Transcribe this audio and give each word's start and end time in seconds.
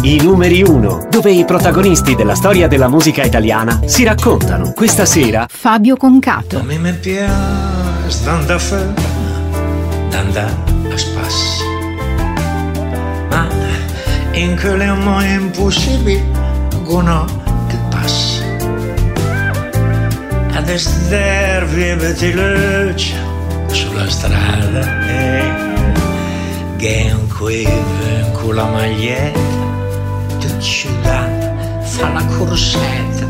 I 0.00 0.20
numeri 0.22 0.62
uno, 0.62 1.08
dove 1.10 1.32
i 1.32 1.44
protagonisti 1.44 2.14
della 2.14 2.36
storia 2.36 2.68
della 2.68 2.88
musica 2.88 3.24
italiana 3.24 3.80
si 3.84 4.04
raccontano. 4.04 4.72
Questa 4.72 5.04
sera 5.04 5.46
Fabio 5.50 5.96
Concato. 5.96 6.60
A 6.60 6.62
mi 6.62 6.78
me 6.78 6.92
piace 6.92 8.22
d'andare 8.22 8.58
fuori, 8.60 8.94
d'andare 10.08 10.54
a 10.92 10.96
spasso. 10.96 11.64
Ma 13.28 13.48
in 14.32 14.56
quelle 14.58 14.86
momenti 14.92 15.42
impossibili, 15.42 16.24
uno 16.86 17.24
che 17.66 17.76
passa. 17.90 18.44
A 20.52 20.60
desiderio 20.60 22.12
di 22.12 22.32
luce 22.32 23.14
sulla 23.66 24.08
strada 24.08 25.06
e 25.08 25.52
che 26.76 27.12
quiver 27.36 28.30
con 28.32 28.54
la 28.54 28.64
maglietta 28.64 29.57
tu 30.58 30.64
ci 30.64 30.88
dà, 31.02 31.28
fa 31.82 32.12
la 32.12 32.24
corsetta 32.36 33.26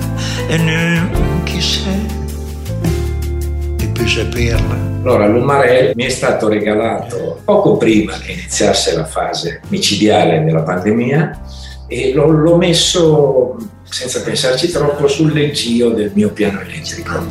e 0.48 0.56
non 0.56 1.42
chi 1.44 1.60
sei 1.60 2.06
e 3.80 3.86
più 3.88 4.06
saperla. 4.06 4.74
Allora, 5.02 5.26
l'Umarell 5.26 5.92
mi 5.94 6.04
è 6.04 6.08
stato 6.08 6.48
regalato 6.48 7.40
poco 7.44 7.76
prima 7.76 8.14
che 8.18 8.32
iniziasse 8.32 8.94
la 8.96 9.04
fase 9.04 9.60
micidiale 9.68 10.42
della 10.42 10.62
pandemia 10.62 11.40
e 11.86 12.12
l'ho, 12.12 12.28
l'ho 12.28 12.56
messo 12.56 13.56
senza 13.84 14.20
pensarci 14.22 14.70
troppo 14.70 15.06
sul 15.06 15.32
leggio 15.32 15.90
del 15.90 16.10
mio 16.14 16.30
piano 16.30 16.60
elettrico. 16.60 17.26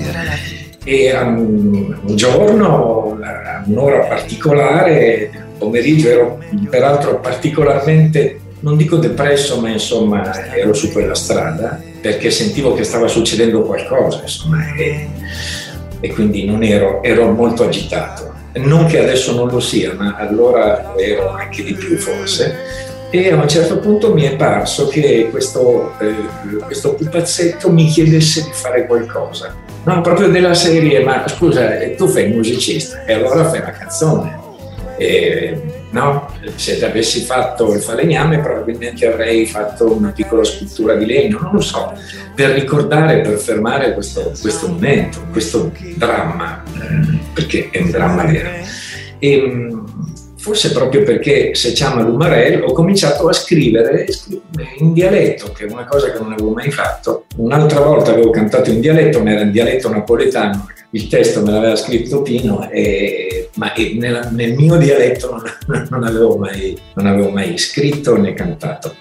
E 0.84 1.14
um, 1.18 2.00
un 2.06 2.16
giorno, 2.16 3.18
a 3.22 3.64
un'ora 3.66 4.06
particolare, 4.06 5.30
pomeriggio, 5.58 6.08
ero 6.08 6.40
peraltro 6.70 7.20
particolarmente, 7.20 8.40
non 8.60 8.76
dico 8.76 8.98
depresso, 8.98 9.60
ma 9.60 9.70
insomma 9.70 10.54
ero 10.54 10.74
su 10.74 10.92
quella 10.92 11.16
strada 11.16 11.82
perché 12.02 12.32
sentivo 12.32 12.74
che 12.74 12.84
stava 12.84 13.08
succedendo 13.08 13.62
qualcosa, 13.62 14.22
insomma, 14.22 14.74
e, 14.76 15.10
e 16.00 16.14
quindi 16.14 16.46
non 16.46 16.64
ero, 16.64 17.04
ero 17.04 17.32
molto 17.32 17.64
agitato. 17.64 18.34
Non 18.54 18.86
che 18.86 19.00
adesso 19.00 19.36
non 19.36 19.50
lo 19.50 19.60
sia, 19.60 19.94
ma 19.94 20.16
allora 20.16 20.96
ero 20.98 21.30
anche 21.30 21.64
di 21.64 21.74
più 21.74 21.98
forse. 21.98 22.56
E 23.10 23.32
a 23.32 23.36
un 23.36 23.48
certo 23.48 23.78
punto 23.80 24.14
mi 24.14 24.24
è 24.24 24.36
parso 24.36 24.88
che 24.88 25.28
questo, 25.30 25.94
eh, 26.00 26.60
questo 26.66 26.96
pupazzetto 26.96 27.72
mi 27.72 27.88
chiedesse 27.88 28.44
di 28.44 28.50
fare 28.52 28.86
qualcosa. 28.86 29.54
No, 29.84 30.02
proprio 30.02 30.28
della 30.30 30.54
serie, 30.54 31.04
ma 31.04 31.26
scusa, 31.28 31.70
tu 31.96 32.08
fai 32.08 32.30
musicista 32.30 33.06
e 33.06 33.14
allora 33.14 33.48
fai 33.48 33.60
una 33.60 33.72
canzone. 33.72 34.40
E, 34.98 35.77
no? 35.92 36.32
Se 36.56 36.84
avessi 36.86 37.22
fatto 37.22 37.74
il 37.74 37.82
falegname 37.82 38.40
probabilmente 38.40 39.08
avrei 39.08 39.46
fatto 39.46 39.92
una 39.92 40.12
piccola 40.12 40.44
scultura 40.44 40.96
di 40.96 41.06
legno, 41.06 41.40
non 41.40 41.54
lo 41.54 41.62
so, 41.62 41.94
per 42.36 42.52
ricordare, 42.52 43.22
per 43.22 43.38
fermare 43.38 43.94
questo, 43.94 44.34
questo 44.40 44.68
momento, 44.68 45.26
questo 45.32 45.72
dramma, 45.96 46.64
eh, 46.64 47.18
perché 47.34 47.70
è 47.72 47.82
un 47.82 47.92
dramma 47.92 48.24
vero. 48.26 48.50
E, 49.20 49.70
forse 50.48 50.72
proprio 50.72 51.04
perché 51.04 51.54
se 51.56 51.74
chiama 51.74 52.02
l'Umarell 52.02 52.64
ho 52.64 52.72
cominciato 52.72 53.28
a 53.28 53.34
scrivere 53.34 54.06
in 54.78 54.94
dialetto, 54.94 55.52
che 55.52 55.66
è 55.66 55.70
una 55.70 55.84
cosa 55.84 56.10
che 56.10 56.20
non 56.20 56.32
avevo 56.32 56.52
mai 56.52 56.72
fatto. 56.72 57.26
Un'altra 57.36 57.82
volta 57.82 58.12
avevo 58.12 58.30
cantato 58.30 58.70
in 58.70 58.80
dialetto, 58.80 59.22
ma 59.22 59.32
era 59.32 59.42
in 59.42 59.52
dialetto 59.52 59.90
napoletano, 59.90 60.70
il 60.92 61.10
testo 61.10 61.42
me 61.42 61.52
l'aveva 61.52 61.76
scritto 61.76 62.22
Pino, 62.22 62.70
e, 62.70 63.50
ma 63.56 63.74
nel, 63.76 64.30
nel, 64.32 64.54
mio 64.54 64.78
dialetto 64.78 65.32
non, 65.32 65.86
non, 65.90 66.04
avevo 66.06 66.38
mai, 66.38 66.78
non, 66.94 67.08
avevo 67.08 67.30
mai, 67.30 67.58
scritto 67.58 68.16
né 68.16 68.34
cantato. 68.34 68.96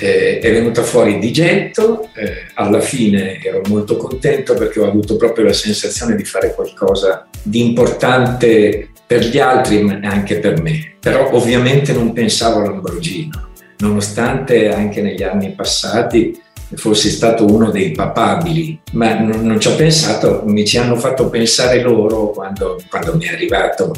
Eh, 0.00 0.40
è 0.40 0.50
venuta 0.50 0.82
fuori 0.82 1.20
di 1.20 1.30
getto, 1.30 2.08
eh, 2.16 2.48
alla 2.54 2.80
fine 2.80 3.40
ero 3.40 3.62
molto 3.68 3.96
contento 3.96 4.54
perché 4.54 4.80
ho 4.80 4.88
avuto 4.88 5.14
proprio 5.14 5.44
la 5.44 5.52
sensazione 5.52 6.16
di 6.16 6.24
fare 6.24 6.54
qualcosa 6.54 7.28
di 7.40 7.64
importante 7.64 8.90
per 9.06 9.24
gli 9.24 9.38
altri 9.38 9.82
ma 9.82 9.98
anche 10.02 10.38
per 10.38 10.60
me. 10.60 10.96
Però 11.00 11.32
ovviamente 11.32 11.92
non 11.92 12.12
pensavo 12.12 12.60
all'Ambrogino, 12.60 13.50
nonostante 13.78 14.72
anche 14.72 15.02
negli 15.02 15.22
anni 15.22 15.52
passati 15.52 16.40
fossi 16.74 17.10
stato 17.10 17.46
uno 17.46 17.70
dei 17.70 17.92
papabili, 17.92 18.80
ma 18.92 19.18
non, 19.18 19.46
non 19.46 19.60
ci 19.60 19.68
ho 19.68 19.76
pensato, 19.76 20.42
mi 20.46 20.66
ci 20.66 20.78
hanno 20.78 20.96
fatto 20.96 21.28
pensare 21.28 21.80
loro 21.80 22.30
quando, 22.30 22.80
quando 22.88 23.16
mi 23.16 23.24
è 23.24 23.32
arrivato 23.32 23.94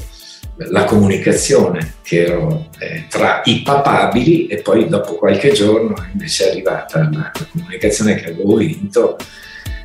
la 0.71 0.85
comunicazione 0.85 1.95
che 2.03 2.25
ero 2.25 2.69
eh, 2.81 3.07
tra 3.09 3.43
i 3.45 3.63
papabili 3.63 4.49
e 4.49 4.61
poi 4.61 4.89
dopo 4.89 5.15
qualche 5.15 5.53
giorno 5.53 5.95
invece 6.13 6.47
è 6.47 6.51
arrivata 6.51 7.09
la, 7.13 7.31
comunicazione 7.53 8.17
che 8.17 8.31
avevo 8.31 8.57
vinto. 8.57 9.17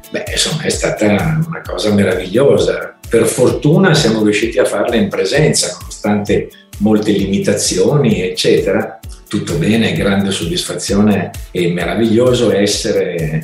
Beh, 0.09 0.25
insomma, 0.31 0.63
è 0.63 0.69
stata 0.69 1.05
una 1.05 1.61
cosa 1.65 1.91
meravigliosa. 1.91 2.97
Per 3.13 3.27
fortuna 3.27 3.93
siamo 3.93 4.23
riusciti 4.23 4.57
a 4.57 4.65
farla 4.65 4.95
in 4.95 5.07
presenza, 5.07 5.77
nonostante 5.79 6.49
molte 6.79 7.11
limitazioni, 7.11 8.23
eccetera. 8.23 8.99
Tutto 9.27 9.53
bene, 9.53 9.93
grande 9.93 10.31
soddisfazione 10.31 11.29
e 11.51 11.71
meraviglioso 11.71 12.51
essere, 12.51 13.15
eh, 13.15 13.41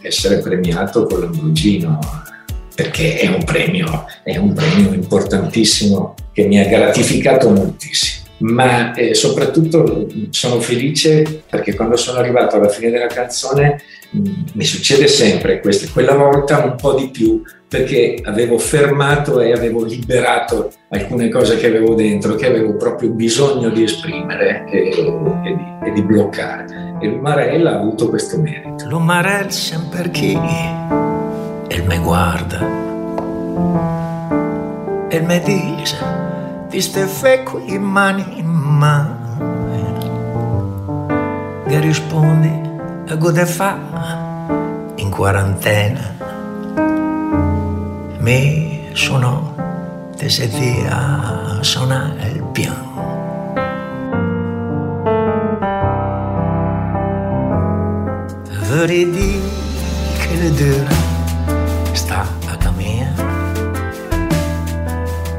essere 0.00 0.38
premiato 0.38 1.04
con 1.04 1.20
l'Ambrogino 1.20 1.98
perché 2.74 3.18
è 3.18 3.26
un 3.26 3.44
premio, 3.44 4.06
è 4.24 4.38
un 4.38 4.54
premio 4.54 4.94
importantissimo 4.94 6.14
che 6.32 6.46
mi 6.46 6.58
ha 6.58 6.66
gratificato 6.66 7.50
moltissimo. 7.50 8.26
Ma 8.38 8.94
eh, 8.94 9.12
soprattutto 9.12 10.06
sono 10.30 10.60
felice 10.62 11.42
perché 11.46 11.74
quando 11.74 11.96
sono 11.96 12.20
arrivato 12.20 12.56
alla 12.56 12.70
fine 12.70 12.90
della 12.90 13.08
canzone 13.08 13.82
mh, 14.12 14.30
mi 14.54 14.64
succede 14.64 15.08
sempre 15.08 15.60
questo, 15.60 15.90
quella 15.92 16.14
volta 16.14 16.64
un 16.64 16.74
po' 16.76 16.94
di 16.94 17.10
più 17.10 17.42
perché 17.70 18.20
avevo 18.24 18.58
fermato 18.58 19.40
e 19.40 19.52
avevo 19.52 19.84
liberato 19.84 20.72
alcune 20.88 21.28
cose 21.28 21.56
che 21.56 21.68
avevo 21.68 21.94
dentro, 21.94 22.34
che 22.34 22.48
avevo 22.48 22.74
proprio 22.74 23.10
bisogno 23.10 23.68
di 23.68 23.84
esprimere 23.84 24.64
e, 24.68 24.88
e, 24.88 25.54
di, 25.54 25.88
e 25.88 25.92
di, 25.92 26.02
bloccare. 26.02 26.96
E 27.00 27.08
Marella 27.08 27.70
ha 27.70 27.78
avuto 27.78 28.08
questo 28.08 28.40
merito. 28.40 28.88
L'Umarell 28.88 29.50
sempre 29.50 30.10
chi 30.10 30.32
il 30.32 31.84
me 31.84 31.98
guarda 31.98 32.58
e 35.08 35.20
me 35.20 35.40
dice 35.40 35.96
ti 36.68 36.80
stai 36.80 37.06
fecco 37.06 37.62
in 37.64 37.82
mani 37.82 38.24
in 38.40 38.46
mano 38.46 39.18
che 41.68 41.78
rispondi 41.78 42.68
a 43.06 43.14
gode 43.14 43.46
fa 43.46 43.78
in 44.96 45.08
quarantena 45.10 46.19
mi 48.20 48.88
sono 48.92 49.54
te 50.16 50.28
senti 50.28 50.84
a 50.88 51.58
suonare 51.60 52.28
il 52.34 52.44
piano 52.52 52.90
vorrei 58.70 59.10
dire 59.10 59.48
che 60.18 60.34
le 60.36 60.50
due 60.52 61.08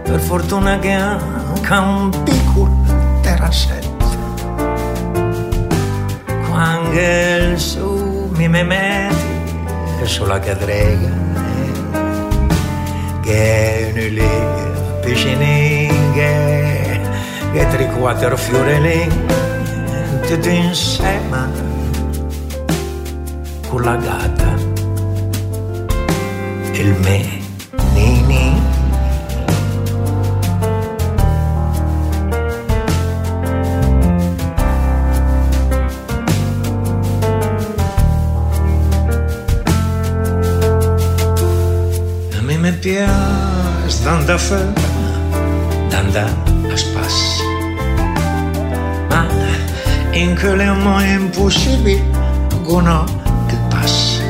Per 0.03 0.19
fortuna 0.19 0.77
che 0.79 0.91
ha 0.93 1.17
un 1.79 2.09
piccolo 2.25 2.83
terrazzetto. 3.21 4.05
Quando 6.49 6.99
il 6.99 7.57
su 7.57 8.29
mi 8.35 8.49
metti 8.49 10.03
sulla 10.03 10.37
cadrega, 10.39 11.20
piscina, 15.01 15.45
che 17.53 17.67
tre 17.69 17.85
quattro 17.97 18.37
fiori 18.37 18.81
lì, 18.81 19.09
tutto 20.27 20.49
insieme 20.49 21.49
con 23.67 23.81
la 23.83 23.95
gatta, 23.95 24.53
il 26.73 26.95
me. 27.01 27.40
Piace 42.81 44.03
d'andare 44.03 44.39
fuori, 44.39 44.73
d'andare 45.89 46.33
a 46.67 46.75
spasso. 46.75 47.43
Ma 49.07 49.27
in 50.13 50.35
quelle 50.35 50.65
momenti 50.71 51.23
impossibili, 51.23 52.03
uno 52.65 53.05
che 53.47 53.57
passa. 53.69 54.23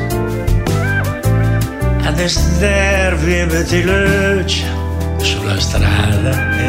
A 2.04 2.10
desiderio 2.12 3.16
vive 3.18 3.64
di 3.64 3.82
luce 3.82 4.66
sulla 5.16 5.58
strada 5.58 6.60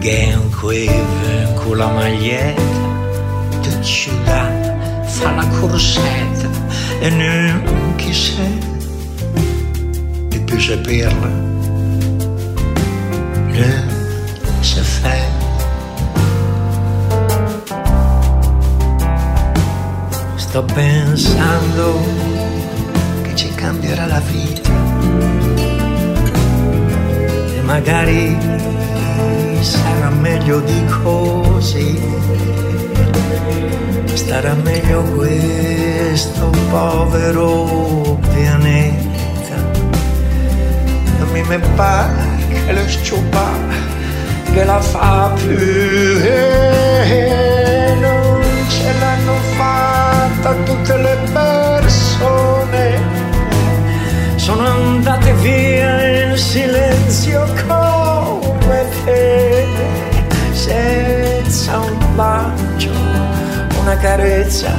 e 0.00 0.34
un 0.34 0.50
quiver 0.50 1.54
con 1.54 1.76
la 1.76 1.88
maglietta 1.88 2.62
ciudad 3.80 5.06
fa 5.06 5.32
la 5.32 5.46
corsetta 5.58 6.48
e 7.00 7.10
non 7.10 7.94
chi 7.96 8.12
sei 8.12 8.73
e 10.54 10.56
più 10.56 10.60
saperla 10.60 11.28
non 14.44 14.62
si 14.62 14.80
fa 14.80 15.34
sto 20.36 20.64
pensando 20.72 22.00
che 23.22 23.34
ci 23.34 23.52
cambierà 23.56 24.06
la 24.06 24.20
vita. 24.20 24.70
E 27.56 27.60
magari 27.62 28.36
sarà 29.60 30.10
meglio 30.10 30.60
di 30.60 30.84
così. 31.02 32.00
Starà 34.12 34.54
meglio 34.54 35.02
questo 35.02 36.50
povero 36.70 38.18
pianeta. 38.32 39.03
A 41.44 41.46
me 41.46 41.58
mi 41.58 41.68
pare 41.74 42.14
che 42.48 42.72
lo 42.72 42.88
sciupa 42.88 43.50
che 44.50 44.64
la 44.64 44.80
fa 44.80 45.30
più 45.34 45.58
e 45.58 47.94
non 48.00 48.42
ce 48.66 48.92
l'hanno 48.98 49.34
fatta 49.54 50.54
tutte 50.64 50.96
le 50.96 51.18
persone. 51.34 52.98
Sono 54.36 54.66
andate 54.66 55.34
via 55.34 56.24
in 56.24 56.36
silenzio 56.38 57.44
come 57.68 58.88
te, 59.04 59.66
senza 60.52 61.78
un 61.78 62.14
bacio 62.14 62.90
una 63.80 63.98
carezza, 63.98 64.72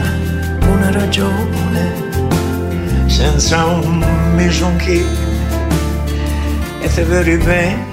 una 0.61 0.89
ragione, 0.89 1.91
senza 3.05 3.65
un 3.65 4.03
bisonchi 4.35 5.24
e 6.95 6.97
te 6.97 7.03
veri 7.03 7.37
bene. 7.37 7.85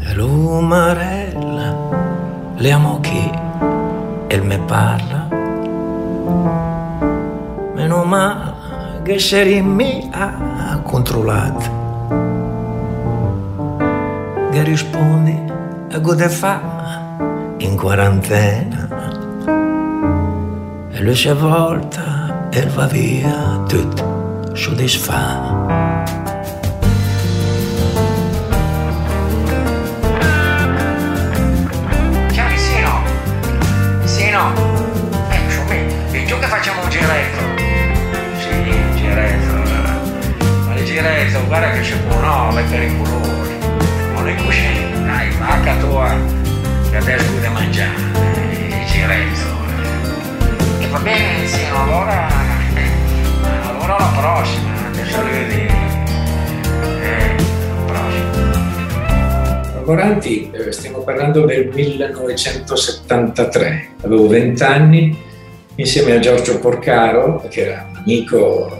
E 0.00 0.14
l'umarella, 0.14 1.74
le 2.56 2.72
amo 2.72 2.98
chi, 3.00 3.30
e 4.26 4.40
me 4.40 4.58
parla, 4.66 5.28
meno 7.74 8.04
male 8.04 9.02
che 9.04 9.18
sei 9.20 9.62
mia 9.62 10.80
controllata 10.82 11.78
che 14.50 14.62
rispondi 14.64 15.38
a 15.92 16.00
cosa 16.00 16.28
fa 16.28 16.60
in 17.58 17.76
quarantena. 17.76 18.88
E 20.90 21.00
lui 21.00 21.14
si 21.14 21.28
avvolta 21.28 22.19
e 22.52 22.66
va 22.66 22.86
via 22.86 23.62
tutto 23.68 24.50
soddisfatto. 24.54 25.68
Ciao 32.32 32.56
Sino, 32.56 33.02
Sino, 34.04 34.52
eccomi, 35.30 35.94
e 36.10 36.24
giù 36.24 36.36
che 36.40 36.46
facciamo 36.46 36.82
un 36.82 36.90
giretto? 36.90 37.38
Sì, 38.40 38.48
un 38.48 38.96
giretto, 38.96 39.52
ma 40.66 40.74
il 40.74 40.84
giretto, 40.84 41.46
guarda 41.46 41.70
che 41.70 41.80
c'è 41.82 41.96
buono, 41.98 42.50
mettere 42.50 42.86
i 42.86 42.96
colori, 42.96 43.58
non 44.12 44.24
le 44.24 44.34
cuscine 44.34 45.04
dai, 45.04 45.30
vacca 45.38 45.76
tua, 45.76 46.16
che 46.90 46.96
adesso 46.96 47.30
devi 47.30 47.48
mangiare, 47.52 47.94
il 47.94 48.86
giretto. 48.90 49.49
Va 50.90 50.98
bene, 50.98 51.46
sì, 51.46 51.64
allora, 51.72 52.28
allora 53.62 53.96
la 53.96 54.12
prossima, 54.18 54.88
adesso 54.88 55.18
arrivederci. 55.18 55.76
Eh, 57.02 57.36
Moranti, 59.84 60.50
eh, 60.50 60.72
stiamo 60.72 60.98
parlando 61.00 61.46
del 61.46 61.68
1973, 61.68 63.90
avevo 64.02 64.26
20 64.26 64.62
anni, 64.64 65.16
insieme 65.76 66.16
a 66.16 66.18
Giorgio 66.18 66.58
Porcaro, 66.58 67.46
che 67.48 67.66
era 67.66 67.86
un 67.88 67.94
amico 67.96 68.68
eh, 68.68 68.74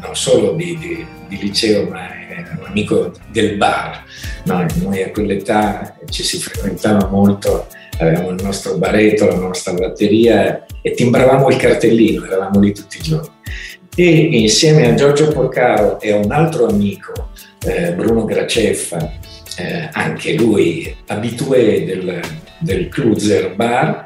non 0.00 0.16
solo 0.16 0.52
di, 0.52 0.78
di, 0.78 1.06
di 1.28 1.38
liceo, 1.38 1.86
ma 1.88 2.08
era 2.26 2.56
un 2.58 2.64
amico 2.66 3.12
del 3.30 3.56
bar 3.56 4.02
no, 4.44 4.66
noi 4.82 5.02
a 5.02 5.10
quell'età 5.10 5.96
ci 6.08 6.22
si 6.22 6.38
frequentava 6.38 7.08
molto, 7.08 7.66
avevamo 7.98 8.30
il 8.30 8.42
nostro 8.42 8.76
baretto, 8.76 9.26
la 9.26 9.36
nostra 9.36 9.72
batteria 9.72 10.66
e 10.82 10.92
timbravamo 10.92 11.48
il 11.48 11.56
cartellino, 11.56 12.24
eravamo 12.24 12.60
lì 12.60 12.72
tutti 12.72 12.98
i 12.98 13.02
giorni. 13.02 13.32
E 13.96 14.06
insieme 14.08 14.88
a 14.88 14.94
Giorgio 14.94 15.28
Porcaro 15.28 16.00
e 16.00 16.12
a 16.12 16.16
un 16.16 16.32
altro 16.32 16.66
amico, 16.66 17.30
eh, 17.64 17.92
Bruno 17.92 18.24
Graceffa, 18.24 19.12
eh, 19.56 19.88
anche 19.92 20.34
lui 20.34 20.94
abitué 21.06 21.84
del, 21.84 22.20
del 22.58 22.88
Cruiser 22.88 23.54
Bar, 23.54 24.04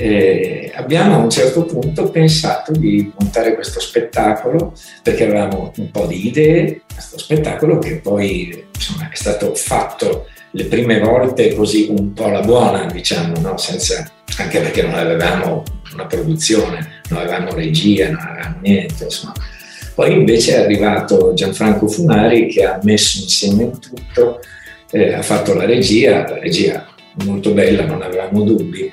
eh, 0.00 0.72
abbiamo 0.76 1.14
a 1.14 1.18
un 1.18 1.30
certo 1.30 1.64
punto 1.64 2.08
pensato 2.10 2.72
di 2.72 3.12
montare 3.18 3.54
questo 3.54 3.80
spettacolo 3.80 4.72
perché 5.02 5.24
avevamo 5.24 5.72
un 5.76 5.90
po' 5.90 6.06
di 6.06 6.28
idee, 6.28 6.82
questo 6.92 7.18
spettacolo 7.18 7.78
che 7.78 7.96
poi 7.96 8.64
insomma, 8.72 9.10
è 9.10 9.16
stato 9.16 9.54
fatto 9.54 10.26
le 10.52 10.64
prime 10.64 10.98
volte 11.00 11.54
così 11.54 11.88
un 11.90 12.12
po' 12.12 12.26
alla 12.26 12.40
buona, 12.40 12.86
diciamo, 12.86 13.38
no? 13.40 13.56
Senza, 13.56 14.10
anche 14.38 14.60
perché 14.60 14.82
non 14.82 14.94
avevamo 14.94 15.62
una 15.92 16.06
produzione, 16.06 17.00
non 17.08 17.20
avevamo 17.20 17.52
regia, 17.52 18.10
non 18.10 18.20
avevamo 18.20 18.56
niente, 18.60 19.04
insomma. 19.04 19.34
Poi 19.94 20.12
invece 20.12 20.54
è 20.54 20.60
arrivato 20.62 21.34
Gianfranco 21.34 21.88
Funari 21.88 22.46
che 22.46 22.64
ha 22.64 22.78
messo 22.82 23.20
insieme 23.20 23.70
tutto, 23.70 24.40
eh, 24.92 25.12
ha 25.12 25.22
fatto 25.22 25.54
la 25.54 25.64
regia, 25.64 26.28
la 26.28 26.38
regia 26.38 26.86
molto 27.24 27.52
bella, 27.52 27.84
non 27.84 28.02
avevamo 28.02 28.42
dubbi, 28.42 28.92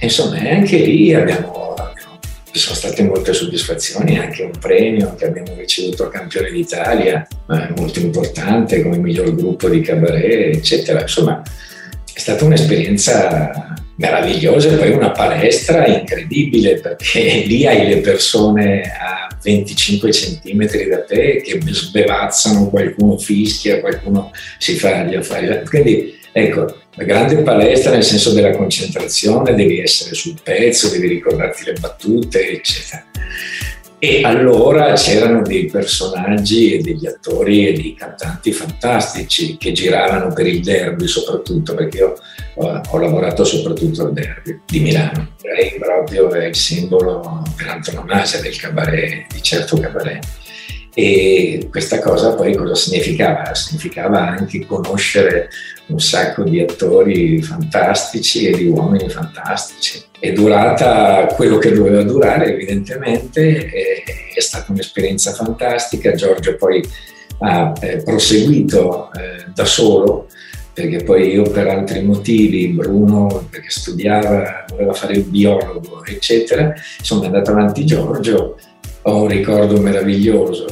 insomma, 0.00 0.38
anche 0.38 0.78
lì 0.78 1.12
abbiamo, 1.12 1.74
ci 2.52 2.58
sono 2.58 2.74
state 2.74 3.02
molte 3.02 3.32
soddisfazioni, 3.32 4.18
anche 4.18 4.42
un 4.42 4.52
premio 4.58 5.14
che 5.14 5.26
abbiamo 5.26 5.54
ricevuto 5.56 6.04
a 6.04 6.10
Campione 6.10 6.50
d'Italia, 6.50 7.26
molto 7.76 8.00
importante 8.00 8.82
come 8.82 8.98
miglior 8.98 9.34
gruppo 9.34 9.68
di 9.68 9.80
cabaret, 9.80 10.56
eccetera. 10.56 11.02
Insomma, 11.02 11.42
è 12.12 12.18
stata 12.18 12.44
un'esperienza 12.44 13.76
meravigliosa 13.96 14.70
e 14.70 14.76
poi 14.76 14.90
una 14.92 15.10
palestra 15.10 15.86
incredibile 15.86 16.80
perché 16.80 17.44
lì 17.46 17.66
hai 17.66 17.86
le 17.86 17.98
persone 17.98 18.82
a 18.82 19.28
25 19.42 20.12
centimetri 20.12 20.88
da 20.88 21.02
te 21.02 21.42
che 21.42 21.60
sbevazzano, 21.66 22.68
qualcuno 22.68 23.16
fischia, 23.18 23.80
qualcuno 23.80 24.32
si 24.58 24.74
fa 24.74 25.04
gli 25.04 25.14
affari. 25.14 25.64
Quindi 25.66 26.18
ecco, 26.32 26.76
la 26.94 27.04
grande 27.04 27.36
palestra 27.38 27.92
nel 27.92 28.04
senso 28.04 28.32
della 28.32 28.56
concentrazione, 28.56 29.54
devi 29.54 29.80
essere 29.80 30.14
sul 30.14 30.36
pezzo, 30.42 30.88
devi 30.88 31.08
ricordarti 31.08 31.64
le 31.64 31.74
battute, 31.80 32.50
eccetera. 32.50 33.04
E 34.02 34.22
allora 34.24 34.94
c'erano 34.94 35.42
dei 35.42 35.66
personaggi 35.66 36.72
e 36.72 36.78
degli 36.80 37.06
attori 37.06 37.68
e 37.68 37.74
dei 37.74 37.94
cantanti 37.94 38.50
fantastici 38.50 39.58
che 39.58 39.72
giravano 39.72 40.32
per 40.32 40.46
il 40.46 40.62
derby 40.62 41.06
soprattutto, 41.06 41.74
perché 41.74 41.98
io 41.98 42.14
ho, 42.54 42.80
ho 42.88 42.98
lavorato 42.98 43.44
soprattutto 43.44 44.06
al 44.06 44.14
derby 44.14 44.60
di 44.64 44.80
Milano. 44.80 45.34
Lei 45.42 45.78
proprio 45.78 46.30
è 46.30 46.46
il 46.46 46.56
simbolo 46.56 47.42
per 47.54 47.68
antonomasia 47.68 48.40
del 48.40 48.56
cabaret, 48.56 49.26
di 49.34 49.42
certo 49.42 49.76
cabaret. 49.76 50.24
E 50.92 51.68
questa 51.70 52.00
cosa 52.00 52.34
poi 52.34 52.54
cosa 52.54 52.74
significava? 52.74 53.54
Significava 53.54 54.28
anche 54.28 54.66
conoscere 54.66 55.48
un 55.86 56.00
sacco 56.00 56.42
di 56.42 56.60
attori 56.60 57.40
fantastici 57.42 58.46
e 58.46 58.56
di 58.56 58.66
uomini 58.66 59.08
fantastici. 59.08 60.02
È 60.18 60.32
durata 60.32 61.26
quello 61.34 61.58
che 61.58 61.72
doveva 61.72 62.02
durare, 62.02 62.52
evidentemente, 62.52 63.66
è, 63.66 64.02
è 64.34 64.40
stata 64.40 64.72
un'esperienza 64.72 65.32
fantastica. 65.32 66.14
Giorgio 66.14 66.56
poi 66.56 66.82
ha 67.38 67.72
eh, 67.80 68.02
proseguito 68.02 69.10
eh, 69.12 69.50
da 69.54 69.64
solo, 69.64 70.26
perché 70.72 71.02
poi 71.04 71.32
io 71.32 71.42
per 71.42 71.68
altri 71.68 72.02
motivi, 72.02 72.68
Bruno 72.68 73.46
perché 73.50 73.70
studiava, 73.70 74.64
voleva 74.70 74.92
fare 74.92 75.14
il 75.14 75.22
biologo, 75.22 76.04
eccetera, 76.04 76.72
è 76.72 77.26
andato 77.26 77.50
avanti 77.50 77.84
Giorgio, 77.84 78.58
ho 79.02 79.22
un 79.22 79.28
ricordo 79.28 79.80
meraviglioso 79.80 80.66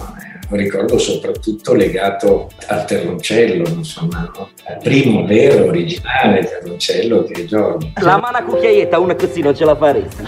un 0.50 0.56
ricordo 0.56 0.98
soprattutto 0.98 1.74
legato 1.74 2.48
al 2.68 2.86
terroncello, 2.86 3.68
insomma, 3.68 4.30
no? 4.34 4.48
al 4.66 4.78
primo 4.82 5.26
vero 5.26 5.66
originale 5.66 6.40
terroncello 6.40 7.24
che 7.24 7.42
è 7.42 7.44
Giorgio. 7.44 7.90
La 8.00 8.18
mana 8.18 8.42
cucchiaietta 8.42 8.98
una 8.98 9.14
così 9.14 9.42
non 9.42 9.54
ce 9.54 9.64
la 9.64 9.76
faresti. 9.76 10.24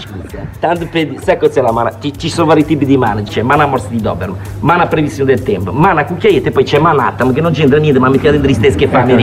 Tanto 0.58 0.86
per 0.90 1.14
sai 1.22 1.38
cos'è 1.38 1.62
la 1.62 1.72
mana? 1.72 1.98
Ci, 1.98 2.18
ci, 2.18 2.28
sono 2.28 2.48
vari 2.48 2.64
tipi 2.64 2.84
di 2.84 2.98
mana, 2.98 3.22
c'è 3.22 3.42
mana 3.42 3.64
morsi 3.66 3.88
di 3.88 4.00
Doberman, 4.00 4.38
mana 4.60 4.86
previsione 4.86 5.34
del 5.34 5.42
tempo, 5.42 5.72
mana 5.72 6.04
cucchiaietta 6.04 6.48
e 6.48 6.52
poi 6.52 6.64
c'è 6.64 6.78
manatam 6.78 7.32
che 7.32 7.40
non 7.40 7.52
c'entra 7.52 7.78
niente, 7.78 7.98
ma 7.98 8.10
mi 8.10 8.18
dentro 8.18 8.48
gli 8.48 8.54
stessi 8.54 8.76
che 8.76 8.88
fanno 8.88 9.12
i 9.12 9.16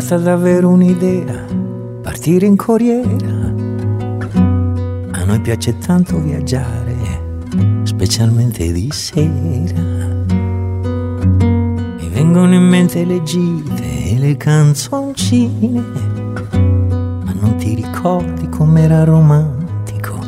stata 0.00 0.22
davvero 0.22 0.68
un'idea 0.68 1.44
partire 2.02 2.46
in 2.46 2.56
corriera. 2.56 3.52
A 5.10 5.24
noi 5.24 5.40
piace 5.40 5.76
tanto 5.78 6.18
viaggiare, 6.20 6.94
specialmente 7.82 8.70
di 8.72 8.88
sera. 8.92 9.82
Mi 11.96 12.08
vengono 12.10 12.54
in 12.54 12.62
mente 12.62 13.04
le 13.04 13.22
gite 13.24 14.12
e 14.12 14.18
le 14.18 14.36
canzoncine, 14.36 15.84
ma 17.24 17.34
non 17.40 17.56
ti 17.56 17.74
ricordi 17.74 18.48
com'era 18.48 19.04
romantico 19.04 20.18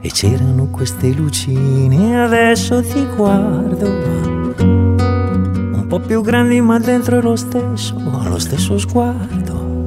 e 0.00 0.08
c'erano 0.08 0.68
queste 0.70 1.12
lucine. 1.12 2.22
Adesso 2.24 2.82
ti 2.82 3.06
guardo 3.14 4.33
po' 5.94 6.00
più 6.00 6.22
grandi 6.22 6.60
ma 6.60 6.80
dentro 6.80 7.18
è 7.18 7.22
lo 7.22 7.36
stesso, 7.36 7.94
lo 8.28 8.38
stesso 8.40 8.76
sguardo. 8.78 9.86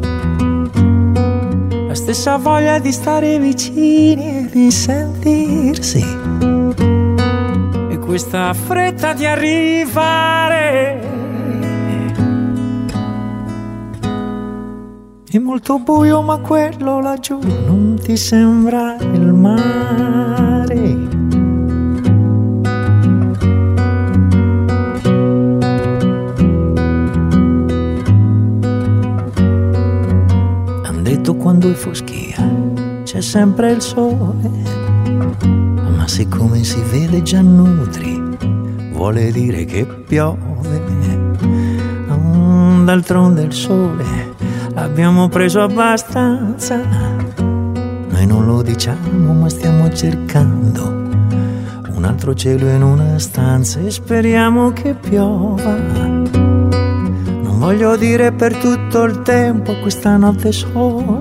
La 1.86 1.96
stessa 1.96 2.38
voglia 2.38 2.80
di 2.80 2.94
stare 2.94 3.38
vicini 3.40 4.38
e 4.38 4.50
di 4.50 4.72
sentirsi. 4.72 6.06
E 7.90 7.98
questa 7.98 8.54
fretta 8.54 9.12
di 9.12 9.26
arrivare. 9.26 11.16
È 15.30 15.38
molto 15.40 15.80
buio 15.80 16.22
ma 16.22 16.38
quello 16.38 17.02
laggiù 17.02 17.38
non 17.66 18.00
ti 18.02 18.16
sembra 18.16 18.96
il 18.96 19.34
mare. 19.34 20.47
Quando 31.38 31.70
è 31.70 31.74
foschia 31.74 32.36
c'è 33.04 33.22
sempre 33.22 33.72
il 33.72 33.82
sole, 33.82 34.50
ma 35.96 36.08
siccome 36.08 36.64
si 36.64 36.82
vede 36.92 37.22
già 37.22 37.42
nutri, 37.42 38.22
vuole 38.92 39.32
dire 39.32 39.66
che 39.66 39.86
piove. 39.86 40.96
D'altronde 42.88 43.42
il 43.42 43.52
sole 43.52 44.06
l'abbiamo 44.74 45.28
preso 45.28 45.62
abbastanza, 45.62 46.82
noi 47.36 48.26
non 48.26 48.46
lo 48.46 48.62
diciamo 48.62 49.34
ma 49.34 49.50
stiamo 49.50 49.92
cercando 49.92 50.84
un 51.94 52.04
altro 52.06 52.34
cielo 52.34 52.70
in 52.70 52.84
una 52.84 53.20
stanza 53.20 53.82
e 53.82 53.92
speriamo 53.92 54.72
che 54.72 54.94
piova 54.94 56.18
voglio 57.58 57.98
dire 57.98 58.32
per 58.32 58.56
tutto 58.56 59.04
il 59.04 59.24
tempo 59.24 59.78
questa 59.80 60.16
notte 60.16 60.52
sola. 60.52 61.17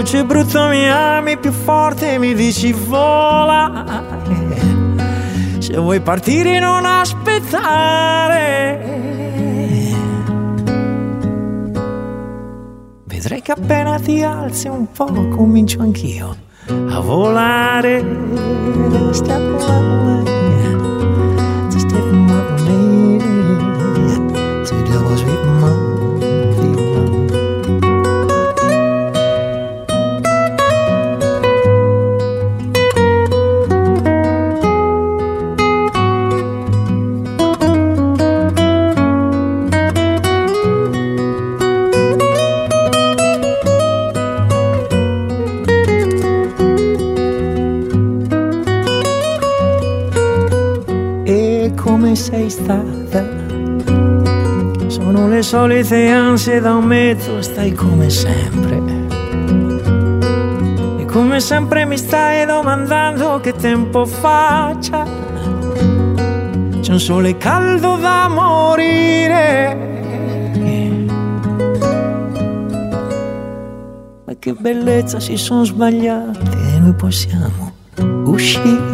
C'è 0.00 0.24
brutto 0.24 0.68
mi 0.68 0.90
ami 0.90 1.38
più 1.38 1.52
forte 1.52 2.18
mi 2.18 2.34
dici 2.34 2.72
vola. 2.72 3.84
Se 5.58 5.74
vuoi 5.78 6.00
partire 6.00 6.58
non 6.58 6.84
aspettare. 6.84 8.30
Vedrai 13.04 13.40
che 13.40 13.52
appena 13.52 13.98
ti 13.98 14.22
alzi 14.22 14.68
un 14.68 14.92
po' 14.92 15.28
comincio 15.28 15.80
anch'io 15.80 16.36
a 16.66 17.00
volare. 17.00 18.04
Stiamo 51.92 52.06
volando. 52.06 53.42
solite 55.42 56.08
ansie 56.08 56.60
da 56.60 56.74
un 56.74 56.84
mezzo 56.84 57.42
stai 57.42 57.72
come 57.72 58.08
sempre. 58.08 58.80
E 60.98 61.04
come 61.04 61.40
sempre 61.40 61.84
mi 61.84 61.98
stai 61.98 62.46
domandando 62.46 63.40
che 63.40 63.52
tempo 63.52 64.06
faccia. 64.06 65.04
C'è 66.80 66.92
un 66.92 67.00
sole 67.00 67.36
caldo 67.36 67.96
da 67.96 68.28
morire. 68.28 69.76
Ma 74.24 74.32
che 74.38 74.52
bellezza 74.54 75.20
si 75.20 75.36
sono 75.36 75.64
sbagliati 75.64 76.56
e 76.74 76.78
noi 76.78 76.94
possiamo 76.94 77.72
uscire. 78.24 78.91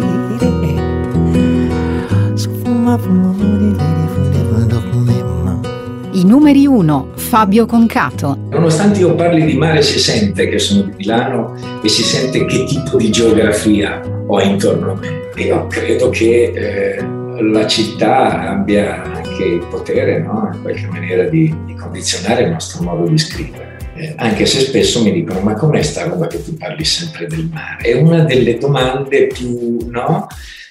Numeri 6.29 6.67
1, 6.67 7.13
Fabio 7.15 7.65
Concato. 7.65 8.37
Nonostante 8.51 9.01
io 9.01 9.15
parli 9.15 9.47
di 9.47 9.57
mare, 9.57 9.81
si 9.81 9.99
sente 9.99 10.47
che 10.51 10.59
sono 10.59 10.83
di 10.83 10.93
Milano 10.99 11.55
e 11.83 11.89
si 11.89 12.03
sente 12.03 12.45
che 12.45 12.65
tipo 12.65 12.99
di 12.99 13.11
geografia 13.11 14.03
ho 14.27 14.41
intorno 14.43 14.93
a 14.93 14.95
me. 14.97 15.31
Io 15.43 15.67
credo 15.69 16.11
che 16.11 16.53
eh, 16.55 17.43
la 17.43 17.67
città 17.67 18.51
abbia 18.51 19.05
anche 19.05 19.43
il 19.43 19.67
potere, 19.71 20.19
no? 20.19 20.51
in 20.53 20.61
qualche 20.61 20.87
maniera, 20.89 21.23
di, 21.23 21.55
di, 21.65 21.75
condizionare 21.75 22.43
il 22.43 22.51
nostro 22.51 22.83
modo 22.83 23.09
di 23.09 23.17
scrivere. 23.17 23.79
Eh, 23.95 24.13
anche 24.17 24.45
se 24.45 24.61
spesso 24.61 25.03
mi 25.03 25.13
dicono: 25.13 25.41
Ma 25.41 25.55
com'è 25.55 25.81
sta 25.81 26.05
roba 26.05 26.27
che 26.27 26.45
tu 26.45 26.59
parli 26.59 26.85
sempre 26.85 27.27
del 27.27 27.49
mare? 27.51 27.85
È 27.85 27.95
una 27.95 28.25
delle 28.25 28.59
domande 28.59 29.29
più, 29.29 29.79
no? 29.89 30.27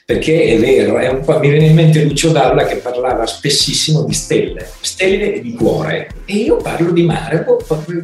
Perché 0.08 0.56
è 0.56 0.58
vero, 0.58 0.98
è 1.00 1.12
mi 1.12 1.50
viene 1.50 1.66
in 1.66 1.76
mente 1.76 2.02
Lucio 2.02 2.32
Dalla 2.32 2.64
che 2.64 2.78
parlava 2.78 3.26
spessissimo 3.26 4.04
di 4.04 4.14
stelle, 4.14 4.66
stelle 4.80 5.34
e 5.34 5.42
di 5.42 5.52
cuore. 5.52 6.08
E 6.24 6.36
io 6.36 6.56
parlo 6.56 6.92
di 6.92 7.04
mare, 7.04 7.46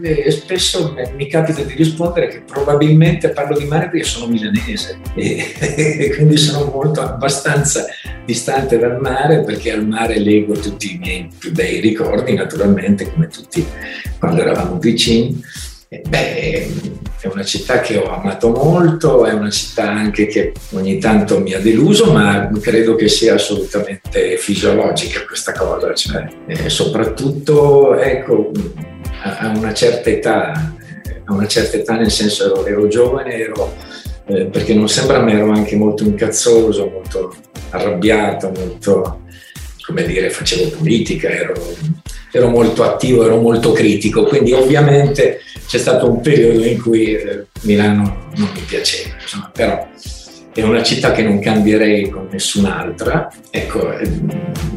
e 0.01 0.29
spesso 0.31 0.93
mi 1.15 1.27
capita 1.27 1.61
di 1.61 1.73
rispondere 1.75 2.27
che 2.27 2.41
probabilmente 2.41 3.29
parlo 3.29 3.57
di 3.57 3.63
mare 3.63 3.87
perché 3.87 4.03
sono 4.03 4.27
milanese 4.27 4.99
e, 5.15 5.53
e 5.57 6.13
quindi 6.13 6.35
sono 6.35 6.69
molto 6.69 6.99
abbastanza 6.99 7.85
distante 8.25 8.77
dal 8.77 8.99
mare 8.99 9.41
perché 9.45 9.71
al 9.71 9.87
mare 9.87 10.19
leggo 10.19 10.55
tutti 10.55 10.95
i 10.95 10.97
miei 10.97 11.29
più 11.39 11.53
bei 11.53 11.79
ricordi, 11.79 12.33
naturalmente, 12.33 13.09
come 13.09 13.27
tutti 13.27 13.65
quando 14.19 14.41
eravamo 14.41 14.77
vicini 14.77 15.41
Beh, 16.07 16.67
è 17.19 17.27
una 17.27 17.43
città 17.43 17.79
che 17.79 17.97
ho 17.97 18.09
amato 18.09 18.49
molto, 18.49 19.25
è 19.25 19.33
una 19.33 19.49
città 19.49 19.89
anche 19.89 20.27
che 20.27 20.51
ogni 20.71 20.97
tanto 20.97 21.39
mi 21.39 21.53
ha 21.53 21.59
deluso, 21.59 22.11
ma 22.11 22.49
credo 22.59 22.95
che 22.95 23.07
sia 23.07 23.35
assolutamente 23.35 24.37
fisiologica 24.37 25.23
questa 25.25 25.53
cosa, 25.53 25.93
cioè, 25.93 26.27
eh, 26.47 26.69
soprattutto 26.69 27.95
ecco, 27.97 28.51
a, 29.21 29.53
una 29.55 29.73
certa 29.73 30.09
età, 30.09 30.73
a 31.25 31.33
una 31.33 31.47
certa 31.47 31.77
età 31.77 31.95
nel 31.95 32.11
senso 32.11 32.45
ero, 32.45 32.65
ero 32.65 32.87
giovane, 32.87 33.35
ero, 33.37 33.73
eh, 34.25 34.45
perché 34.45 34.73
non 34.73 34.89
sembra 34.89 35.21
me 35.21 35.33
ero 35.33 35.51
anche 35.51 35.75
molto 35.75 36.03
incazzoso, 36.03 36.89
molto 36.89 37.33
arrabbiato, 37.69 38.51
molto, 38.53 39.21
come 39.85 40.05
dire, 40.05 40.29
facevo 40.29 40.75
politica, 40.77 41.29
ero 41.29 41.53
ero 42.35 42.49
molto 42.49 42.83
attivo, 42.83 43.23
ero 43.23 43.39
molto 43.39 43.71
critico, 43.71 44.23
quindi 44.23 44.53
ovviamente 44.53 45.41
c'è 45.67 45.77
stato 45.77 46.09
un 46.09 46.21
periodo 46.21 46.63
in 46.63 46.81
cui 46.81 47.13
eh, 47.13 47.45
Milano 47.61 48.29
non 48.35 48.49
mi 48.53 48.61
piaceva, 48.61 49.15
insomma, 49.19 49.49
però 49.53 49.87
è 50.53 50.61
una 50.61 50.83
città 50.83 51.11
che 51.11 51.23
non 51.23 51.39
cambierei 51.39 52.09
con 52.09 52.27
nessun'altra. 52.31 53.31
Ecco, 53.49 53.97
eh, 53.97 54.09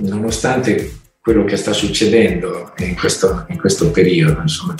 nonostante 0.00 0.92
quello 1.20 1.44
che 1.44 1.56
sta 1.56 1.72
succedendo 1.72 2.72
in 2.78 2.94
questo, 2.96 3.46
in 3.48 3.58
questo 3.58 3.90
periodo, 3.90 4.40
insomma, 4.40 4.74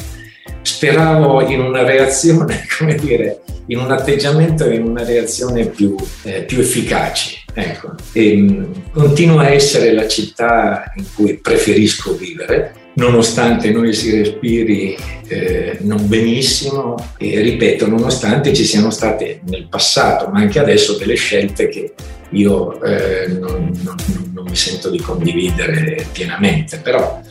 speravo 0.63 1.43
in 1.43 1.61
una 1.61 1.83
reazione, 1.83 2.67
come 2.79 2.95
dire, 2.95 3.43
in 3.67 3.79
un 3.79 3.91
atteggiamento 3.91 4.65
e 4.65 4.77
in 4.77 4.85
una 4.85 5.05
reazione 5.05 5.67
più, 5.67 5.97
eh, 6.23 6.45
più 6.45 6.61
efficaci. 6.61 7.45
Ecco. 7.53 7.95
E, 8.13 8.37
mh, 8.37 8.51
mm, 8.51 8.73
continua 8.93 9.43
a 9.43 9.51
essere 9.51 9.93
la 9.93 10.07
città 10.07 10.93
in 10.97 11.05
cui 11.15 11.39
preferisco 11.39 12.15
vivere, 12.15 12.75
nonostante 12.97 13.71
noi 13.71 13.93
si 13.95 14.15
respiri 14.15 14.97
eh, 15.29 15.79
non 15.81 16.07
benissimo 16.09 16.95
e 17.19 17.41
ripeto, 17.41 17.87
nonostante 17.87 18.53
ci 18.53 18.65
siano 18.65 18.91
state 18.91 19.41
nel 19.45 19.67
passato, 19.69 20.29
ma 20.29 20.41
anche 20.41 20.59
adesso, 20.59 20.97
delle 20.97 21.15
scelte 21.15 21.69
che 21.69 21.95
io 22.31 22.83
eh, 22.83 23.29
non, 23.29 23.73
non, 23.83 23.97
non 24.33 24.45
mi 24.45 24.57
sento 24.57 24.91
di 24.91 24.99
condividere 24.99 26.07
pienamente. 26.12 26.79
Però 26.79 27.23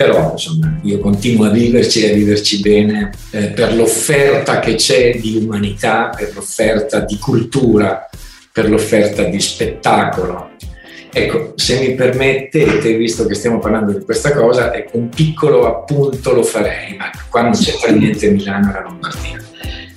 però 0.00 0.30
insomma 0.32 0.80
io 0.84 0.98
continuo 0.98 1.44
a 1.44 1.50
viverci 1.50 2.02
e 2.02 2.12
a 2.12 2.14
viverci 2.14 2.60
bene 2.60 3.10
eh, 3.32 3.48
per 3.48 3.74
l'offerta 3.74 4.58
che 4.58 4.76
c'è 4.76 5.18
di 5.18 5.36
umanità, 5.36 6.10
per 6.16 6.32
l'offerta 6.34 7.00
di 7.00 7.18
cultura, 7.18 8.08
per 8.50 8.70
l'offerta 8.70 9.24
di 9.24 9.38
spettacolo. 9.38 10.52
Ecco, 11.12 11.54
se 11.56 11.80
mi 11.80 11.94
permettete, 11.94 12.94
visto 12.94 13.26
che 13.26 13.34
stiamo 13.34 13.58
parlando 13.58 13.92
di 13.92 14.04
questa 14.04 14.32
cosa, 14.32 14.72
ecco, 14.72 14.96
un 14.98 15.08
piccolo 15.08 15.66
appunto 15.66 16.32
lo 16.32 16.42
farei, 16.42 16.96
ma 16.96 17.10
qua 17.28 17.42
non 17.42 17.52
c'entra 17.52 17.90
niente 17.90 18.30
Milano 18.30 18.70
e 18.70 18.72
la 18.72 18.82
Lombardia. 18.82 19.42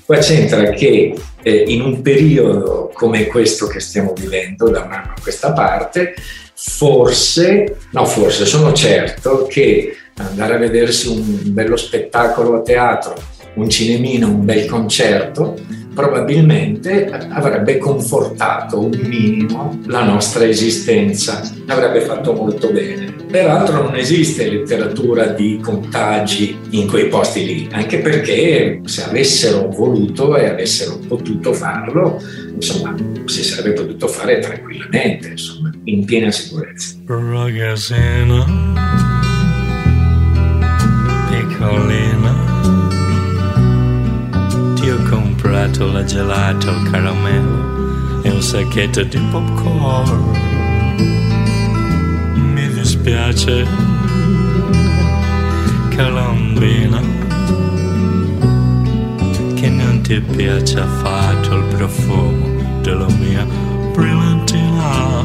Qua 0.05 0.17
c'entra 0.17 0.69
che 0.71 1.15
eh, 1.43 1.63
in 1.67 1.81
un 1.81 2.01
periodo 2.01 2.91
come 2.93 3.27
questo 3.27 3.67
che 3.67 3.79
stiamo 3.79 4.13
vivendo 4.13 4.69
da 4.69 4.81
un 4.81 4.91
anno 4.91 5.13
a 5.15 5.21
questa 5.21 5.53
parte, 5.53 6.15
forse, 6.55 7.77
no 7.91 8.05
forse, 8.05 8.45
sono 8.45 8.73
certo 8.73 9.45
che 9.49 9.95
andare 10.17 10.55
a 10.55 10.57
vedersi 10.57 11.07
un 11.07 11.53
bello 11.53 11.75
spettacolo 11.75 12.57
a 12.57 12.61
teatro, 12.61 13.15
un 13.55 13.69
cinemino, 13.69 14.27
un 14.27 14.45
bel 14.45 14.65
concerto, 14.65 15.55
probabilmente 15.93 17.09
avrebbe 17.29 17.77
confortato 17.77 18.79
un 18.79 18.99
minimo 19.03 19.79
la 19.85 20.03
nostra 20.03 20.45
esistenza, 20.45 21.41
avrebbe 21.67 22.01
fatto 22.01 22.33
molto 22.33 22.71
bene. 22.71 23.11
Peraltro 23.29 23.83
non 23.83 23.95
esiste 23.95 24.49
letteratura 24.49 25.27
di 25.27 25.59
contagi 25.61 26.57
in 26.71 26.87
quei 26.87 27.07
posti 27.07 27.45
lì, 27.45 27.67
anche 27.71 27.99
perché 27.99 28.81
se 28.85 29.03
avessero 29.03 29.69
voluto 29.69 30.35
e 30.35 30.47
avessero 30.47 30.99
potuto 31.07 31.53
farlo, 31.53 32.21
insomma, 32.53 32.95
si 33.25 33.43
sarebbe 33.43 33.73
potuto 33.73 34.07
fare 34.07 34.39
tranquillamente, 34.39 35.29
insomma, 35.29 35.71
in 35.85 36.05
piena 36.05 36.29
sicurezza. 36.31 36.95
Ragazzina, 37.05 38.45
piccolina 41.29 42.22
comprato 45.53 45.91
la 45.91 46.03
gelato 46.03 46.69
al 46.71 46.89
caramello 46.89 48.21
e 48.23 48.29
un 48.31 48.41
sacchetto 48.41 49.03
di 49.03 49.19
popcorn. 49.29 50.31
Mi 52.33 52.67
dispiace, 52.73 53.63
colombina, 55.95 56.99
che 59.53 59.69
non 59.69 60.01
ti 60.01 60.19
piace 60.21 60.79
affatto 60.79 61.55
il 61.55 61.63
profumo 61.75 62.79
della 62.81 63.09
mia 63.19 63.45
brillantina. 63.93 65.23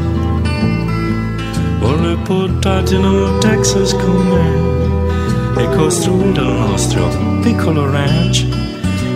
Vorrei 1.79 2.17
portarti 2.17 2.99
nel 2.99 3.39
Texas 3.39 3.95
con 3.95 4.27
me 4.27 5.63
e 5.63 5.75
costruire 5.75 6.43
il 6.43 6.49
nostro 6.49 7.09
piccolo 7.41 7.91
ranch 7.91 8.68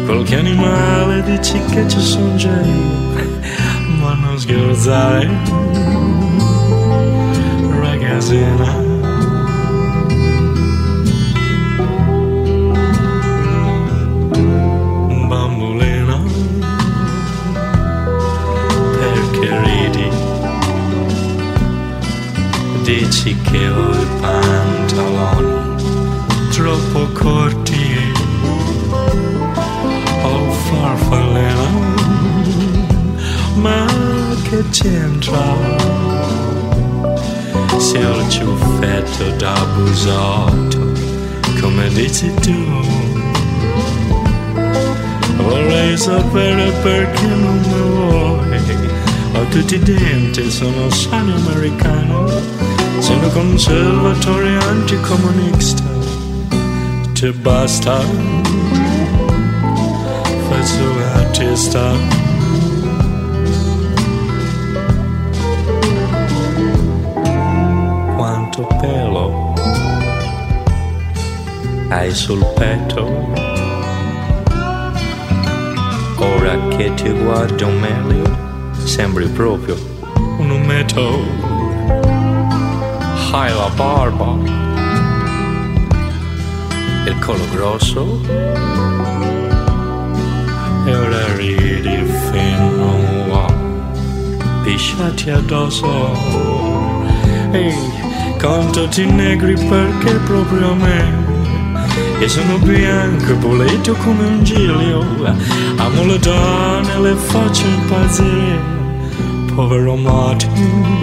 Qualche 0.05 0.37
animale 0.37 1.23
dici 1.23 1.59
che 1.71 1.89
ci 1.89 2.01
sono 2.01 2.35
già 2.37 2.61
io, 2.61 4.01
ma 4.01 4.15
non 4.15 4.39
scherzare, 4.39 5.31
ragazzina. 7.81 8.91
Dici 22.85 23.37
che 23.41 23.69
ho 23.69 23.91
i 23.93 24.07
pantaloni 24.21 25.63
troppo 26.51 27.07
corti 27.13 27.62
che 34.53 34.63
c'entra? 34.69 35.57
Se 37.79 37.99
il 37.99 38.29
ciuffetto 38.29 39.31
da 39.39 39.67
busotto, 39.75 40.93
come 41.59 41.89
dici 41.89 42.31
tu. 42.35 42.53
Vorrei 45.37 45.97
sapere 45.97 46.71
perché 46.83 47.27
non 47.29 47.61
mi 47.61 47.81
vuoi. 47.95 48.61
Ho 49.35 49.45
tutti 49.49 49.77
i 49.77 49.79
denti, 49.79 50.51
sono 50.51 50.91
sano 50.91 51.35
americano, 51.35 52.31
sono 52.99 53.29
conservatore 53.29 54.59
anticomunista. 54.59 55.83
Ti 57.15 57.31
basta? 57.31 58.01
pezzo 60.49 60.85
artista. 61.15 62.22
Hai 71.93 72.11
sul 72.11 72.43
petto? 72.55 73.05
Ora 76.17 76.57
che 76.69 76.95
ti 76.95 77.11
guardo 77.11 77.69
meglio, 77.69 78.25
sembri 78.83 79.27
proprio 79.27 79.77
un 80.39 80.51
umetto. 80.51 81.51
Hai 83.33 83.53
la 83.55 83.71
barba, 83.75 84.37
il 87.07 87.19
collo 87.19 87.47
grosso 87.51 88.21
e 90.85 90.95
ora 90.95 91.37
ridi 91.37 92.05
fino 92.31 93.45
a 93.45 93.55
pisciati 94.63 95.31
addosso 95.31 96.13
ehi 97.53 97.75
contati 98.39 99.07
negri 99.07 99.55
perché 99.55 100.13
proprio 100.25 100.73
a 100.73 100.75
me 100.75 101.22
e 102.23 102.29
sono 102.29 102.57
bianco 102.59 103.37
pulito 103.39 103.95
come 103.95 104.25
un 104.25 104.45
giglio. 104.45 105.01
Amo 105.77 106.07
le 106.07 106.19
donne 106.21 107.01
le 107.01 107.17
faccio 107.17 107.67
impazzire. 107.67 108.61
Povero 109.53 109.97
Martin 109.97 111.01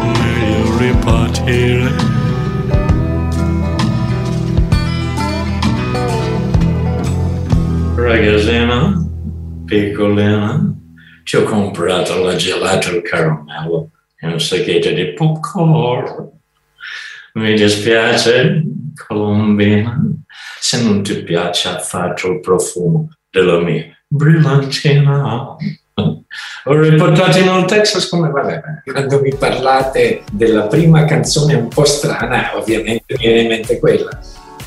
meglio 0.00 0.78
ripartire. 0.78 1.90
Ragazzina, 7.94 9.06
piccolina, 9.66 10.74
ti 11.24 11.36
ho 11.36 11.42
comprato 11.42 12.24
la 12.24 12.36
gelato 12.36 12.88
al 12.88 13.02
caramello 13.02 13.90
e 14.18 14.26
un 14.28 14.40
sacchetto 14.40 14.90
di 14.92 15.12
popcorn. 15.12 16.30
Mi 17.34 17.54
dispiace, 17.54 18.62
colombina, 19.06 19.98
se 20.60 20.82
non 20.82 21.02
ti 21.02 21.22
piace 21.22 21.68
affatto 21.68 22.30
il 22.30 22.40
profumo 22.40 23.08
della 23.30 23.60
mia 23.60 23.84
brillantina. 24.06 25.56
Ho 26.64 26.80
riportato 26.80 27.38
in 27.38 27.48
un 27.48 27.66
Texas 27.66 28.08
come 28.08 28.30
va 28.30 28.42
bene. 28.42 28.82
Quando 28.84 29.20
mi 29.20 29.34
parlate 29.34 30.22
della 30.32 30.66
prima 30.66 31.04
canzone 31.04 31.54
un 31.54 31.68
po' 31.68 31.84
strana, 31.84 32.56
ovviamente 32.56 33.14
mi 33.18 33.24
viene 33.24 33.40
in 33.40 33.48
mente 33.48 33.78
quella 33.78 34.18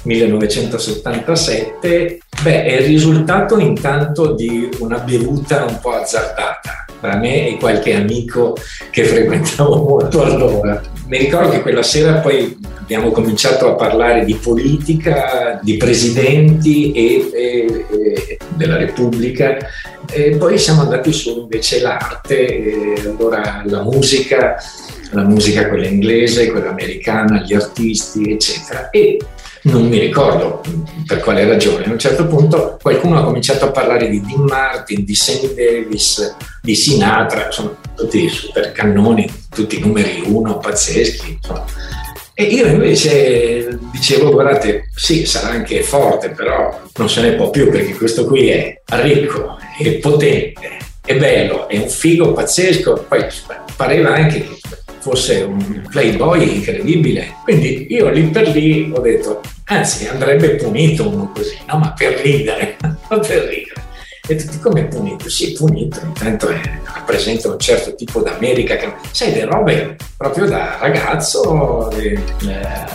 1977, 0.04 2.20
beh, 2.44 2.64
è 2.64 2.80
il 2.80 2.86
risultato 2.86 3.58
intanto 3.58 4.34
di 4.34 4.70
una 4.80 5.00
bevuta 5.00 5.66
un 5.66 5.80
po' 5.80 5.94
azzardata 5.94 6.85
tra 7.06 7.18
me 7.18 7.50
e 7.50 7.58
qualche 7.58 7.94
amico 7.94 8.58
che 8.90 9.04
frequentavo 9.04 9.76
molto 9.78 10.24
allora. 10.24 10.82
Mi 11.08 11.20
ricordo 11.20 11.52
che 11.52 11.62
quella 11.62 11.84
sera 11.84 12.16
poi 12.16 12.58
abbiamo 12.80 13.12
cominciato 13.12 13.68
a 13.68 13.76
parlare 13.76 14.26
di 14.26 14.34
politica, 14.34 15.60
di 15.62 15.78
presidenti 15.78 16.92
e, 16.92 17.30
e, 17.32 17.86
e 17.90 18.38
della 18.56 18.78
Repubblica 18.78 19.58
e 20.12 20.36
poi 20.38 20.58
siamo 20.58 20.82
andati 20.82 21.12
su 21.14 21.42
invece 21.42 21.82
l'arte, 21.82 22.96
allora 23.06 23.62
la 23.66 23.84
musica, 23.84 24.56
la 25.12 25.24
musica 25.24 25.68
quella 25.70 25.88
inglese, 25.88 26.50
quella 26.50 26.70
americana, 26.70 27.44
gli 27.44 27.54
artisti, 27.54 28.32
eccetera. 28.32 28.90
E 28.90 29.20
non 29.64 29.88
mi 29.88 30.00
ricordo 30.00 30.62
per 31.06 31.20
quale 31.20 31.46
ragione, 31.46 31.86
a 31.86 31.92
un 31.92 32.00
certo 32.00 32.28
punto 32.28 32.78
qualcuno 32.82 33.20
ha 33.20 33.24
cominciato 33.24 33.66
a 33.66 33.72
parlare 33.72 34.10
di 34.10 34.22
Dean 34.22 34.44
Martin, 34.44 35.04
di 35.04 35.16
Sammy 35.16 35.54
Davis, 35.56 36.36
di 36.66 36.76
Sinatra, 36.76 37.46
insomma 37.46 37.78
tutti 37.96 38.28
super 38.28 38.72
cannoni, 38.74 39.32
tutti 39.54 39.80
numeri 39.80 40.24
uno, 40.26 40.58
pazzeschi. 40.58 41.38
Insomma. 41.42 41.66
E 42.34 42.44
io 42.44 42.66
invece 42.68 43.80
dicevo, 43.94 44.32
guardate, 44.32 44.90
sì, 44.94 45.26
sarà 45.26 45.50
anche 45.50 45.82
forte, 45.84 46.32
però 46.32 46.82
non 46.98 47.10
se 47.10 47.22
ne 47.22 47.32
può 47.34 47.50
più 47.50 47.70
perché 47.70 47.94
questo 47.94 48.26
qui 48.26 48.50
è 48.50 48.82
ricco, 48.88 49.58
è 49.80 49.90
potente, 50.00 50.78
è 51.06 51.16
bello, 51.16 51.70
è 51.70 51.78
un 51.78 51.88
figo 51.88 52.34
pazzesco, 52.34 53.06
poi 53.08 53.24
pareva 53.78 54.16
anche 54.16 54.42
che 54.42 54.58
fosse 55.00 55.44
un 55.44 55.88
playboy 55.90 56.56
incredibile. 56.56 57.36
Quindi 57.44 57.88
io 57.90 58.10
lì 58.10 58.24
per 58.24 58.50
lì 58.50 58.92
ho 58.94 59.00
detto, 59.00 59.40
anzi 59.66 60.08
andrebbe 60.08 60.56
punito 60.56 61.08
uno 61.08 61.32
così, 61.34 61.58
no? 61.68 61.78
Ma 61.78 61.94
per 61.94 62.20
ridere, 62.20 62.76
per 63.08 63.44
ridere. 63.48 63.75
E 64.28 64.36
tutti 64.38 64.60
come 64.60 64.86
punito? 64.86 65.30
Sì, 65.30 65.54
punito, 65.54 66.00
intanto 66.04 66.48
è, 66.48 66.60
rappresenta 66.96 67.52
un 67.52 67.60
certo 67.60 67.94
tipo 67.94 68.22
d'America 68.22 68.76
che 68.76 68.92
sai 69.12 69.34
le 69.34 69.46
robe 69.46 69.98
proprio 70.18 70.48
da 70.48 70.78
ragazzo, 70.80 71.92
eh, 71.92 72.20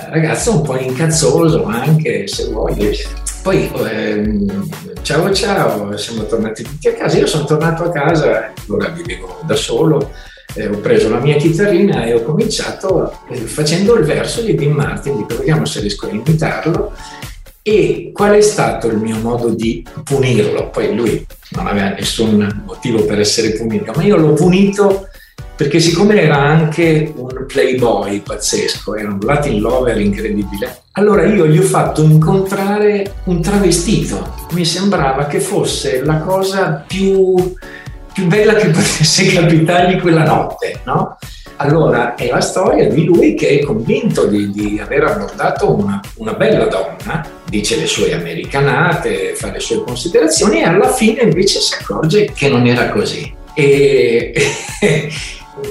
ragazzo 0.09 0.57
un 0.57 0.62
po' 0.62 0.77
incazzoso 0.77 1.64
anche 1.66 2.27
se 2.27 2.47
vuoi. 2.47 2.99
Poi 3.45 3.71
ehm, 3.90 4.69
ciao 5.03 5.33
ciao, 5.33 5.97
siamo 5.97 6.25
tornati 6.27 6.64
tutti 6.64 6.88
a 6.88 6.95
casa, 6.95 7.19
io 7.19 7.27
sono 7.29 7.45
tornato 7.45 7.85
a 7.85 7.90
casa, 7.90 8.53
allora 8.66 8.88
vivevo 8.88 9.38
da 9.47 9.55
solo, 9.55 10.11
eh, 10.55 10.66
ho 10.66 10.79
preso 10.79 11.09
la 11.09 11.21
mia 11.21 11.37
chitarrina 11.37 12.07
e 12.07 12.14
ho 12.14 12.23
cominciato 12.23 13.21
eh, 13.31 13.37
facendo 13.37 13.95
il 13.95 14.05
verso 14.05 14.40
di 14.40 14.57
Dean 14.57 14.73
Martin, 14.73 15.16
dico 15.16 15.37
vediamo 15.37 15.64
se 15.64 15.79
riesco 15.79 16.07
a 16.07 16.11
imitarlo 16.11 16.93
e 17.62 18.11
qual 18.12 18.33
è 18.33 18.40
stato 18.40 18.87
il 18.87 18.96
mio 18.96 19.18
modo 19.18 19.51
di 19.51 19.85
punirlo? 20.05 20.70
Poi 20.70 20.94
lui 20.94 21.27
non 21.51 21.66
aveva 21.66 21.90
nessun 21.90 22.62
motivo 22.64 23.05
per 23.05 23.20
essere 23.20 23.53
punito, 23.53 23.92
ma 23.94 24.03
io 24.03 24.16
l'ho 24.16 24.33
punito 24.33 25.09
perché 25.61 25.79
siccome 25.79 26.18
era 26.18 26.38
anche 26.38 27.12
un 27.14 27.44
playboy 27.46 28.20
pazzesco, 28.20 28.96
era 28.96 29.11
un 29.11 29.18
Latin 29.20 29.61
lover 29.61 30.01
incredibile, 30.01 30.85
allora 30.92 31.27
io 31.27 31.46
gli 31.46 31.59
ho 31.59 31.62
fatto 31.62 32.03
incontrare 32.03 33.16
un 33.25 33.42
travestito. 33.42 34.46
Mi 34.53 34.64
sembrava 34.64 35.27
che 35.27 35.38
fosse 35.38 36.03
la 36.03 36.16
cosa 36.20 36.83
più, 36.87 37.55
più 38.20 38.26
bella 38.26 38.54
che 38.54 38.68
potesse 38.68 39.33
capitargli 39.33 39.98
quella 39.98 40.24
notte, 40.24 40.80
no? 40.85 41.16
Allora 41.56 42.14
è 42.14 42.28
la 42.28 42.40
storia 42.40 42.88
di 42.88 43.04
lui 43.04 43.35
che 43.35 43.59
è 43.59 43.62
convinto 43.62 44.26
di, 44.26 44.50
di 44.50 44.78
aver 44.78 45.04
abbordato 45.04 45.74
una, 45.74 46.00
una, 46.16 46.33
bella 46.33 46.66
donna, 46.66 47.26
dice 47.46 47.78
le 47.78 47.87
sue 47.87 48.14
americanate, 48.14 49.35
fa 49.35 49.50
le 49.50 49.61
sue 49.61 49.83
considerazioni 49.83 50.61
e 50.61 50.64
alla 50.64 50.90
fine 50.90 51.22
invece 51.22 51.61
si 51.61 51.74
accorge 51.78 52.33
che 52.33 52.48
non 52.48 52.66
era 52.66 52.88
così. 52.90 53.35
E, 53.52 54.33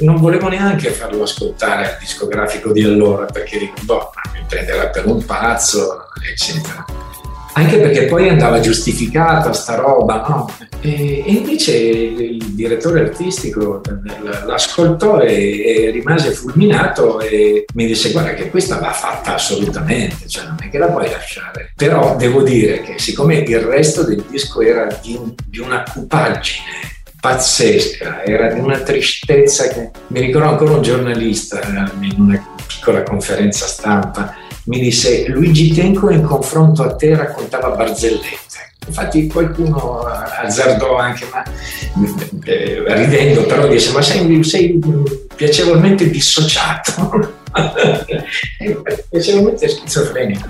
non 0.01 0.17
volevo 0.17 0.47
neanche 0.47 0.91
farlo 0.91 1.23
ascoltare 1.23 1.85
al 1.85 1.97
discografico 1.99 2.71
di 2.71 2.83
allora 2.83 3.25
perché 3.25 3.57
dico, 3.57 3.73
boh, 3.81 4.11
mi 4.33 4.43
prenderà 4.47 4.87
per 4.89 5.07
un 5.07 5.25
pazzo, 5.25 6.05
eccetera 6.31 6.85
anche 7.53 7.77
perché 7.77 8.05
poi 8.05 8.29
andava 8.29 8.59
giustificata 8.59 9.51
sta 9.53 9.75
roba, 9.75 10.25
no? 10.27 10.51
E, 10.81 11.23
e 11.25 11.31
invece 11.31 11.75
il 11.75 12.53
direttore 12.53 13.01
artistico 13.01 13.81
l'ascoltò 14.45 15.19
e, 15.19 15.87
e, 15.87 15.91
rimase 15.91 16.31
fulminato 16.31 17.19
e 17.19 17.65
mi 17.73 17.85
disse 17.85 18.11
guarda 18.11 18.33
che 18.33 18.49
questa 18.49 18.77
va 18.77 18.91
fatta 18.91 19.35
assolutamente, 19.35 20.27
cioè 20.27 20.45
non 20.45 20.57
è 20.61 20.69
che 20.69 20.77
la 20.77 20.87
puoi 20.87 21.09
lasciare. 21.09 21.73
Però 21.75 22.15
devo 22.15 22.43
dire 22.43 22.81
che 22.81 22.99
siccome 22.99 23.37
il 23.37 23.59
resto 23.59 24.03
del 24.03 24.23
disco 24.29 24.61
era 24.61 24.87
di, 25.01 25.19
di 25.45 25.59
una 25.59 25.83
cupaggine 25.83 26.87
pazzesca, 27.19 28.23
era 28.23 28.53
di 28.53 28.59
una 28.59 28.79
tristezza 28.79 29.67
che 29.67 29.91
mi 30.07 30.21
ricordo 30.21 30.47
ancora 30.49 30.71
un 30.75 30.81
giornalista 30.81 31.59
in 31.99 32.15
una 32.17 32.55
piccola 32.65 33.03
conferenza 33.03 33.65
stampa 33.65 34.33
mi 34.69 34.79
disse 34.79 35.27
Luigi 35.27 35.73
Tenco 35.73 36.11
in 36.11 36.21
confronto 36.21 36.83
a 36.83 36.95
te 36.95 37.15
raccontava 37.15 37.69
barzellette. 37.69 38.37
Infatti 38.85 39.27
qualcuno 39.27 40.01
azzardò 40.01 40.95
anche, 40.95 41.25
ma 41.31 41.43
eh, 42.43 42.83
ridendo, 42.87 43.45
però 43.45 43.67
disse 43.67 43.91
ma 43.91 44.01
sei, 44.01 44.43
sei 44.43 44.79
piacevolmente 45.35 46.09
dissociato, 46.09 47.33
piacevolmente 49.09 49.67
schizofrenico. 49.67 50.47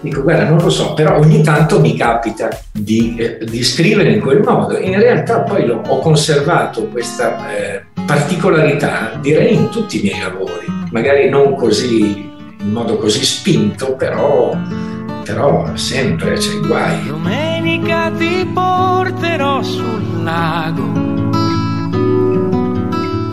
Dico, 0.00 0.22
guarda, 0.22 0.44
non 0.44 0.58
lo 0.58 0.70
so, 0.70 0.92
però 0.94 1.18
ogni 1.18 1.42
tanto 1.42 1.80
mi 1.80 1.96
capita 1.96 2.48
di, 2.70 3.16
eh, 3.18 3.38
di 3.44 3.64
scrivere 3.64 4.12
in 4.12 4.20
quel 4.20 4.40
modo. 4.40 4.78
In 4.78 4.98
realtà 5.00 5.40
poi 5.40 5.68
ho 5.68 5.98
conservato 5.98 6.86
questa 6.88 7.50
eh, 7.50 7.84
particolarità, 8.06 9.18
direi, 9.20 9.54
in 9.54 9.70
tutti 9.70 9.98
i 9.98 10.02
miei 10.02 10.20
lavori. 10.20 10.66
Magari 10.90 11.28
non 11.28 11.54
così 11.56 12.27
in 12.60 12.72
modo 12.72 12.96
così 12.96 13.24
spinto, 13.24 13.94
però, 13.94 14.56
però 15.24 15.76
sempre 15.76 16.34
c'è 16.34 16.58
guai. 16.60 17.06
Domenica 17.06 18.10
ti 18.10 18.48
porterò 18.52 19.62
sul 19.62 20.22
lago, 20.22 20.92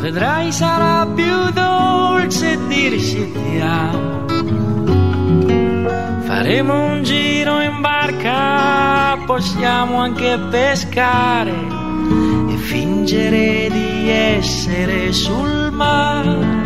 vedrai 0.01 0.51
sarà 0.51 1.07
più 1.07 1.49
dolce 1.53 2.59
dirsi 2.67 3.31
ti 3.31 3.59
amo. 3.59 4.25
Faremo 6.25 6.91
un 6.91 7.03
giro 7.03 7.61
in 7.61 7.81
barca, 7.81 9.17
possiamo 9.25 9.99
anche 9.99 10.37
pescare 10.49 11.53
e 12.49 12.55
fingere 12.57 13.69
di 13.71 14.09
essere 14.09 15.11
sul 15.13 15.71
mare 15.71 16.64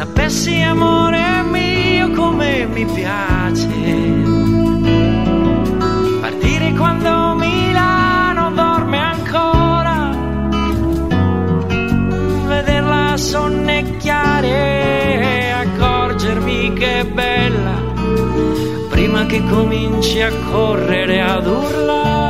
Sapessi 0.00 0.62
amore 0.62 1.42
mio 1.42 2.10
come 2.12 2.64
mi 2.64 2.86
piace. 2.86 3.68
Partire 6.22 6.72
quando 6.72 7.34
Milano 7.34 8.50
dorme 8.52 8.96
ancora, 8.96 10.10
vederla 12.46 13.18
sonnecchiare 13.18 14.48
e 15.20 15.50
accorgermi 15.50 16.72
che 16.72 17.00
è 17.00 17.04
bella. 17.04 17.78
Prima 18.88 19.26
che 19.26 19.44
cominci 19.50 20.22
a 20.22 20.32
correre 20.50 21.20
ad 21.20 21.46
urlare. 21.46 22.29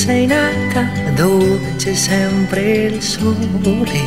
sei 0.00 0.24
nata 0.24 0.88
dove 1.14 1.76
c'è 1.76 1.92
sempre 1.92 2.86
il 2.86 3.02
sole. 3.02 4.00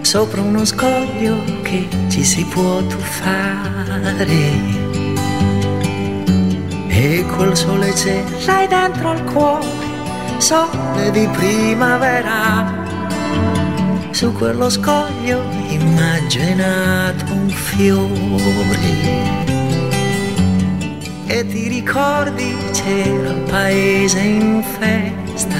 Sopra 0.00 0.42
uno 0.42 0.64
scoglio 0.64 1.44
che 1.62 1.86
ci 2.08 2.24
si 2.24 2.44
può 2.46 2.82
tuffare. 2.82 4.26
E 6.88 7.24
col 7.28 7.56
sole 7.56 7.92
c'è, 7.92 8.24
l'hai 8.44 8.66
dentro 8.66 9.10
al 9.10 9.22
cuore, 9.22 9.66
sole 10.38 11.12
di 11.12 11.28
primavera. 11.28 12.86
Su 14.10 14.32
quello 14.32 14.68
scoglio 14.68 15.44
immaginato 15.68 17.32
un 17.32 17.48
fiore 17.50 19.38
e 21.28 21.46
ti 21.46 21.68
ricordi 21.68 22.47
il 22.86 23.44
paese 23.48 24.20
in 24.20 24.62
festa, 24.62 25.56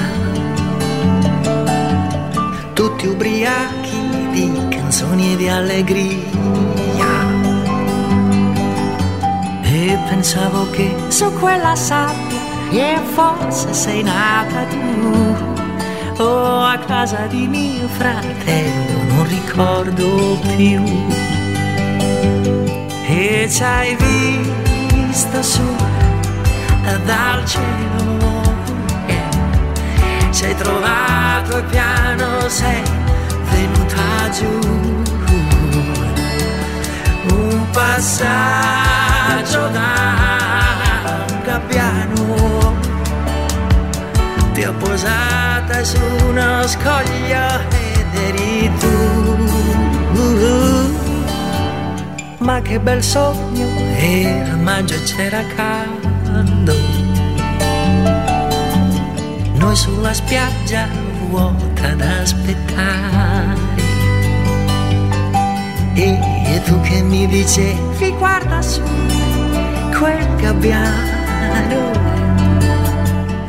tutti 2.73 3.07
ubriachi 3.07 4.29
di 4.31 4.51
canzoni 4.69 5.33
e 5.33 5.35
di 5.35 5.47
allegria. 5.47 6.27
E 9.63 9.97
pensavo 10.07 10.69
che 10.71 10.93
su 11.07 11.31
quella 11.39 11.75
sabbia 11.75 12.39
e 12.71 12.99
forse 13.13 13.73
sei 13.73 14.03
nata 14.03 14.63
tu. 14.65 15.47
O 16.21 16.63
a 16.63 16.77
casa 16.79 17.27
di 17.27 17.47
mio 17.47 17.87
fratello 17.87 19.03
non 19.13 19.27
ricordo 19.27 20.37
più. 20.55 20.83
E 23.07 23.47
ci 23.49 23.63
hai 23.63 23.95
visto 23.95 25.41
su 25.41 25.78
dal 26.97 27.45
cielo 27.45 28.09
sei 30.39 30.55
trovato 30.55 31.57
e 31.57 31.63
piano 31.63 32.47
sei 32.47 32.81
venuta 33.51 34.29
giù. 34.31 34.59
Un 37.35 37.69
passaggio 37.71 39.67
da 39.67 41.25
un 41.27 41.41
gabbiano. 41.43 42.77
Ti 44.53 44.63
ho 44.63 44.73
posata 44.73 45.83
su 45.83 45.99
uno 46.29 46.65
scoglio 46.67 47.59
ed 47.69 48.15
eri 48.27 48.71
tu. 48.79 48.97
Ma 52.37 52.61
che 52.61 52.79
bel 52.79 53.03
sogno 53.03 53.67
era 53.97 54.55
maggio 54.55 54.95
c'era 55.03 55.43
caldo 55.55 56.08
noi 59.57 59.75
sulla 59.75 60.13
spiaggia 60.13 60.87
vuota 61.29 61.89
ad 61.89 62.01
aspettare. 62.01 63.57
E, 65.95 66.19
e 66.45 66.61
tu 66.65 66.79
che 66.81 67.01
mi 67.01 67.27
dicevi 67.27 68.11
guarda 68.17 68.61
su 68.61 68.81
quel 69.97 70.35
gabbiano. 70.37 71.91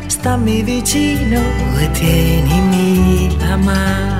Stammi 0.07 0.63
vicino 0.63 1.41
e 1.79 1.91
tienimi 1.93 3.37
la 3.39 3.57
mano 3.57 4.20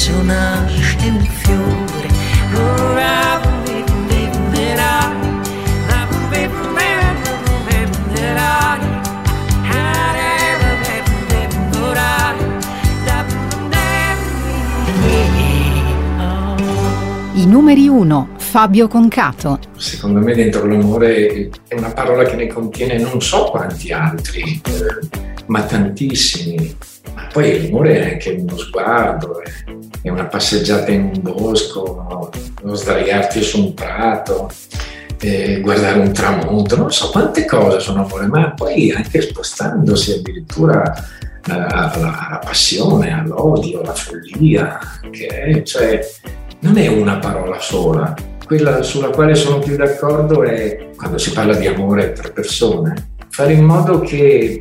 immagino 0.00 0.22
nasce 0.22 0.96
un 1.08 1.20
fiore. 1.20 2.08
Ora 2.54 3.48
I 17.32 17.46
numeri 17.46 17.88
1, 17.88 18.28
Fabio 18.36 18.86
Concato. 18.86 19.58
Secondo 19.76 20.20
me 20.20 20.34
dentro 20.34 20.66
l'amore 20.66 21.50
è 21.68 21.74
una 21.74 21.90
parola 21.90 22.24
che 22.24 22.36
ne 22.36 22.46
contiene 22.48 22.98
non 22.98 23.22
so 23.22 23.44
quanti 23.44 23.92
altri, 23.92 24.60
eh, 24.62 25.08
ma 25.46 25.62
tantissimi. 25.62 26.76
Ma 27.14 27.28
poi 27.32 27.62
l'amore 27.62 28.00
è 28.00 28.12
anche 28.12 28.30
uno 28.30 28.56
sguardo, 28.56 29.42
è 30.02 30.08
una 30.08 30.26
passeggiata 30.26 30.90
in 30.90 31.10
un 31.14 31.20
bosco, 31.22 32.30
uno 32.62 32.74
sdraiarti 32.74 33.42
su 33.42 33.60
un 33.60 33.74
prato, 33.74 34.50
eh, 35.20 35.60
guardare 35.60 35.98
un 35.98 36.12
tramonto, 36.12 36.76
non 36.76 36.90
so 36.90 37.10
quante 37.10 37.44
cose 37.44 37.80
sono 37.80 38.04
amore, 38.04 38.26
ma 38.26 38.52
poi 38.52 38.90
anche 38.90 39.20
spostandosi 39.20 40.12
addirittura 40.12 40.94
alla, 41.42 41.92
alla 41.92 42.40
passione, 42.42 43.12
all'odio, 43.12 43.80
alla 43.80 43.94
follia, 43.94 44.78
che 45.10 45.26
è, 45.26 45.62
cioè, 45.62 46.00
non 46.60 46.78
è 46.78 46.86
una 46.86 47.18
parola 47.18 47.58
sola. 47.60 48.14
Quella 48.44 48.82
sulla 48.82 49.10
quale 49.10 49.34
sono 49.34 49.60
più 49.60 49.76
d'accordo 49.76 50.42
è 50.42 50.88
quando 50.96 51.18
si 51.18 51.32
parla 51.32 51.54
di 51.54 51.66
amore 51.68 52.12
tra 52.12 52.30
persone, 52.30 53.12
fare 53.28 53.52
in 53.52 53.64
modo 53.64 54.00
che 54.00 54.60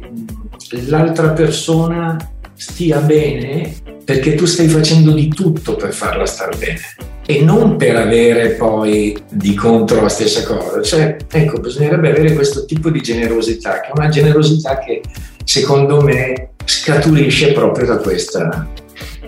l'altra 0.87 1.29
persona 1.29 2.17
stia 2.59 2.99
bene 2.99 3.73
perché 4.03 4.35
tu 4.35 4.45
stai 4.45 4.67
facendo 4.67 5.13
di 5.13 5.29
tutto 5.29 5.77
per 5.77 5.93
farla 5.93 6.25
star 6.25 6.57
bene 6.57 6.81
e 7.25 7.41
non 7.41 7.77
per 7.77 7.95
avere 7.95 8.49
poi 8.51 9.17
di 9.29 9.53
contro 9.53 10.01
la 10.01 10.09
stessa 10.09 10.43
cosa. 10.43 10.81
Cioè, 10.81 11.15
ecco, 11.31 11.59
bisognerebbe 11.59 12.09
avere 12.09 12.33
questo 12.33 12.65
tipo 12.65 12.89
di 12.89 13.01
generosità, 13.01 13.79
che 13.79 13.89
è 13.89 13.91
una 13.95 14.09
generosità 14.09 14.79
che 14.79 15.01
secondo 15.43 16.01
me 16.01 16.49
scaturisce 16.65 17.51
proprio 17.53 17.85
da 17.85 17.97
questa, 17.97 18.67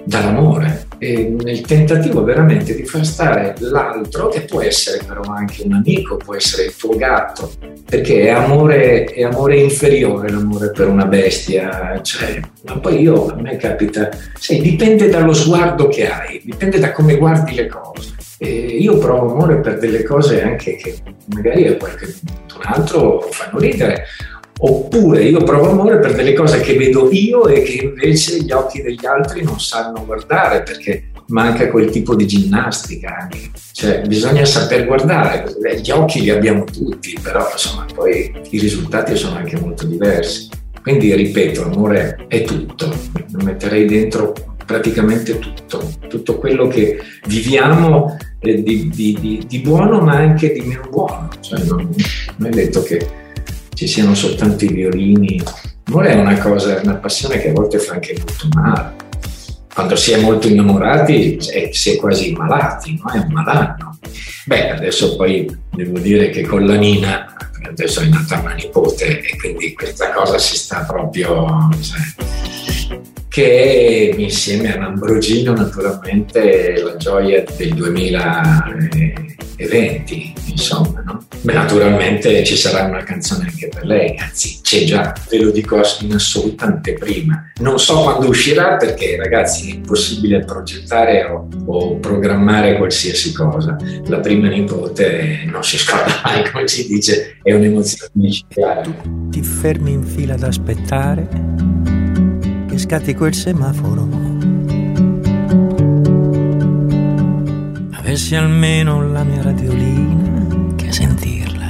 dall'amore 0.03 0.87
e 1.03 1.33
nel 1.35 1.61
tentativo 1.61 2.23
veramente 2.23 2.75
di 2.75 2.85
far 2.85 3.03
stare 3.03 3.55
l'altro, 3.57 4.27
che 4.27 4.41
può 4.41 4.61
essere 4.61 5.03
però 5.03 5.21
anche 5.23 5.63
un 5.63 5.73
amico, 5.73 6.15
può 6.15 6.35
essere 6.35 6.65
il 6.65 6.75
tuo 6.75 6.95
gatto, 6.95 7.51
perché 7.89 8.25
è 8.25 8.29
amore, 8.29 9.05
è 9.05 9.23
amore 9.23 9.57
inferiore 9.57 10.29
l'amore 10.29 10.69
per 10.69 10.87
una 10.87 11.05
bestia, 11.05 11.99
cioè, 12.03 12.39
ma 12.65 12.77
poi 12.77 13.01
io, 13.01 13.29
a 13.29 13.35
me 13.35 13.57
capita, 13.57 14.11
sai, 14.37 14.61
dipende 14.61 15.09
dallo 15.09 15.33
sguardo 15.33 15.87
che 15.87 16.07
hai, 16.07 16.39
dipende 16.43 16.77
da 16.77 16.91
come 16.91 17.17
guardi 17.17 17.55
le 17.55 17.65
cose. 17.65 18.13
E 18.37 18.49
io 18.49 18.99
provo 18.99 19.33
amore 19.33 19.59
per 19.59 19.79
delle 19.79 20.03
cose 20.03 20.43
anche 20.43 20.75
che 20.75 20.95
magari 21.33 21.67
a 21.67 21.77
qualcun 21.77 22.13
altro 22.61 23.21
fanno 23.31 23.57
ridere, 23.57 24.05
Oppure 24.63 25.23
io 25.23 25.43
provo 25.43 25.71
amore 25.71 25.97
per 25.97 26.13
delle 26.13 26.33
cose 26.33 26.59
che 26.59 26.75
vedo 26.75 27.09
io 27.11 27.47
e 27.47 27.63
che 27.63 27.83
invece 27.83 28.41
gli 28.41 28.51
occhi 28.51 28.83
degli 28.83 29.05
altri 29.07 29.43
non 29.43 29.59
sanno 29.59 30.05
guardare 30.05 30.61
perché 30.61 31.09
manca 31.27 31.67
quel 31.69 31.89
tipo 31.89 32.15
di 32.15 32.27
ginnastica. 32.27 33.27
Cioè, 33.71 34.01
bisogna 34.01 34.45
saper 34.45 34.85
guardare, 34.85 35.45
gli 35.81 35.89
occhi 35.89 36.21
li 36.21 36.29
abbiamo 36.29 36.65
tutti, 36.65 37.17
però 37.19 37.49
insomma 37.51 37.85
poi 37.91 38.31
i 38.51 38.59
risultati 38.59 39.15
sono 39.15 39.37
anche 39.37 39.59
molto 39.59 39.87
diversi. 39.87 40.49
Quindi 40.79 41.13
ripeto, 41.15 41.63
amore 41.63 42.25
è 42.27 42.43
tutto, 42.43 42.93
lo 43.31 43.43
metterei 43.43 43.85
dentro 43.85 44.33
praticamente 44.63 45.39
tutto, 45.39 45.91
tutto 46.07 46.37
quello 46.37 46.67
che 46.67 46.99
viviamo 47.25 48.15
eh, 48.39 48.61
di, 48.61 48.89
di, 48.89 49.17
di, 49.19 49.43
di, 49.47 49.59
buono 49.59 50.01
ma 50.01 50.17
anche 50.17 50.51
di 50.51 50.61
meno 50.61 50.87
buono. 50.89 51.29
Cioè, 51.39 51.63
non, 51.63 51.89
non 52.37 52.49
è 52.49 52.51
detto 52.51 52.83
che 52.83 53.19
ci 53.81 53.87
siano 53.87 54.13
soltanto 54.13 54.63
i 54.63 54.71
violini. 54.71 55.41
Amore 55.85 56.09
è 56.09 56.15
una 56.15 56.37
cosa, 56.37 56.79
una 56.83 56.97
passione 56.97 57.39
che 57.39 57.49
a 57.49 57.53
volte 57.53 57.79
fa 57.79 57.93
anche 57.93 58.15
molto 58.15 58.47
male. 58.53 58.93
Quando 59.73 59.95
si 59.95 60.11
è 60.11 60.19
molto 60.21 60.47
innamorati 60.47 61.39
si 61.71 61.89
è 61.89 61.95
quasi 61.95 62.31
malati, 62.33 63.01
no? 63.01 63.11
è 63.11 63.17
un 63.17 63.31
malanno. 63.31 63.97
Beh, 64.45 64.69
adesso 64.69 65.15
poi 65.15 65.49
devo 65.71 65.97
dire 65.97 66.29
che 66.29 66.43
con 66.43 66.63
la 66.67 66.75
Nina, 66.75 67.33
adesso 67.67 68.01
è 68.01 68.05
nata 68.05 68.39
una 68.39 68.53
nipote 68.53 69.21
e 69.21 69.35
quindi 69.35 69.73
questa 69.73 70.11
cosa 70.11 70.37
si 70.37 70.57
sta 70.57 70.85
proprio... 70.87 71.69
Cioè, 71.81 72.99
che 73.29 74.13
insieme 74.15 74.77
a 74.77 74.85
Ambrogino 74.85 75.53
naturalmente 75.53 76.79
la 76.83 76.97
gioia 76.97 77.45
del 77.55 77.73
2020, 79.61 80.33
insomma. 80.47 81.01
No? 81.05 81.25
Beh, 81.41 81.53
naturalmente 81.53 82.43
ci 82.43 82.55
sarà 82.55 82.85
una 82.85 83.03
canzone 83.03 83.45
anche 83.45 83.67
per 83.67 83.85
lei, 83.85 84.15
anzi 84.17 84.59
c'è 84.61 84.83
già, 84.83 85.13
ve 85.29 85.39
lo 85.39 85.51
dico 85.51 85.81
in 86.01 86.13
assoluta 86.13 86.65
anteprima. 86.65 87.51
Non 87.57 87.79
so 87.79 88.01
quando 88.01 88.27
uscirà 88.27 88.75
perché 88.77 89.17
ragazzi 89.17 89.71
è 89.71 89.73
impossibile 89.75 90.43
progettare 90.43 91.23
o, 91.25 91.47
o 91.65 91.97
programmare 91.97 92.77
qualsiasi 92.77 93.33
cosa. 93.33 93.77
La 94.05 94.19
prima 94.19 94.47
nipote 94.47 95.43
non 95.45 95.63
si 95.63 95.77
scorda 95.77 96.21
mai, 96.23 96.49
come 96.51 96.67
si 96.67 96.87
dice, 96.87 97.37
è 97.41 97.53
un'emozione 97.53 98.11
micidiale. 98.13 98.95
Ti 99.29 99.41
fermi 99.41 99.91
in 99.91 100.03
fila 100.03 100.33
ad 100.33 100.43
aspettare 100.43 101.27
che 102.67 102.77
scatti 102.77 103.13
quel 103.13 103.33
semaforo. 103.33 104.30
Avessi 108.11 108.35
almeno 108.35 109.09
la 109.09 109.23
mia 109.23 109.41
radiolina 109.41 110.75
che 110.75 110.91
sentirla 110.91 111.67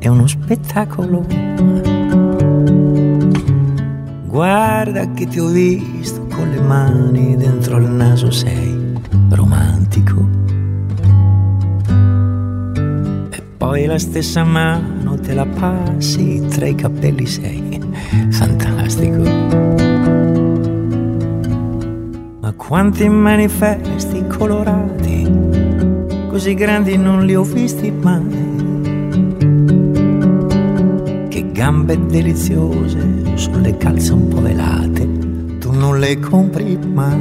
è 0.00 0.08
uno 0.08 0.26
spettacolo. 0.26 1.24
Guarda 4.26 5.12
che 5.12 5.28
ti 5.28 5.38
ho 5.38 5.46
visto 5.46 6.26
con 6.26 6.50
le 6.50 6.60
mani 6.60 7.36
dentro 7.36 7.76
il 7.76 7.88
naso, 7.88 8.32
sei 8.32 8.98
romantico. 9.28 10.28
E 13.30 13.42
poi 13.56 13.86
la 13.86 13.98
stessa 14.00 14.42
mano 14.42 15.20
te 15.20 15.34
la 15.34 15.46
passi 15.46 16.44
tra 16.48 16.66
i 16.66 16.74
capelli, 16.74 17.26
sei 17.26 17.80
fantastico. 18.30 19.68
Quanti 22.70 23.08
manifesti 23.08 24.24
colorati, 24.28 25.28
così 26.30 26.54
grandi 26.54 26.96
non 26.96 27.24
li 27.26 27.34
ho 27.34 27.42
visti 27.42 27.90
mai. 27.90 28.22
Che 31.28 31.50
gambe 31.50 32.06
deliziose 32.06 33.34
sulle 33.34 33.76
calze 33.76 34.12
un 34.12 34.28
po' 34.28 34.40
velate, 34.40 35.58
tu 35.58 35.72
non 35.72 35.98
le 35.98 36.20
compri 36.20 36.78
mai. 36.78 37.18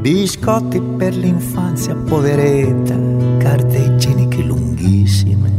Biscotti 0.00 0.82
per 0.98 1.14
l'infanzia 1.14 1.94
poveretta, 1.94 2.98
carte 3.38 3.78
igieniche 3.78 4.42
lunghissime. 4.42 5.52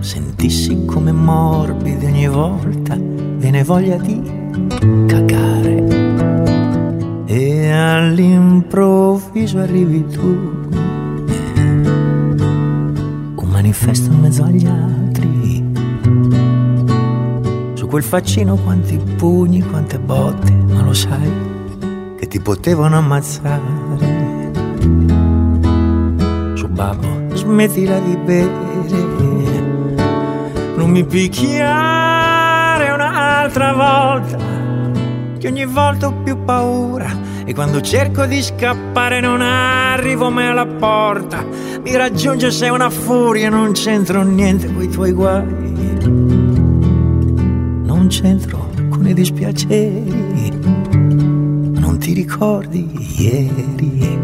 Sentissi 0.00 0.84
come 0.84 1.12
morbidi 1.12 2.06
ogni 2.06 2.26
volta 2.26 2.98
viene 3.38 3.62
voglia 3.62 3.96
di 3.98 4.20
cagare 5.06 5.45
e 7.36 7.70
all'improvviso 7.70 9.58
arrivi 9.58 10.06
tu. 10.06 10.64
Un 13.34 13.48
manifesto 13.48 14.10
in 14.10 14.20
mezzo 14.20 14.42
agli 14.42 14.66
altri. 14.66 15.62
Su 17.74 17.86
quel 17.88 18.02
faccino 18.02 18.56
quanti 18.56 18.96
pugni 19.16 19.60
quante 19.60 19.98
botte 19.98 20.50
ma 20.50 20.80
lo 20.80 20.94
sai 20.94 21.30
che 22.18 22.26
ti 22.26 22.40
potevano 22.40 22.96
ammazzare. 22.96 23.84
Su 26.54 26.68
babbo 26.68 27.34
smettila 27.34 27.98
di 27.98 28.16
bere. 28.16 28.64
Non 30.76 30.90
mi 30.90 31.04
picchiare 31.04 32.90
un'altra 32.92 33.74
volta, 33.74 34.38
che 35.46 35.52
ogni 35.52 35.64
volta 35.64 36.08
ho 36.08 36.12
più 36.24 36.42
paura 36.42 37.08
e 37.44 37.54
quando 37.54 37.80
cerco 37.80 38.26
di 38.26 38.42
scappare 38.42 39.20
non 39.20 39.40
arrivo 39.40 40.28
mai 40.28 40.48
alla 40.48 40.66
porta. 40.66 41.44
Mi 41.84 41.94
raggiunge 41.94 42.50
sei 42.50 42.70
una 42.70 42.90
furia, 42.90 43.48
non 43.48 43.70
c'entro 43.70 44.22
niente 44.22 44.72
con 44.72 44.82
i 44.82 44.88
tuoi 44.88 45.12
guai. 45.12 45.46
Non 47.84 48.06
c'entro 48.08 48.70
con 48.88 49.06
i 49.06 49.14
dispiaceri, 49.14 50.50
non 51.78 51.96
ti 52.00 52.12
ricordi 52.12 52.90
ieri 53.18 54.18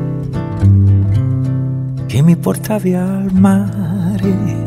che 2.06 2.20
mi 2.20 2.36
portavi 2.36 2.94
al 2.94 3.30
mare 3.32 4.60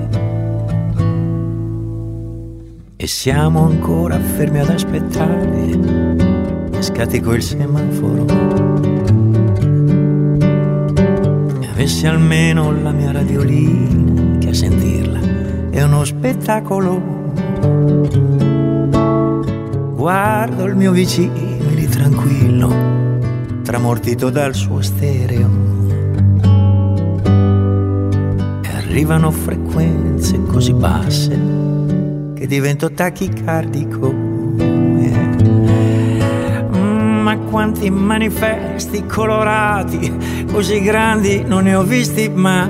e 2.96 3.08
siamo 3.08 3.66
ancora 3.66 4.18
fermi 4.18 4.60
ad 4.60 4.70
aspettare 4.70 5.95
scatico 6.86 7.34
il 7.34 7.42
semaforo. 7.42 8.26
E 11.60 11.68
avessi 11.68 12.06
almeno 12.06 12.72
la 12.80 12.92
mia 12.92 13.12
radiolina 13.12 14.38
che 14.38 14.50
a 14.50 14.54
sentirla 14.54 15.20
è 15.72 15.82
uno 15.82 16.06
spettacolo. 16.06 17.02
Guardo 19.96 20.66
il 20.66 20.76
mio 20.76 20.92
vicino 20.92 21.34
lì 21.74 21.88
tranquillo 21.88 22.94
tramortito 23.64 24.30
dal 24.30 24.54
suo 24.54 24.80
stereo. 24.84 25.50
E 28.62 28.70
arrivano 28.70 29.32
frequenze 29.32 30.40
così 30.44 30.74
basse 30.74 31.40
che 32.36 32.46
divento 32.46 32.92
tachicardico. 32.92 34.35
Quanti 37.56 37.90
manifesti 37.90 39.06
colorati, 39.06 40.46
così 40.52 40.82
grandi 40.82 41.42
non 41.48 41.64
ne 41.64 41.76
ho 41.76 41.84
visti 41.84 42.28
mai. 42.28 42.70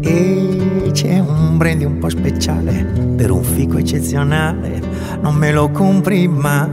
E 0.00 0.90
c'è 0.90 1.20
un 1.20 1.56
brandy 1.56 1.84
un 1.84 1.98
po' 1.98 2.08
speciale 2.08 2.82
per 3.16 3.30
un 3.30 3.44
fico 3.44 3.78
eccezionale, 3.78 4.82
non 5.20 5.36
me 5.36 5.52
lo 5.52 5.70
compri 5.70 6.26
mai. 6.26 6.68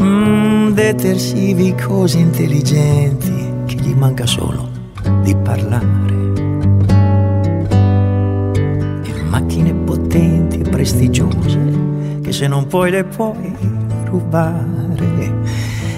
Mm, 0.00 0.70
detersivi 0.70 1.74
così 1.74 2.20
intelligenti 2.20 3.52
che 3.66 3.74
gli 3.74 3.92
manca 3.92 4.24
solo 4.24 4.66
di 5.22 5.36
parlare. 5.36 6.14
potenti 9.84 10.60
e 10.60 10.68
prestigiose 10.68 11.58
che 12.22 12.32
se 12.32 12.46
non 12.46 12.66
puoi 12.66 12.90
le 12.90 13.04
puoi 13.04 13.73
rubare 14.14 15.42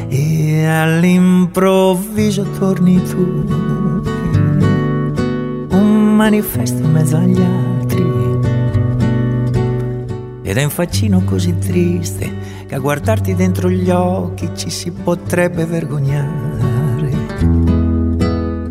e 0.08 0.64
all'improvviso 0.64 2.42
torni 2.58 3.02
tu. 3.02 3.44
Un 5.70 6.14
manifesto 6.16 6.82
in 6.82 6.92
mezzo 6.92 7.16
agli 7.16 7.40
altri. 7.40 8.04
Ed 10.42 10.56
è 10.56 10.64
un 10.64 10.70
faccino 10.70 11.22
così 11.24 11.58
triste 11.58 12.54
che 12.66 12.74
a 12.74 12.78
guardarti 12.78 13.34
dentro 13.34 13.68
gli 13.68 13.90
occhi 13.90 14.50
ci 14.54 14.70
si 14.70 14.90
potrebbe 14.90 15.66
vergognare. 15.66 17.10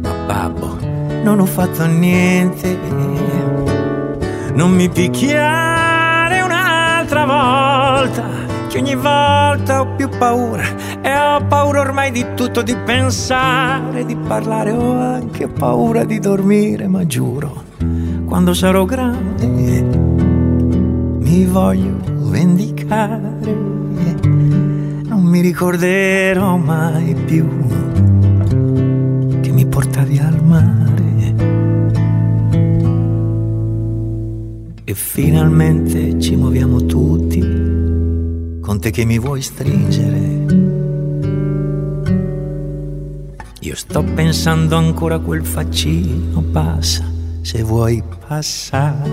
Ma 0.02 0.14
babbo 0.26 0.78
non 1.24 1.40
ho 1.40 1.46
fatto 1.46 1.86
niente. 1.86 2.78
Non 4.54 4.72
mi 4.72 4.88
picchiare 4.90 6.40
un'altra 6.40 7.26
volta, 7.26 8.24
che 8.76 8.82
ogni 8.82 8.96
volta 8.96 9.80
ho 9.80 9.96
più 9.96 10.10
paura 10.10 10.64
e 11.02 11.18
ho 11.18 11.46
paura 11.48 11.80
ormai 11.80 12.12
di 12.12 12.26
tutto, 12.36 12.62
di 12.62 12.76
pensare, 12.76 14.04
di 14.04 14.18
parlare, 14.18 14.72
ho 14.72 15.00
anche 15.00 15.48
paura 15.48 16.04
di 16.04 16.20
dormire, 16.20 16.86
ma 16.90 17.06
giuro, 17.06 17.64
quando 18.26 18.54
sarò 18.54 18.84
grande 18.84 19.48
mi 19.48 21.46
voglio 21.46 22.00
vendicare. 22.30 23.54
Non 25.06 25.22
mi 25.22 25.40
ricorderò 25.40 26.58
mai 26.58 27.16
più 27.16 27.48
che 29.40 29.52
mi 29.52 29.66
portavi 29.66 30.18
al 30.18 30.44
mare. 30.44 30.94
E 34.84 34.94
finalmente 34.94 36.20
ci 36.20 36.36
muoviamo 36.36 36.86
tutti 36.86 37.25
con 38.76 38.84
te 38.84 38.92
che 38.92 39.06
mi 39.06 39.20
vuoi 39.20 39.42
stringere. 39.42 40.46
Io 43.62 43.76
sto 43.76 44.04
pensando 44.04 44.76
ancora 44.76 45.16
a 45.16 45.20
quel 45.20 45.46
faccino, 45.46 46.42
passa 46.52 47.10
se 47.42 47.64
vuoi 47.64 48.04
passare. 48.28 49.10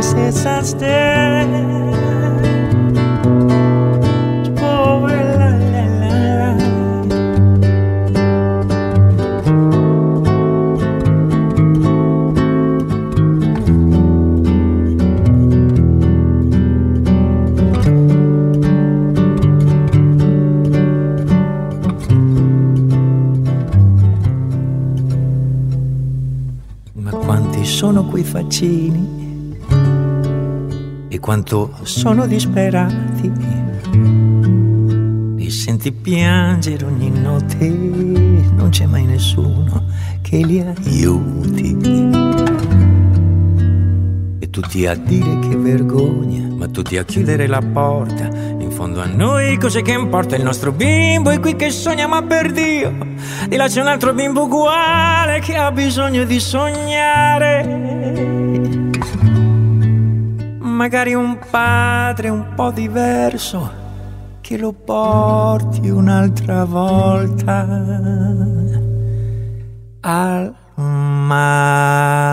Senza 0.00 0.62
stelle 0.62 1.89
faccini 28.30 29.58
e 31.08 31.18
quanto 31.18 31.72
sono 31.82 32.28
disperati. 32.28 33.32
Li 35.34 35.50
senti 35.50 35.90
piangere 35.90 36.84
ogni 36.84 37.10
notte, 37.10 37.68
non 37.68 38.68
c'è 38.70 38.86
mai 38.86 39.04
nessuno 39.04 39.82
che 40.22 40.44
li 40.44 40.60
aiuti. 40.60 41.76
E 44.38 44.50
tutti 44.50 44.86
a 44.86 44.94
dire 44.94 45.40
che 45.40 45.56
vergogna, 45.56 46.46
ma 46.54 46.68
tutti 46.68 46.96
a 46.98 47.04
chiudere 47.04 47.48
la 47.48 47.60
porta. 47.60 48.28
In 48.60 48.70
fondo 48.70 49.00
a 49.00 49.06
noi 49.06 49.58
cos'è 49.58 49.82
che 49.82 49.90
importa? 49.90 50.36
Il 50.36 50.44
nostro 50.44 50.70
bimbo 50.70 51.30
è 51.30 51.40
qui 51.40 51.56
che 51.56 51.70
sogna, 51.70 52.06
ma 52.06 52.22
per 52.22 52.52
Dio, 52.52 52.96
di 53.48 53.56
là 53.56 53.66
c'è 53.66 53.80
un 53.80 53.88
altro 53.88 54.14
bimbo 54.14 54.44
uguale 54.44 55.40
che 55.40 55.56
ha 55.56 55.72
bisogno 55.72 56.22
di 56.22 56.38
sognare. 56.38 57.79
Magari 60.80 61.12
un 61.12 61.38
padre 61.50 62.30
un 62.30 62.54
po' 62.54 62.70
diverso 62.70 63.70
che 64.40 64.56
lo 64.56 64.72
porti 64.72 65.90
un'altra 65.90 66.64
volta 66.64 67.66
al 70.00 70.54
mare 70.76 72.30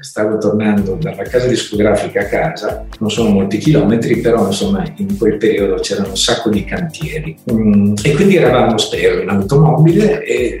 stavo 0.00 0.38
tornando 0.38 0.94
dalla 0.94 1.22
casa 1.24 1.46
discografica 1.48 2.20
a 2.20 2.26
casa, 2.26 2.86
non 2.98 3.10
sono 3.10 3.28
molti 3.28 3.58
chilometri, 3.58 4.20
però 4.22 4.46
insomma 4.46 4.90
in 4.96 5.18
quel 5.18 5.36
periodo 5.36 5.74
c'erano 5.82 6.08
un 6.08 6.16
sacco 6.16 6.48
di 6.48 6.64
cantieri 6.64 7.36
mm, 7.52 7.92
e 8.02 8.14
quindi 8.14 8.36
eravamo 8.36 8.74
ero 8.92 9.20
in 9.20 9.28
automobile 9.28 10.24
e 10.24 10.58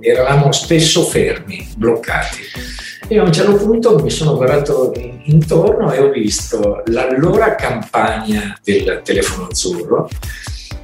eravamo 0.00 0.50
spesso 0.50 1.02
fermi, 1.02 1.68
bloccati. 1.76 2.79
E 3.12 3.18
a 3.18 3.24
un 3.24 3.32
certo 3.32 3.56
punto 3.56 3.98
mi 3.98 4.08
sono 4.08 4.36
guardato 4.36 4.92
intorno 5.24 5.92
e 5.92 5.98
ho 5.98 6.10
visto 6.10 6.80
l'allora 6.86 7.56
campagna 7.56 8.56
del 8.62 9.00
telefono 9.02 9.48
azzurro. 9.48 10.08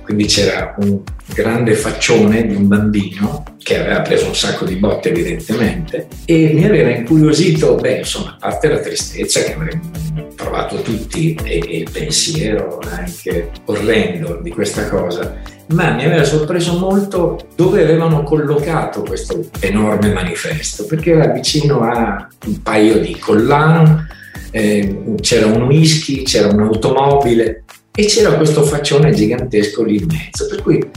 Quindi 0.03 0.25
c'era 0.25 0.75
un 0.79 1.03
grande 1.33 1.75
faccione 1.75 2.45
di 2.45 2.57
un 2.57 2.67
bambino 2.67 3.45
che 3.63 3.79
aveva 3.79 4.01
preso 4.01 4.27
un 4.27 4.35
sacco 4.35 4.65
di 4.65 4.75
botte 4.75 5.11
evidentemente 5.11 6.09
e 6.25 6.51
mi 6.53 6.65
aveva 6.65 6.91
incuriosito, 6.91 7.77
beh 7.77 7.99
insomma, 7.99 8.31
a 8.41 8.49
parte 8.49 8.69
la 8.71 8.81
tristezza 8.81 9.45
che 9.45 9.55
avremmo 9.55 9.93
provato 10.35 10.83
tutti 10.83 11.39
e, 11.45 11.63
e 11.65 11.77
il 11.79 11.91
pensiero 11.93 12.81
anche 12.91 13.53
orrendo 13.67 14.41
di 14.43 14.51
questa 14.51 14.89
cosa, 14.89 15.33
ma 15.69 15.91
mi 15.91 16.05
aveva 16.05 16.25
sorpreso 16.25 16.79
molto 16.79 17.39
dove 17.55 17.83
avevano 17.83 18.23
collocato 18.23 19.03
questo 19.03 19.49
enorme 19.61 20.13
manifesto, 20.13 20.85
perché 20.85 21.13
era 21.13 21.33
vicino 21.33 21.81
a 21.81 22.29
un 22.47 22.63
paio 22.63 22.99
di 23.01 23.19
collane, 23.19 24.07
eh, 24.51 25.15
c'era 25.21 25.47
un 25.47 25.63
whisky, 25.63 26.23
c'era 26.23 26.49
un'automobile 26.49 27.65
e 27.95 28.07
c'era 28.07 28.35
questo 28.35 28.63
faccione 28.63 29.13
gigantesco 29.13 29.83
lì 29.83 29.97
in 29.97 30.07
mezzo. 30.07 30.47
Per 30.47 30.63
cui 30.63 30.91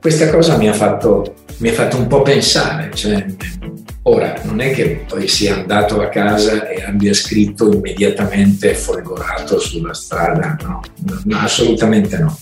questa 0.00 0.30
cosa 0.30 0.56
mi 0.56 0.68
ha 0.68 0.72
fatto, 0.72 1.34
mi 1.58 1.68
ha 1.68 1.72
fatto 1.72 1.96
un 1.96 2.06
po' 2.06 2.22
pensare. 2.22 2.90
Cioè, 2.94 3.26
ora, 4.08 4.40
non 4.44 4.60
è 4.60 4.72
che 4.72 5.04
poi 5.08 5.28
sia 5.28 5.54
andato 5.54 6.00
a 6.00 6.08
casa 6.08 6.68
e 6.68 6.82
abbia 6.82 7.12
scritto 7.14 7.72
immediatamente 7.72 8.74
folgorato 8.74 9.58
sulla 9.58 9.94
strada, 9.94 10.56
no, 10.62 10.80
no 11.24 11.38
assolutamente 11.38 12.18
no. 12.18 12.36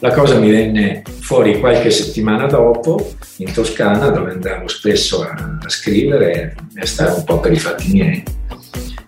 La 0.00 0.12
cosa 0.12 0.38
mi 0.38 0.50
venne 0.50 1.02
fuori 1.20 1.58
qualche 1.58 1.90
settimana 1.90 2.46
dopo 2.46 3.14
in 3.38 3.52
Toscana 3.52 4.10
dove 4.10 4.32
andavo 4.32 4.68
spesso 4.68 5.22
a, 5.22 5.58
a 5.62 5.68
scrivere 5.68 6.54
e 6.74 6.80
a 6.80 6.86
stare 6.86 7.12
un 7.12 7.24
po' 7.24 7.40
per 7.40 7.52
i 7.52 7.58
fatti 7.58 7.90
miei 7.92 8.22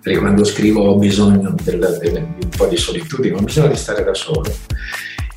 perché 0.00 0.18
quando 0.20 0.44
scrivo 0.44 0.84
ho 0.84 0.96
bisogno 0.96 1.54
di 1.54 1.70
un 1.70 2.48
po' 2.56 2.66
di 2.66 2.78
solitudine, 2.78 3.34
ho 3.34 3.42
bisogno 3.42 3.68
di 3.68 3.76
stare 3.76 4.02
da 4.04 4.14
solo. 4.14 4.50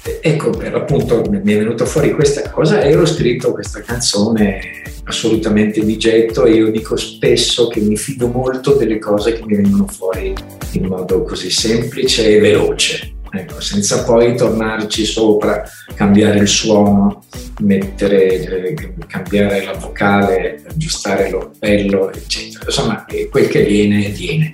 Ecco, 0.03 0.49
per 0.49 0.73
appunto 0.73 1.21
mi 1.29 1.53
è 1.53 1.57
venuta 1.57 1.85
fuori 1.85 2.11
questa 2.11 2.49
cosa 2.49 2.81
e 2.81 2.95
ho 2.95 3.05
scritto 3.05 3.51
questa 3.51 3.81
canzone 3.81 4.81
assolutamente 5.03 5.83
di 5.83 5.97
getto 5.97 6.45
e 6.45 6.53
io 6.53 6.71
dico 6.71 6.95
spesso 6.95 7.67
che 7.67 7.81
mi 7.81 7.97
fido 7.97 8.27
molto 8.27 8.73
delle 8.73 8.97
cose 8.97 9.33
che 9.33 9.43
mi 9.45 9.55
vengono 9.55 9.85
fuori 9.87 10.33
in 10.71 10.85
modo 10.85 11.23
così 11.23 11.51
semplice 11.51 12.35
e 12.35 12.39
veloce. 12.39 13.13
Ecco, 13.33 13.61
senza 13.61 14.03
poi 14.03 14.35
tornarci 14.35 15.05
sopra, 15.05 15.63
cambiare 15.95 16.39
il 16.39 16.47
suono, 16.47 17.23
mettere, 17.61 18.73
eh, 18.73 18.93
cambiare 19.07 19.63
la 19.63 19.73
vocale, 19.73 20.61
aggiustare 20.67 21.29
l'orpello, 21.29 22.11
eccetera. 22.11 22.65
Insomma, 22.65 23.05
quel 23.29 23.47
che 23.47 23.63
viene, 23.63 24.09
viene. 24.09 24.51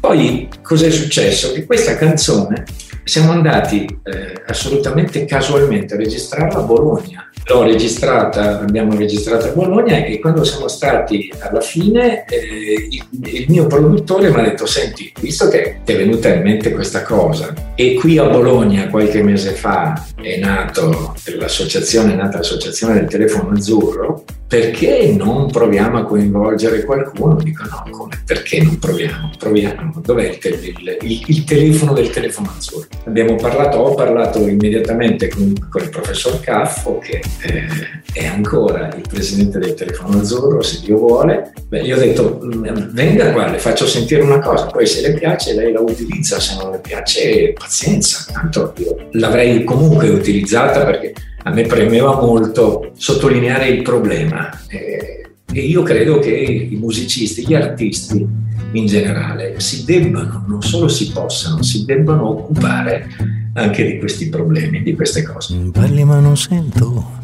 Poi 0.00 0.48
cosa 0.60 0.86
è 0.86 0.90
successo? 0.90 1.52
Che 1.52 1.66
questa 1.66 1.96
canzone 1.96 2.64
siamo 3.10 3.32
andati 3.32 3.84
eh, 4.04 4.40
assolutamente 4.46 5.24
casualmente 5.24 5.94
a 5.94 5.96
registrarla 5.96 6.60
a 6.60 6.62
Bologna. 6.62 7.28
L'ho 7.44 7.64
registrata, 7.64 8.60
abbiamo 8.60 8.94
registrato 8.94 9.48
a 9.48 9.50
Bologna 9.50 10.04
e 10.04 10.20
quando 10.20 10.44
siamo 10.44 10.68
stati 10.68 11.28
alla 11.40 11.60
fine 11.60 12.24
eh, 12.26 12.86
il, 12.88 13.04
il, 13.10 13.46
mio 13.48 13.66
produttore 13.66 14.30
mi 14.30 14.38
ha 14.38 14.44
detto 14.44 14.64
senti, 14.64 15.12
visto 15.18 15.48
che 15.48 15.80
ti 15.84 15.92
è 15.92 15.96
venuta 15.96 16.32
in 16.32 16.42
mente 16.42 16.70
questa 16.70 17.02
cosa 17.02 17.52
e 17.74 17.94
qui 17.94 18.16
a 18.16 18.28
Bologna 18.28 18.88
qualche 18.88 19.24
mese 19.24 19.54
fa 19.54 20.06
è 20.14 20.38
nato 20.38 21.12
l'associazione, 21.36 22.12
è 22.12 22.16
nata 22.16 22.36
l'associazione 22.36 22.94
del 22.94 23.08
telefono 23.08 23.50
azzurro, 23.50 24.22
perché 24.50 25.14
non 25.16 25.48
proviamo 25.48 25.98
a 25.98 26.02
coinvolgere 26.02 26.82
qualcuno? 26.84 27.36
Dico 27.36 27.62
no, 27.70 27.84
come? 27.88 28.20
Perché 28.26 28.60
non 28.60 28.80
proviamo? 28.80 29.30
Proviamo. 29.38 30.00
Dov'è 30.04 30.24
il, 30.24 30.38
te- 30.38 30.48
il, 30.48 31.22
il, 31.24 31.44
telefono 31.44 31.92
del 31.92 32.10
telefono 32.10 32.52
azzurro? 32.56 32.88
Abbiamo 33.04 33.36
parlato, 33.36 33.78
ho 33.78 33.94
parlato 33.94 34.48
immediatamente 34.48 35.28
con, 35.28 35.54
con 35.70 35.82
il 35.82 35.90
professor 35.90 36.40
Caffo 36.40 36.98
che 36.98 37.22
eh, 37.42 37.64
è 38.12 38.26
ancora 38.26 38.92
il 38.96 39.04
presidente 39.08 39.60
del 39.60 39.74
telefono 39.74 40.18
azzurro, 40.18 40.62
se 40.62 40.80
Dio 40.80 40.98
vuole. 40.98 41.52
Beh, 41.68 41.84
gli 41.84 41.92
ho 41.92 41.98
detto 41.98 42.40
mm, 42.42 42.88
venga 42.90 43.30
qua, 43.30 43.48
le 43.48 43.58
faccio 43.58 43.86
sentire 43.86 44.22
una 44.22 44.40
cosa, 44.40 44.66
poi 44.66 44.84
se 44.84 45.00
le 45.00 45.14
piace 45.16 45.54
lei 45.54 45.70
la 45.70 45.80
utilizza, 45.80 46.40
se 46.40 46.56
non 46.60 46.72
le 46.72 46.80
piace 46.80 47.52
pazienza, 47.52 48.26
tanto 48.32 48.72
io 48.78 48.96
l'avrei 49.12 49.62
comunque 49.62 50.08
utilizzata 50.08 50.84
perché 50.84 51.14
a 51.42 51.50
me 51.50 51.62
premeva 51.62 52.20
molto 52.20 52.92
sottolineare 52.96 53.68
il 53.68 53.82
problema 53.82 54.50
eh, 54.68 55.30
e 55.52 55.60
io 55.60 55.82
credo 55.82 56.18
che 56.18 56.30
i 56.30 56.76
musicisti, 56.76 57.46
gli 57.46 57.54
artisti 57.54 58.26
in 58.72 58.86
generale 58.86 59.58
si 59.58 59.84
debbano, 59.84 60.44
non 60.46 60.62
solo 60.62 60.86
si 60.86 61.10
possano, 61.10 61.62
si 61.62 61.84
debbano 61.84 62.28
occupare 62.28 63.08
anche 63.54 63.84
di 63.84 63.98
questi 63.98 64.28
problemi, 64.28 64.82
di 64.82 64.94
queste 64.94 65.22
cose. 65.22 65.56
Parli 65.72 66.04
ma 66.04 66.20
non 66.20 66.36
sento, 66.36 67.18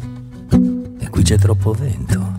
e 0.99 1.07
qui 1.09 1.23
c'è 1.23 1.37
troppo 1.37 1.71
vento, 1.71 2.33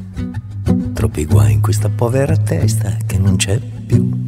troppi 0.92 1.24
guai 1.24 1.52
in 1.52 1.62
questa 1.62 1.88
povera 1.88 2.36
testa 2.36 2.96
che 3.06 3.16
non 3.18 3.36
c'è 3.36 3.58
più. 3.86 4.26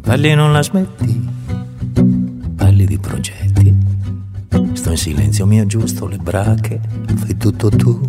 Parli 0.00 0.30
e 0.30 0.34
non 0.34 0.52
la 0.52 0.62
smetti, 0.62 1.28
parli 2.56 2.84
di 2.84 2.98
progetti 2.98 3.59
Sto 4.80 4.92
in 4.92 4.96
silenzio 4.96 5.44
mio 5.44 5.66
giusto, 5.66 6.06
le 6.06 6.16
brache, 6.16 6.80
fai 7.16 7.36
tutto 7.36 7.68
tu. 7.68 8.00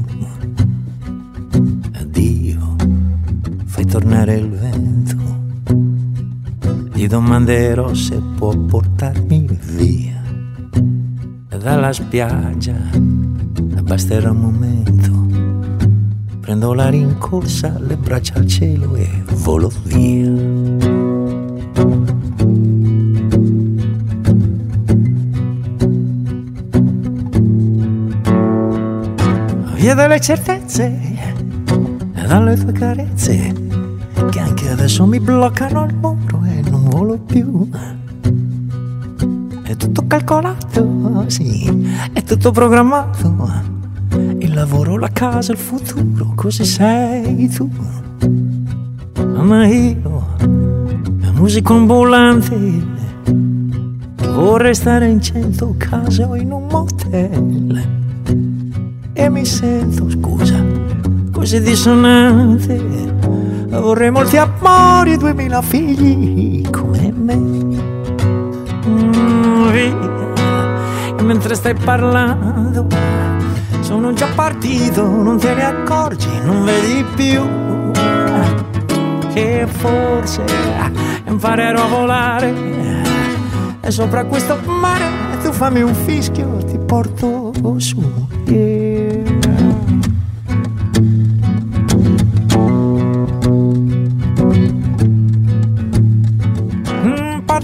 Addio, 1.91 2.75
fai 3.65 3.85
tornare 3.85 4.35
il 4.35 4.49
vento 4.49 5.17
gli 6.93 7.07
domanderò 7.07 7.93
se 7.93 8.21
può 8.37 8.55
portarmi 8.55 9.47
via 9.75 10.23
dalla 11.49 11.91
spiaggia. 11.91 12.77
Basterà 13.81 14.31
un 14.31 14.37
momento, 14.37 15.27
prendo 16.39 16.73
la 16.73 16.89
rincorsa, 16.89 17.77
le 17.79 17.97
braccia 17.97 18.35
al 18.35 18.45
cielo 18.45 18.95
e 18.95 19.09
volo 19.33 19.69
via. 19.83 20.90
Via 29.81 29.95
dalle 29.95 30.21
certezze 30.21 30.85
e 32.13 32.27
dalle 32.27 32.55
tue 32.55 32.71
carezze 32.71 33.51
che 34.29 34.39
anche 34.39 34.69
adesso 34.69 35.07
mi 35.07 35.19
bloccano 35.19 35.85
il 35.85 35.95
muro 35.95 36.43
e 36.43 36.61
non 36.69 36.87
volo 36.87 37.17
più. 37.17 37.67
È 39.63 39.75
tutto 39.75 40.05
calcolato, 40.05 41.23
sì, 41.29 41.89
è 42.13 42.21
tutto 42.21 42.51
programmato. 42.51 43.51
Il 44.37 44.53
lavoro, 44.53 44.99
la 44.99 45.09
casa, 45.09 45.51
il 45.51 45.57
futuro, 45.57 46.33
così 46.35 46.63
sei 46.63 47.49
tu. 47.49 47.67
Ma 49.17 49.65
io, 49.65 50.27
musico 51.33 51.73
ambulante, 51.73 52.55
vorrei 54.31 54.75
stare 54.75 55.09
in 55.09 55.19
cento 55.19 55.73
case 55.75 56.23
o 56.23 56.35
in 56.35 56.51
un 56.51 56.67
motel. 56.69 57.99
E 59.21 59.29
mi 59.29 59.45
sento, 59.45 60.09
scusa, 60.09 60.65
così 61.31 61.61
dissonante. 61.61 62.75
Vorrei 63.69 64.09
molti 64.09 64.37
amori 64.37 65.15
duemila 65.15 65.61
figli 65.61 66.67
come 66.71 67.13
me 67.15 67.35
via 67.35 67.79
e 71.15 71.21
mentre 71.21 71.53
stai 71.53 71.75
parlando 71.75 72.87
sono 73.81 74.11
già 74.13 74.27
partito, 74.33 75.05
non 75.05 75.37
te 75.37 75.53
ne 75.53 75.65
accorgi, 75.65 76.27
non 76.43 76.65
vedi 76.65 77.05
più 77.15 77.91
che 79.33 79.67
forse 79.67 80.43
imparerò 81.27 81.83
a 81.83 81.87
volare 81.87 82.53
e 83.81 83.91
sopra 83.91 84.25
questo 84.25 84.57
mare 84.65 85.29
tu 85.43 85.51
fammi 85.51 85.81
un 85.81 85.93
fischio, 85.93 86.57
ti 86.65 86.79
porto 86.79 87.51
su. 87.77 88.29
Yeah. 88.45 88.80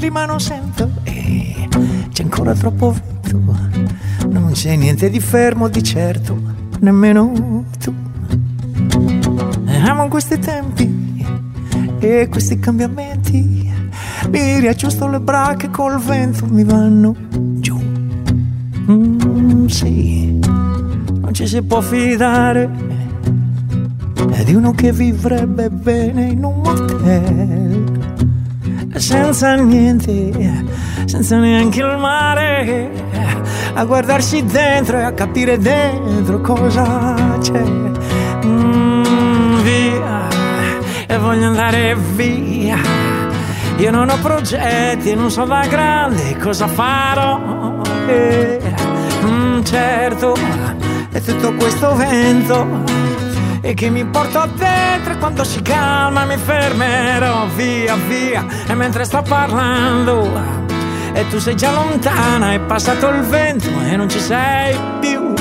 Parli 0.07 0.09
ma 0.09 0.25
non 0.25 0.39
sento 0.39 0.89
c'è 1.03 2.23
ancora 2.23 2.53
troppo 2.53 2.91
vento, 2.93 3.37
non 4.29 4.51
c'è 4.53 4.75
niente 4.75 5.09
di 5.09 5.19
fermo 5.19 5.67
di 5.67 5.83
certo, 5.83 6.39
nemmeno 6.79 7.65
tu. 7.79 7.93
Amo 9.65 10.07
questi 10.07 10.39
tempi 10.39 11.25
e 11.99 12.27
questi 12.29 12.57
cambiamenti, 12.59 13.71
mi 14.29 14.59
riaggiusto 14.59 15.07
le 15.07 15.19
bracche 15.19 15.69
col 15.69 15.99
vento, 15.99 16.45
mi 16.47 16.63
vanno 16.63 17.15
giù. 17.59 17.77
Mm, 18.89 19.65
sì, 19.67 20.39
non 20.39 21.29
ci 21.33 21.45
si 21.47 21.61
può 21.61 21.81
fidare 21.81 22.69
di 24.45 24.53
uno 24.53 24.71
che 24.71 24.91
vivrebbe 24.91 25.69
bene 25.69 26.25
in 26.27 26.43
un 26.43 26.61
motel 26.61 27.66
senza 28.99 29.53
niente, 29.55 30.31
senza 31.05 31.37
neanche 31.37 31.81
il 31.81 31.97
mare, 31.97 32.89
a 33.73 33.83
guardarsi 33.85 34.43
dentro 34.43 34.97
e 34.97 35.03
a 35.03 35.11
capire 35.11 35.57
dentro 35.57 36.41
cosa 36.41 37.37
c'è. 37.39 37.63
Mm, 38.45 39.59
via, 39.61 40.27
e 41.07 41.17
voglio 41.17 41.47
andare 41.47 41.95
via. 42.15 42.77
Io 43.77 43.91
non 43.91 44.09
ho 44.09 44.17
progetti, 44.17 45.13
non 45.13 45.29
so 45.29 45.45
da 45.45 45.65
grande 45.67 46.35
cosa 46.37 46.67
farò. 46.67 47.81
Eh, 48.07 48.59
mm, 49.23 49.63
certo, 49.63 50.35
è 51.11 51.21
tutto 51.21 51.53
questo 51.53 51.95
vento 51.95 53.06
e 53.68 53.74
che 53.74 53.89
mi 53.89 54.05
porto 54.05 54.47
dentro 54.55 55.18
quando 55.18 55.43
si 55.43 55.61
calma 55.61 56.24
mi 56.24 56.38
fermerò 56.38 57.47
via 57.47 57.95
via. 58.07 58.45
E 58.65 58.74
mentre 58.74 59.03
sto 59.03 59.22
parlando 59.22 60.32
e 61.11 61.28
tu 61.28 61.38
sei 61.38 61.55
già 61.57 61.72
lontana 61.72 62.53
è 62.53 62.59
passato 62.61 63.09
il 63.09 63.24
vento 63.24 63.68
e 63.86 63.97
non 63.97 64.07
ci 64.07 64.22
sei 64.22 64.74
più. 65.01 65.34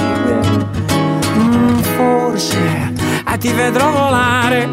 Mm, 1.39 1.79
forse 1.79 2.93
ah, 3.23 3.37
ti 3.37 3.53
vedrò 3.53 3.91
volare. 3.93 4.69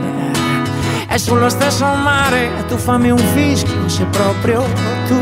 E 1.08 1.20
sullo 1.20 1.48
stesso 1.50 1.86
mare 1.86 2.66
tu 2.68 2.76
fammi 2.76 3.12
un 3.12 3.24
fischio 3.36 3.88
se 3.88 4.04
proprio 4.06 4.64
tu. 5.08 5.22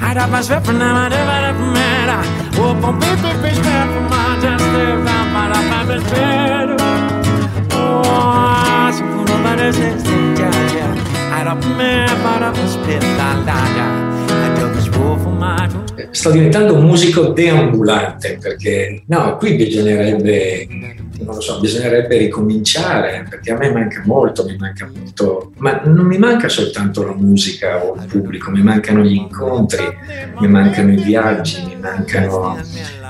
Araba 0.00 0.40
svep 0.40 0.70
na 0.70 1.08
de 1.10 1.22
va 1.28 1.40
de 1.44 1.52
mera 1.52 2.20
O 2.58 2.74
pom 2.80 2.96
pi 2.96 3.08
pi 3.20 3.32
pi 3.42 3.54
svep 3.54 3.90
ma 4.08 4.36
just 4.40 4.64
de 4.72 4.86
va 5.04 5.18
ma 5.32 5.48
la 5.48 5.60
pa 5.68 6.85
be 8.00 8.04
spero 8.04 8.86
O 8.86 8.92
se 8.92 9.02
fu 9.04 9.22
no 9.24 9.42
va 9.42 9.54
de 9.56 9.72
se 9.72 9.98
se 9.98 10.34
ja 10.34 10.50
ja 10.74 10.88
Arab 11.32 11.64
me 11.76 12.06
para 12.22 12.52
svofu 14.80 15.28
ma 15.30 15.68
Sto 16.10 16.30
diventando 16.30 16.74
un 16.74 16.84
musico 16.84 17.28
deambulante 17.28 18.38
perché 18.40 19.02
no, 19.06 19.36
qui 19.36 19.54
bisognerebbe 19.54 20.66
non 21.24 21.34
lo 21.34 21.40
so, 21.40 21.60
bisognerebbe 21.60 22.16
ricominciare 22.18 23.26
perché 23.28 23.52
a 23.52 23.56
me 23.56 23.72
manca 23.72 24.02
molto, 24.04 24.44
mi 24.44 24.56
manca 24.56 24.88
molto, 24.94 25.52
ma 25.58 25.80
non 25.84 26.06
mi 26.06 26.18
manca 26.18 26.48
soltanto 26.48 27.04
la 27.04 27.14
musica 27.14 27.84
o 27.84 27.94
il 27.94 28.06
pubblico, 28.06 28.50
mi 28.50 28.62
mancano 28.62 29.02
gli 29.02 29.14
incontri, 29.14 29.84
mi 30.38 30.48
mancano 30.48 30.92
i 30.92 30.96
viaggi, 30.96 31.64
mi 31.64 31.76
mancano, 31.76 32.58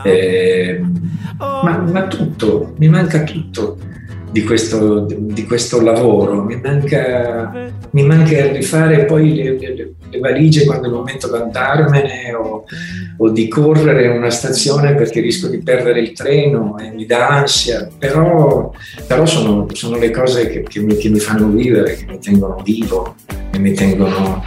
eh, 0.05 0.81
ma, 1.39 1.79
ma 1.79 2.07
tutto, 2.07 2.75
mi 2.79 2.89
manca 2.89 3.25
tutto 3.25 3.79
di 4.31 4.43
questo, 4.43 5.07
di 5.09 5.45
questo 5.45 5.81
lavoro, 5.81 6.43
mi 6.43 6.61
manca, 6.63 7.71
mi 7.91 8.03
manca 8.03 8.53
rifare 8.53 9.05
poi 9.05 9.35
le, 9.35 9.59
le, 9.59 9.95
le, 10.11 10.19
valigie 10.19 10.65
quando 10.65 10.85
è 10.85 10.89
il 10.89 10.95
momento 10.95 11.29
di 11.29 11.37
andarmene 11.37 12.35
o, 12.35 12.65
o, 13.17 13.31
di 13.31 13.49
correre 13.49 14.05
in 14.07 14.13
una 14.13 14.31
stazione 14.31 14.95
perché 14.95 15.21
rischio 15.21 15.49
di 15.49 15.59
perdere 15.59 16.01
il 16.01 16.13
treno 16.13 16.77
e 16.79 16.91
mi 16.91 17.07
dà 17.07 17.29
ansia, 17.29 17.89
però, 17.99 18.73
però 19.07 19.27
sono, 19.27 19.67
sono, 19.73 19.97
le 19.97 20.11
cose 20.11 20.49
che, 20.49 20.63
che, 20.63 20.81
mi, 20.81 20.97
che 20.97 21.09
mi 21.09 21.21
fanno 21.21 21.49
vivere, 21.49 21.97
che 21.97 22.05
mi 22.07 22.19
tengono 22.19 22.61
vivo, 22.63 23.15
che 23.51 23.59
mi 23.59 23.73
tengono 23.73 24.45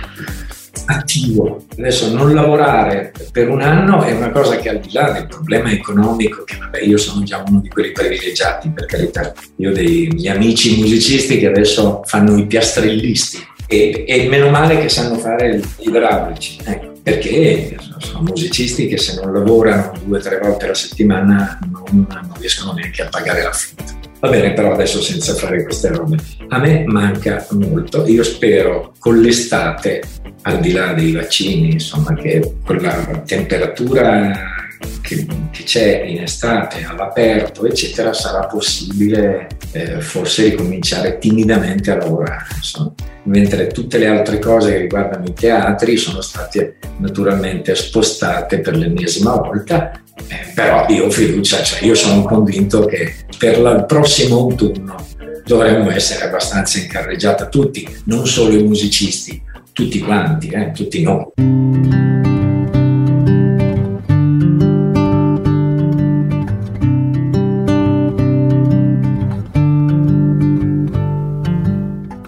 attivo. 0.85 1.65
Adesso 1.77 2.13
non 2.13 2.33
lavorare 2.33 3.13
per 3.31 3.49
un 3.49 3.61
anno 3.61 4.01
è 4.01 4.11
una 4.13 4.31
cosa 4.31 4.57
che 4.57 4.69
al 4.69 4.79
di 4.79 4.91
là 4.91 5.11
del 5.11 5.27
problema 5.27 5.71
economico, 5.71 6.43
che 6.43 6.57
vabbè 6.57 6.81
io 6.81 6.97
sono 6.97 7.23
già 7.23 7.43
uno 7.47 7.59
di 7.59 7.69
quelli 7.69 7.91
privilegiati 7.91 8.69
per 8.69 8.85
carità, 8.85 9.33
io 9.57 9.69
ho 9.69 9.73
degli 9.73 10.27
amici 10.27 10.77
musicisti 10.79 11.37
che 11.37 11.47
adesso 11.47 12.01
fanno 12.05 12.37
i 12.37 12.45
piastrellisti 12.45 13.45
e, 13.67 14.03
e 14.07 14.27
meno 14.27 14.49
male 14.49 14.79
che 14.79 14.89
sanno 14.89 15.15
fare 15.17 15.57
gli 15.57 15.87
idraulici, 15.87 16.57
ecco, 16.63 16.93
perché 17.03 17.77
sono 17.99 18.23
musicisti 18.23 18.87
che 18.87 18.97
se 18.97 19.19
non 19.21 19.31
lavorano 19.31 19.93
due 20.03 20.17
o 20.17 20.21
tre 20.21 20.39
volte 20.39 20.65
alla 20.65 20.73
settimana 20.73 21.59
non, 21.71 22.07
non 22.09 22.33
riescono 22.39 22.73
neanche 22.73 23.03
a 23.03 23.09
pagare 23.09 23.43
l'affitto. 23.43 23.98
Va 24.19 24.29
bene, 24.29 24.53
però 24.53 24.73
adesso 24.73 25.01
senza 25.01 25.33
fare 25.33 25.63
queste 25.63 25.89
robe. 25.89 26.17
A 26.49 26.59
me 26.59 26.83
manca 26.85 27.45
molto. 27.51 28.05
Io 28.05 28.23
spero 28.23 28.93
con 28.99 29.21
l'estate, 29.21 30.01
al 30.41 30.59
di 30.59 30.71
là 30.73 30.93
dei 30.93 31.13
vaccini, 31.13 31.71
insomma, 31.71 32.13
che 32.15 32.55
con 32.65 32.77
la 32.77 33.21
temperatura 33.25 34.57
che, 35.01 35.25
che 35.51 35.63
c'è 35.63 36.03
in 36.03 36.23
estate 36.23 36.83
all'aperto, 36.83 37.65
eccetera, 37.65 38.11
sarà 38.11 38.45
possibile 38.45 39.47
eh, 39.71 40.01
forse 40.01 40.49
ricominciare 40.49 41.17
timidamente 41.17 41.91
a 41.91 41.97
lavorare. 41.97 42.47
Insomma. 42.57 42.93
Mentre 43.23 43.67
tutte 43.67 43.97
le 43.99 44.07
altre 44.07 44.39
cose 44.39 44.71
che 44.71 44.77
riguardano 44.79 45.25
i 45.25 45.33
teatri 45.33 45.95
sono 45.95 46.19
state 46.19 46.77
naturalmente 46.97 47.75
spostate 47.75 48.59
per 48.59 48.75
l'ennesima 48.75 49.35
volta 49.35 49.91
eh, 50.27 50.51
però 50.53 50.85
io 50.89 51.05
ho 51.05 51.09
fiducia, 51.09 51.61
cioè 51.63 51.83
io 51.83 51.95
sono 51.95 52.23
convinto 52.23 52.85
che 52.85 53.13
per 53.39 53.57
il 53.57 53.85
prossimo 53.87 54.37
autunno 54.39 54.97
dovremmo 55.45 55.89
essere 55.91 56.25
abbastanza 56.25 56.77
incarreggiati 56.77 57.45
tutti, 57.49 57.87
non 58.03 58.27
solo 58.27 58.53
i 58.53 58.63
musicisti, 58.63 59.41
tutti 59.71 59.99
quanti, 59.99 60.49
eh, 60.49 60.71
tutti 60.73 61.01
noi. 61.01 61.25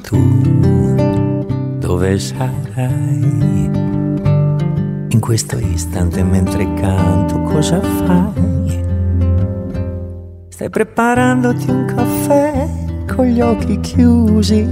Tu 0.02 1.76
dove 1.78 2.20
sarai? 2.20 3.20
In 5.10 5.20
questo 5.20 5.58
istante 5.60 6.24
mentre 6.24 6.74
canto 6.76 7.42
cosa 7.42 7.82
fai? 7.82 8.61
Stai 10.62 10.70
preparandoti 10.70 11.72
un 11.72 11.86
caffè 11.86 12.70
con 13.16 13.26
gli 13.26 13.42
occhi 13.42 13.80
chiusi? 13.80 14.70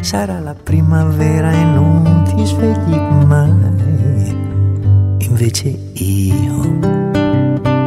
Sarà 0.00 0.40
la 0.40 0.54
primavera 0.54 1.50
e 1.52 1.64
non 1.64 2.22
ti 2.28 2.44
svegli 2.44 2.94
mai. 3.24 4.36
Invece 5.20 5.68
io, 5.94 6.78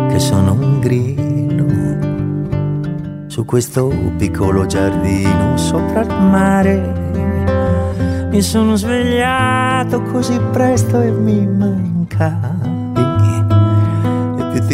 che 0.07 0.17
sono 0.17 0.53
un 0.53 0.79
grillo, 0.79 1.67
su 3.27 3.45
questo 3.45 3.93
piccolo 4.17 4.65
giardino 4.65 5.57
sopra 5.57 6.01
il 6.01 6.19
mare 6.31 7.03
mi 8.31 8.41
sono 8.41 8.75
svegliato 8.75 10.01
così 10.01 10.39
presto 10.51 10.99
e 10.99 11.11
mi 11.11 11.45
mancavi. 11.45 12.54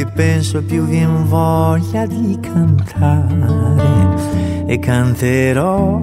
Ti 0.01 0.07
penso 0.15 0.63
più 0.63 0.83
viene 0.85 1.25
voglia 1.25 2.07
di 2.07 2.35
cantare. 2.41 4.15
E 4.65 4.79
canterò 4.79 5.99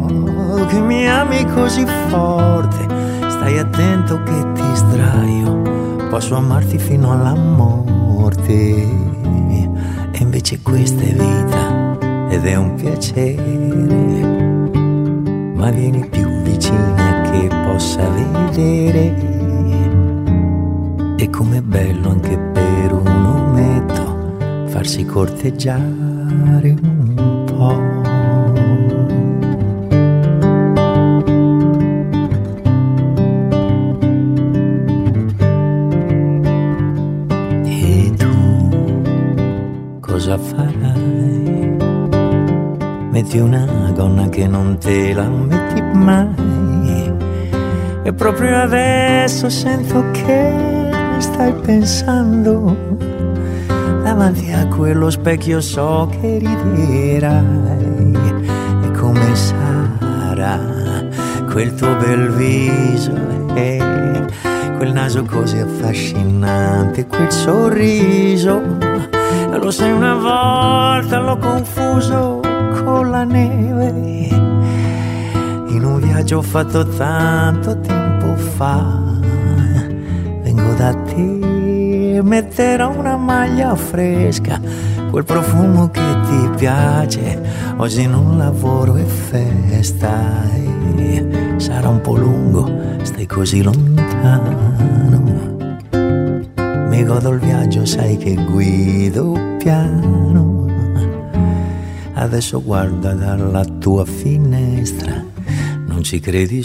che 0.69 0.79
mi 0.79 1.09
ami 1.09 1.45
così 1.47 1.85
forte. 2.07 2.87
Stai 3.29 3.59
attento 3.59 4.23
che 4.23 4.53
ti 4.53 4.63
sdraio. 4.75 6.07
Posso 6.11 6.37
amarti 6.37 6.79
fino 6.79 7.11
alla 7.11 7.35
morte. 7.35 8.53
E 8.53 10.19
invece 10.21 10.63
questa 10.63 11.03
è 11.03 11.13
vita 11.13 11.99
ed 12.29 12.45
è 12.45 12.55
un 12.55 12.75
piacere. 12.77 13.43
Ma 15.57 15.71
vieni 15.71 16.07
più 16.07 16.29
vicina 16.43 17.23
che 17.33 17.49
possa 17.65 18.09
vedere. 18.11 19.27
E 21.17 21.31
com'è 21.31 21.63
bello 21.63 22.11
anche 22.11 22.39
per 22.39 22.93
un 22.93 22.98
farsi 24.79 25.05
corteggiare 25.05 26.77
un 26.81 27.45
po'. 27.47 27.97
Farai? 40.39 41.77
Metti 43.11 43.39
una 43.39 43.67
gonna 43.97 44.29
che 44.29 44.47
non 44.47 44.79
te 44.79 45.13
la 45.15 45.29
metti 45.29 45.81
mai 45.81 47.13
e 48.05 48.13
proprio 48.13 48.61
adesso 48.61 49.49
sento 49.49 50.05
che 50.13 50.53
stai 51.19 51.53
pensando. 51.55 53.08
Davanti 54.19 54.51
a 54.51 54.67
quello 54.67 55.11
specchio 55.11 55.61
so 55.61 56.11
che 56.11 56.39
riderai. 56.39 58.17
E 58.83 58.91
come 58.91 59.37
sarà 59.37 60.59
quel 61.49 61.73
tuo 61.77 61.95
bel 61.95 62.29
viso 62.31 63.13
e 63.55 64.27
quel 64.77 64.93
naso 64.93 65.23
così 65.23 65.59
affascinante, 65.59 67.07
quel 67.07 67.31
sorriso. 67.31 68.61
Lo 69.53 69.71
sai 69.71 69.93
una 69.93 70.17
volta 70.17 71.21
l'ho 71.21 71.39
confuso 71.39 72.41
con 72.83 73.11
la 73.11 73.23
neve 73.23 73.87
in 75.69 75.85
un 75.85 76.01
viaggio 76.01 76.43
fatto 76.43 76.85
tanto 76.89 77.79
tempo 77.79 78.35
fa. 78.35 79.01
Vengo 80.43 80.73
da 80.75 80.93
te, 81.05 81.58
metterò 82.23 82.97
una 82.97 83.17
maglia 83.17 83.75
fresca, 83.75 84.61
quel 85.11 85.25
profumo 85.25 85.91
che 85.91 86.01
ti 86.01 86.51
piace. 86.57 87.41
Oggi 87.77 88.07
non 88.07 88.37
lavoro 88.39 88.97
e 88.97 89.05
festa. 89.05 90.43
E 90.97 91.55
sarà 91.57 91.89
un 91.89 92.01
po' 92.01 92.17
lungo, 92.17 92.71
stai 93.03 93.27
così 93.27 93.63
lontano. 93.63 94.77
Mi 96.89 97.05
godo 97.05 97.31
il 97.31 97.39
viaggio, 97.39 97.85
sai 97.85 98.17
che 98.17 98.35
guido 98.35 99.57
piano. 99.59 100.67
Adesso 102.15 102.63
guarda 102.63 103.13
dalla 103.13 103.65
tua 103.65 104.05
finestra 104.05 105.29
non 105.99 106.07
ci 106.07 106.21
credi 106.21 106.63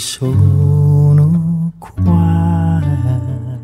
qua. 1.78 2.80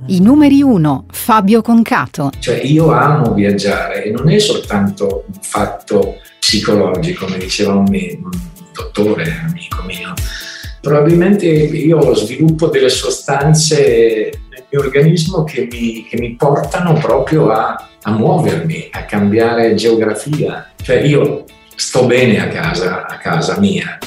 I 0.06 0.20
numeri 0.20 0.62
1, 0.62 1.04
Fabio 1.30 1.62
Concato. 1.62 2.32
Cioè 2.40 2.56
io 2.56 2.90
amo 2.90 3.34
viaggiare 3.34 4.02
e 4.02 4.10
non 4.10 4.28
è 4.28 4.40
soltanto 4.40 5.26
un 5.28 5.40
fatto 5.40 6.16
psicologico, 6.40 7.26
come 7.26 7.38
diceva 7.38 7.74
un, 7.74 7.86
un 7.86 8.30
dottore, 8.74 9.40
amico 9.48 9.80
mio. 9.86 10.12
Probabilmente 10.80 11.46
io 11.46 12.16
sviluppo 12.16 12.66
delle 12.66 12.88
sostanze 12.88 14.40
nel 14.50 14.64
mio 14.68 14.80
organismo 14.80 15.44
che 15.44 15.68
mi, 15.70 16.04
che 16.04 16.18
mi 16.18 16.34
portano 16.34 16.94
proprio 16.94 17.50
a, 17.50 17.90
a 18.02 18.10
muovermi, 18.10 18.88
a 18.90 19.04
cambiare 19.04 19.76
geografia. 19.76 20.72
Cioè 20.82 20.96
io 20.96 21.44
sto 21.76 22.06
bene 22.06 22.40
a 22.40 22.48
casa, 22.48 23.06
a 23.06 23.18
casa 23.18 23.56
mia, 23.60 23.98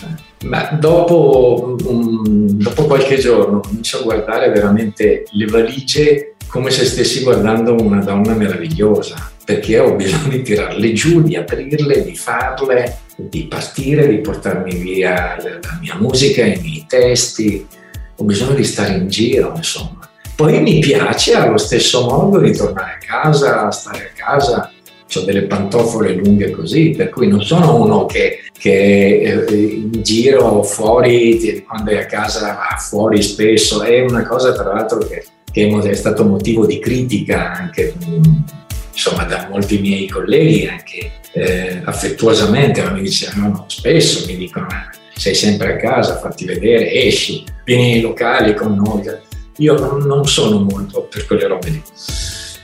ma 0.44 0.78
dopo, 0.78 1.78
um, 1.86 2.50
dopo 2.50 2.84
qualche 2.84 3.18
giorno 3.18 3.62
comincio 3.62 4.00
a 4.00 4.04
guardare 4.04 4.50
veramente 4.50 5.24
le 5.32 5.46
valigie 5.46 6.33
come 6.54 6.70
se 6.70 6.86
stessi 6.86 7.24
guardando 7.24 7.76
una 7.82 8.04
donna 8.04 8.36
meravigliosa, 8.36 9.32
perché 9.44 9.80
ho 9.80 9.96
bisogno 9.96 10.30
di 10.30 10.44
tirarle 10.44 10.94
giù, 10.94 11.24
di 11.24 11.36
aprirle, 11.36 12.04
di 12.04 12.16
farle, 12.16 13.00
di 13.16 13.48
partire, 13.48 14.08
di 14.08 14.20
portarmi 14.20 14.76
via 14.76 15.36
la 15.42 15.80
mia 15.82 15.96
musica, 15.96 16.46
i 16.46 16.60
miei 16.62 16.86
testi, 16.88 17.66
ho 18.16 18.24
bisogno 18.24 18.54
di 18.54 18.64
stare 18.66 18.94
in 18.94 19.08
giro, 19.08 19.52
insomma. 19.56 20.08
Poi 20.36 20.62
mi 20.62 20.78
piace 20.78 21.34
allo 21.34 21.58
stesso 21.58 22.04
modo 22.04 22.38
ritornare 22.38 23.00
a 23.02 23.04
casa, 23.04 23.72
stare 23.72 24.12
a 24.14 24.16
casa, 24.16 24.72
ho 25.12 25.22
delle 25.22 25.46
pantofole 25.46 26.14
lunghe 26.14 26.52
così, 26.52 26.92
per 26.92 27.10
cui 27.10 27.28
non 27.30 27.42
sono 27.42 27.82
uno 27.82 28.06
che, 28.06 28.42
che 28.56 29.22
eh, 29.48 29.56
in 29.56 30.04
giro 30.04 30.62
fuori, 30.62 31.64
quando 31.68 31.90
è 31.90 31.98
a 31.98 32.06
casa 32.06 32.54
va 32.54 32.78
fuori 32.78 33.24
spesso, 33.24 33.82
è 33.82 34.02
una 34.02 34.22
cosa 34.22 34.54
tra 34.54 34.72
l'altro 34.72 35.00
che, 35.00 35.26
che 35.54 35.90
è 35.90 35.94
stato 35.94 36.26
motivo 36.26 36.66
di 36.66 36.80
critica 36.80 37.54
anche 37.54 37.94
insomma, 38.92 39.24
da 39.24 39.48
molti 39.50 39.80
miei 39.80 40.08
colleghi, 40.08 40.68
anche 40.68 41.12
eh, 41.32 41.82
affettuosamente, 41.84 42.82
ma 42.82 42.92
mi 42.92 43.02
dicevano 43.02 43.66
spesso, 43.68 44.26
mi 44.26 44.36
dicono 44.36 44.68
sei 45.16 45.36
sempre 45.36 45.74
a 45.74 45.78
casa, 45.78 46.18
fatti 46.18 46.44
vedere, 46.46 46.92
esci, 46.92 47.44
vieni 47.64 47.92
nei 47.92 48.02
locali 48.02 48.54
con 48.56 48.76
noi. 48.76 49.04
Io 49.58 49.76
non, 49.76 50.00
non 50.00 50.28
sono 50.28 50.60
molto 50.60 51.04
per 51.04 51.26
quelle 51.28 51.48
robe 51.48 51.70
lì. 51.70 51.82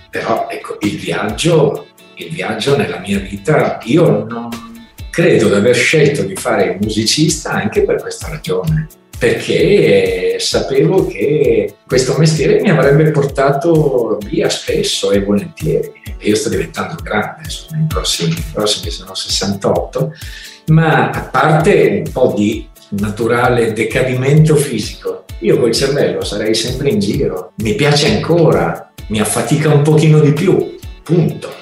Però 0.10 0.48
ecco, 0.50 0.78
il 0.82 0.98
viaggio 0.98 1.86
il 2.20 2.32
viaggio 2.32 2.76
nella 2.76 3.00
mia 3.00 3.20
vita, 3.20 3.80
io 3.84 4.26
non 4.26 4.50
credo 5.10 5.48
di 5.48 5.54
aver 5.54 5.76
scelto 5.76 6.24
di 6.24 6.36
fare 6.36 6.78
musicista 6.82 7.52
anche 7.52 7.84
per 7.84 8.02
questa 8.02 8.30
ragione, 8.30 8.88
perché 9.20 10.38
sapevo 10.40 11.06
che 11.06 11.76
questo 11.86 12.18
mestiere 12.18 12.62
mi 12.62 12.70
avrebbe 12.70 13.12
portato 13.12 14.18
via 14.26 14.50
spesso 14.50 15.12
e 15.12 15.22
volentieri. 15.22 15.92
Io 16.22 16.36
sto 16.36 16.50
diventando 16.50 16.96
grande, 17.04 17.50
sono 17.50 17.82
i 17.82 17.86
prossimi, 17.88 18.34
prossimi 18.54 18.90
sono 18.90 19.14
68, 19.14 20.14
ma 20.68 21.10
a 21.10 21.22
parte 21.22 22.04
un 22.06 22.12
po' 22.12 22.34
di 22.36 22.68
naturale 22.92 23.74
decadimento 23.74 24.56
fisico, 24.56 25.26
io 25.40 25.60
col 25.60 25.74
cervello 25.74 26.24
sarei 26.24 26.56
sempre 26.56 26.90
in 26.90 27.00
giro, 27.00 27.52
mi 27.58 27.76
piace 27.76 28.16
ancora, 28.16 28.92
mi 29.08 29.20
affatica 29.20 29.74
un 29.74 29.82
pochino 29.82 30.20
di 30.20 30.34
più, 30.34 30.78
punto 31.04 31.60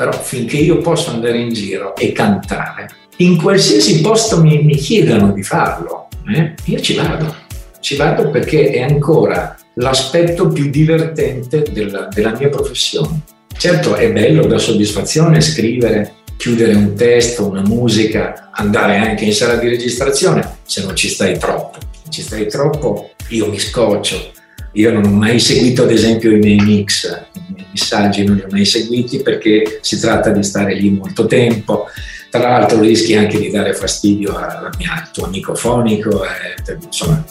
però 0.00 0.12
finché 0.12 0.56
io 0.56 0.78
posso 0.78 1.10
andare 1.10 1.36
in 1.36 1.52
giro 1.52 1.94
e 1.94 2.12
cantare, 2.12 2.88
in 3.16 3.36
qualsiasi 3.36 4.00
posto 4.00 4.40
mi, 4.40 4.62
mi 4.62 4.74
chiedano 4.74 5.30
di 5.30 5.42
farlo, 5.42 6.08
eh, 6.28 6.54
io 6.64 6.80
ci 6.80 6.94
vado, 6.94 7.34
ci 7.80 7.96
vado 7.96 8.30
perché 8.30 8.70
è 8.70 8.82
ancora 8.82 9.56
l'aspetto 9.74 10.48
più 10.48 10.68
divertente 10.70 11.62
della, 11.70 12.08
della 12.12 12.36
mia 12.36 12.48
professione. 12.48 13.22
Certo 13.56 13.94
è 13.94 14.10
bello, 14.10 14.46
da 14.46 14.58
soddisfazione 14.58 15.40
scrivere, 15.40 16.14
chiudere 16.36 16.74
un 16.74 16.94
testo, 16.94 17.46
una 17.48 17.62
musica, 17.62 18.50
andare 18.52 18.96
anche 18.96 19.24
in 19.24 19.34
sala 19.34 19.56
di 19.56 19.68
registrazione, 19.68 20.58
se 20.62 20.82
non 20.82 20.96
ci 20.96 21.08
stai 21.08 21.38
troppo. 21.38 21.78
Se 22.02 22.10
ci 22.10 22.22
stai 22.22 22.48
troppo 22.48 23.10
io 23.28 23.48
mi 23.48 23.58
scoccio. 23.58 24.32
Io 24.74 24.92
non 24.92 25.04
ho 25.04 25.10
mai 25.10 25.40
seguito 25.40 25.82
ad 25.82 25.90
esempio 25.90 26.30
i 26.30 26.38
miei 26.38 26.60
mix, 26.60 27.26
messaggi 27.70 28.24
non 28.24 28.36
li 28.36 28.42
ho 28.42 28.46
mai 28.50 28.64
seguiti 28.64 29.20
perché 29.20 29.80
si 29.82 29.98
tratta 29.98 30.30
di 30.30 30.42
stare 30.42 30.74
lì 30.74 30.90
molto 30.90 31.26
tempo. 31.26 31.86
Tra 32.30 32.48
l'altro 32.48 32.80
rischi 32.80 33.16
anche 33.16 33.38
di 33.38 33.50
dare 33.50 33.74
fastidio 33.74 34.36
al 34.36 34.70
tuo 35.12 35.24
amico 35.24 35.54
fonico, 35.56 36.22
eh, 36.24 36.78
insomma, 36.80 37.24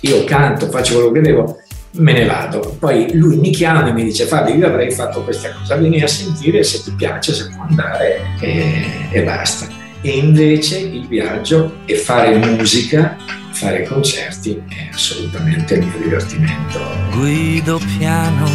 io 0.00 0.24
canto, 0.24 0.68
faccio 0.68 0.94
quello 0.94 1.10
che 1.10 1.20
devo, 1.22 1.58
me 1.92 2.12
ne 2.12 2.26
vado. 2.26 2.76
Poi 2.78 3.16
lui 3.16 3.36
mi 3.36 3.50
chiama 3.50 3.86
e 3.86 3.92
mi 3.92 4.04
dice 4.04 4.26
Fabio, 4.26 4.54
io 4.54 4.66
avrei 4.66 4.90
fatto 4.90 5.22
questa 5.22 5.50
cosa, 5.52 5.76
vieni 5.76 6.02
a 6.02 6.06
sentire 6.06 6.62
se 6.62 6.82
ti 6.82 6.92
piace, 6.92 7.32
se 7.32 7.48
può 7.48 7.64
andare 7.66 8.36
e, 8.40 8.84
e 9.10 9.22
basta. 9.22 9.66
E 10.02 10.10
invece 10.10 10.78
il 10.78 11.06
viaggio 11.08 11.78
e 11.86 11.94
fare 11.94 12.36
musica, 12.36 13.16
fare 13.52 13.84
concerti 13.84 14.62
è 14.68 14.90
assolutamente 14.92 15.74
il 15.74 15.86
mio 15.86 15.98
divertimento. 15.98 16.78
Guido 17.12 17.80
piano 17.98 18.48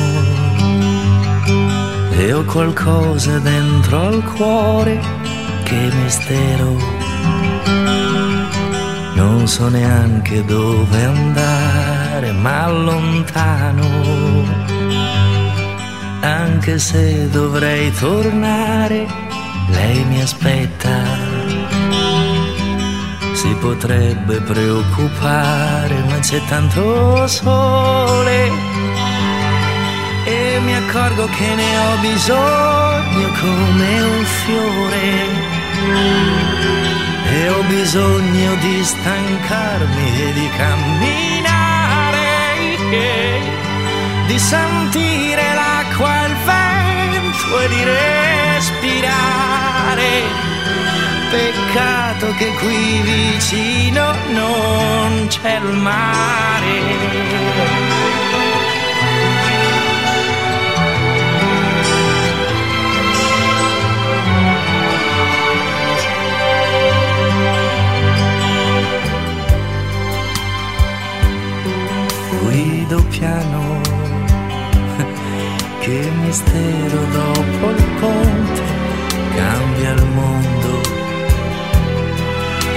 e 2.18 2.34
ho 2.34 2.44
qualcosa 2.46 3.40
dentro 3.40 4.00
al 4.00 4.24
cuore 4.24 5.25
che 5.66 5.90
mistero. 6.04 6.78
Non 9.16 9.48
so 9.48 9.68
neanche 9.68 10.46
dove 10.46 11.04
andare, 11.04 12.32
ma 12.32 12.70
lontano. 12.70 13.88
Anche 16.22 16.78
se 16.80 17.30
dovrei 17.30 17.92
tornare, 17.92 19.06
lei 19.70 20.04
mi 20.06 20.22
aspetta. 20.22 20.96
Si 23.34 23.52
potrebbe 23.60 24.40
preoccupare, 24.42 25.96
ma 26.08 26.20
c'è 26.20 26.42
tanto 26.48 27.28
sole. 27.28 28.40
Mi 30.62 30.74
accorgo 30.74 31.28
che 31.28 31.54
ne 31.54 31.78
ho 31.78 31.98
bisogno 31.98 33.30
come 33.40 34.02
un 34.02 34.26
fiore 34.26 35.28
e 37.30 37.50
ho 37.50 37.62
bisogno 37.64 38.56
di 38.56 38.82
stancarmi 38.84 40.22
e 40.22 40.34
di 40.34 40.50
camminare, 40.58 42.78
di 44.28 44.40
sentire 44.40 45.54
l'acqua 45.54 46.26
il 46.26 46.36
vento 46.46 47.60
e 47.60 47.68
di 47.68 47.84
respirare. 48.56 50.24
Peccato 51.30 52.34
che 52.38 52.54
qui 52.56 53.02
vicino 53.02 54.16
non 54.32 55.28
c'è 55.28 55.58
il 55.58 55.74
mare. 55.74 58.25
Mistero 76.36 77.06
dopo 77.12 77.70
il 77.70 77.84
ponte 78.00 78.62
cambia 79.36 79.92
il 79.92 80.06
mondo. 80.14 80.82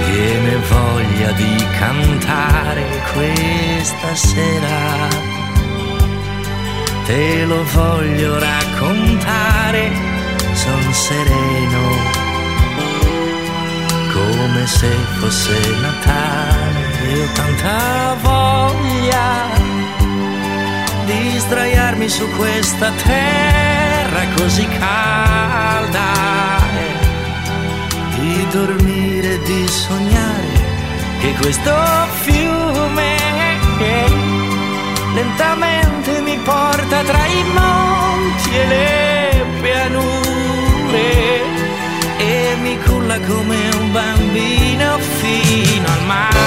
Viene 0.06 0.56
voglia 0.68 1.32
di 1.32 1.66
cantare 1.78 2.84
questa 3.12 4.14
sera. 4.14 5.08
Te 7.06 7.44
lo 7.46 7.64
voglio 7.72 8.38
raccontare, 8.38 9.90
son 10.52 10.92
sereno, 10.92 11.82
come 14.12 14.66
se 14.66 14.90
fosse 15.18 15.58
Natale 15.80 17.22
ho 17.22 17.32
tanta 17.34 18.16
voglia 18.20 19.57
di 21.08 21.38
sdraiarmi 21.38 22.06
su 22.06 22.28
questa 22.36 22.92
terra 23.02 24.26
così 24.36 24.68
calda, 24.78 26.10
di 28.18 28.46
dormire 28.52 29.40
di 29.42 29.66
sognare 29.66 30.66
che 31.20 31.32
questo 31.40 31.74
fiume 32.24 33.16
lentamente 35.14 36.20
mi 36.20 36.36
porta 36.44 37.02
tra 37.02 37.26
i 37.26 37.42
monti 37.54 38.50
e 38.52 38.66
le 38.66 39.44
pianure 39.62 41.06
e 42.18 42.56
mi 42.60 42.78
culla 42.82 43.18
come 43.20 43.56
un 43.80 43.92
bambino 43.92 44.98
fino 44.98 45.86
al 45.86 46.04
mare. 46.04 46.38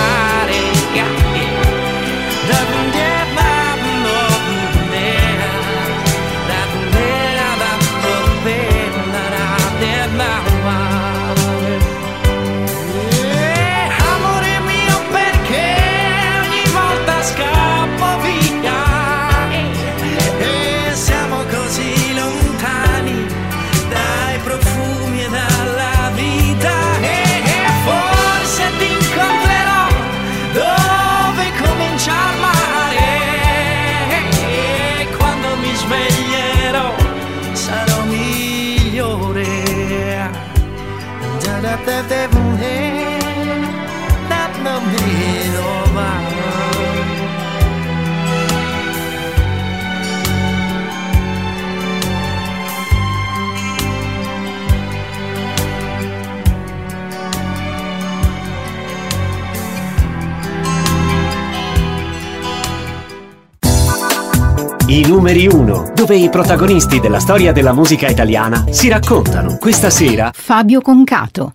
I 64.92 65.06
numeri 65.08 65.48
1, 65.48 65.94
dove 65.96 66.18
i 66.18 66.30
protagonisti 66.30 67.00
della 67.00 67.20
storia 67.20 67.54
della 67.54 67.72
musica 67.72 68.10
italiana 68.10 68.66
si 68.72 68.90
raccontano. 68.90 69.56
Questa 69.58 69.90
sera 69.90 70.32
Fabio 70.34 70.82
Concato. 70.82 71.54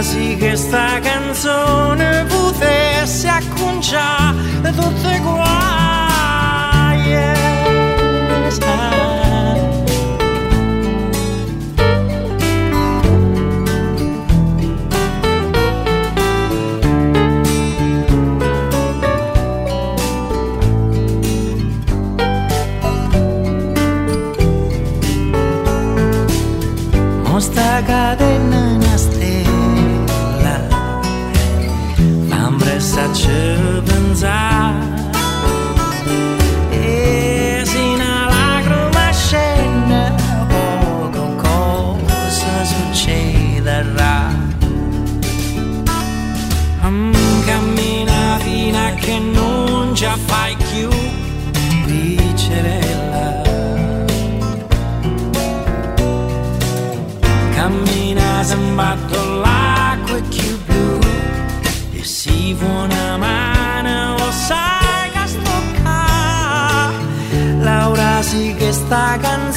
Sì 0.00 0.36
che 0.36 0.54
sta 0.54 1.00
canzone 1.00 2.24
potesse 2.28 3.28
acconciare 3.28 4.72
tutte 4.72 5.18
guai. 5.18 5.48
Sta 8.48 9.07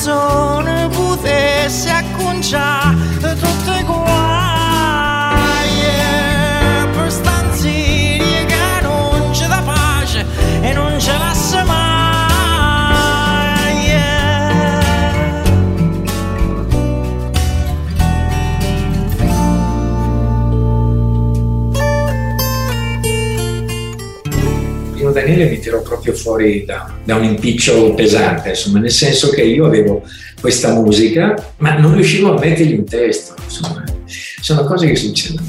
canzone 0.01 0.89
potesse 0.89 1.91
acconciare. 1.91 2.80
tutte 2.80 2.80
Tirò 25.71 25.83
proprio 25.83 26.13
fuori 26.13 26.65
da, 26.65 26.93
da 27.01 27.15
un 27.15 27.23
impiccio 27.23 27.93
pesante, 27.93 28.49
insomma, 28.49 28.79
nel 28.79 28.91
senso 28.91 29.29
che 29.29 29.41
io 29.41 29.65
avevo 29.65 30.03
questa 30.41 30.73
musica, 30.73 31.33
ma 31.59 31.77
non 31.77 31.93
riuscivo 31.95 32.35
a 32.35 32.39
mettergli 32.39 32.73
un 32.73 32.83
testo, 32.83 33.35
insomma, 33.41 33.81
sono 34.41 34.65
cose 34.65 34.87
che 34.87 34.97
succedono. 34.97 35.47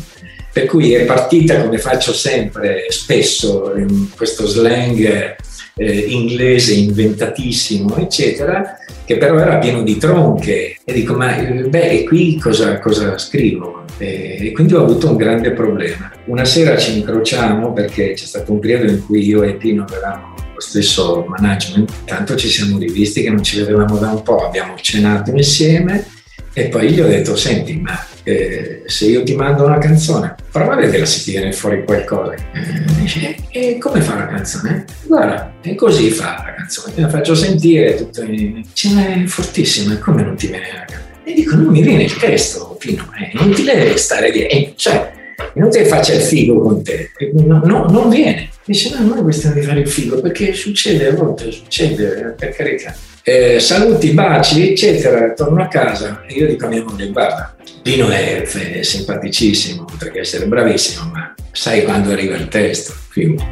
Per 0.52 0.66
cui 0.66 0.92
è 0.92 1.04
partita, 1.06 1.60
come 1.60 1.78
faccio 1.78 2.12
sempre, 2.12 2.86
spesso, 2.90 3.74
in 3.76 4.10
questo 4.14 4.46
slang 4.46 5.34
eh, 5.74 5.98
inglese 5.98 6.74
inventatissimo, 6.74 7.96
eccetera, 7.96 8.76
che 9.04 9.16
però 9.16 9.38
era 9.38 9.58
pieno 9.58 9.82
di 9.82 9.96
tronche. 9.96 10.76
E 10.84 10.92
dico, 10.92 11.14
ma 11.14 11.36
eh, 11.36 11.68
beh, 11.68 11.90
e 11.90 12.04
qui 12.04 12.38
cosa, 12.38 12.78
cosa 12.78 13.18
scrivo? 13.18 13.81
E, 14.02 14.48
e 14.48 14.50
quindi 14.50 14.74
ho 14.74 14.82
avuto 14.82 15.10
un 15.10 15.16
grande 15.16 15.52
problema. 15.52 16.10
Una 16.24 16.44
sera 16.44 16.76
ci 16.76 16.98
incrociamo 16.98 17.72
perché 17.72 18.14
c'è 18.14 18.24
stato 18.24 18.50
un 18.50 18.58
periodo 18.58 18.90
in 18.90 19.06
cui 19.06 19.24
io 19.24 19.44
e 19.44 19.54
Pino 19.54 19.84
avevamo 19.84 20.34
lo 20.54 20.60
stesso 20.60 21.24
management, 21.28 21.92
tanto 22.04 22.34
ci 22.34 22.48
siamo 22.48 22.78
rivisti 22.78 23.22
che 23.22 23.30
non 23.30 23.44
ci 23.44 23.58
vedevamo 23.58 23.98
da 23.98 24.10
un 24.10 24.22
po', 24.22 24.44
abbiamo 24.44 24.74
cenato 24.80 25.30
insieme 25.30 26.04
e 26.52 26.66
poi 26.66 26.90
gli 26.90 27.00
ho 27.00 27.06
detto, 27.06 27.36
senti, 27.36 27.76
ma 27.76 28.04
eh, 28.24 28.82
se 28.86 29.06
io 29.06 29.22
ti 29.22 29.34
mando 29.34 29.64
una 29.64 29.78
canzone, 29.78 30.34
prova 30.50 30.74
a 30.74 30.76
vedere 30.76 31.06
se 31.06 31.22
ti 31.22 31.30
viene 31.30 31.52
fuori 31.52 31.84
qualcosa. 31.84 32.34
Eh, 32.34 32.84
dice, 33.00 33.36
e 33.50 33.78
come 33.78 34.00
fa 34.00 34.16
la 34.16 34.26
canzone? 34.26 34.84
Guarda, 35.06 35.54
e 35.62 35.74
così 35.76 36.10
fa 36.10 36.42
la 36.44 36.54
canzone, 36.56 36.92
la 36.96 37.08
faccio 37.08 37.34
sentire, 37.36 37.94
tutto 37.94 38.22
in... 38.22 38.62
Dice, 38.62 38.88
ma 38.90 39.14
è 39.14 39.24
fortissima, 39.26 39.96
come 39.98 40.22
non 40.22 40.34
ti 40.34 40.48
viene 40.48 40.66
la 40.72 40.84
canzone? 40.84 41.01
E 41.24 41.32
dico, 41.34 41.56
non 41.56 41.66
mi 41.66 41.82
viene 41.82 42.04
il 42.04 42.16
testo, 42.16 42.76
Pino, 42.78 43.08
è 43.12 43.30
inutile 43.32 43.96
stare 43.96 44.30
dietro, 44.30 44.72
cioè, 44.76 45.12
inutile 45.54 45.84
faccia 45.84 46.14
il 46.14 46.20
figo 46.20 46.60
con 46.60 46.82
te, 46.82 47.10
no, 47.34 47.60
no, 47.64 47.86
non 47.88 48.08
viene. 48.08 48.50
Dice, 48.64 48.90
no, 48.94 49.06
non 49.06 49.18
è 49.18 49.22
questione 49.22 49.60
di 49.60 49.66
fare 49.66 49.80
il 49.80 49.88
figo, 49.88 50.20
perché 50.20 50.52
succede, 50.52 51.08
a 51.08 51.14
volte 51.14 51.50
succede, 51.50 52.34
per 52.36 52.54
carità. 52.54 52.94
Eh, 53.24 53.60
saluti, 53.60 54.10
baci, 54.10 54.70
eccetera, 54.70 55.32
torno 55.32 55.62
a 55.62 55.68
casa 55.68 56.24
e 56.26 56.34
io 56.34 56.46
dico 56.46 56.66
a 56.66 56.68
mia 56.68 56.82
moglie, 56.82 57.08
guarda, 57.10 57.54
Pino 57.82 58.08
è, 58.08 58.42
è 58.42 58.82
simpaticissimo, 58.82 59.84
oltre 59.88 60.10
che 60.10 60.20
essere 60.20 60.46
bravissimo, 60.46 61.10
ma 61.12 61.34
sai 61.52 61.84
quando 61.84 62.10
arriva 62.10 62.36
il 62.36 62.48
testo? 62.48 62.92
Figo. 63.10 63.44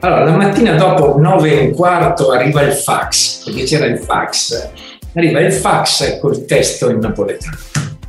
Allora, 0.00 0.24
la 0.24 0.36
mattina 0.36 0.74
dopo 0.74 1.18
9 1.18 1.50
e 1.50 1.58
un 1.66 1.72
quarto 1.72 2.30
arriva 2.30 2.62
il 2.62 2.72
fax, 2.72 3.44
perché 3.44 3.64
c'era 3.64 3.86
il 3.86 3.98
fax, 3.98 4.70
arriva 5.16 5.40
il 5.40 5.52
fax 5.52 6.18
col 6.20 6.44
testo 6.44 6.90
in 6.90 6.98
napoletano. 6.98 7.56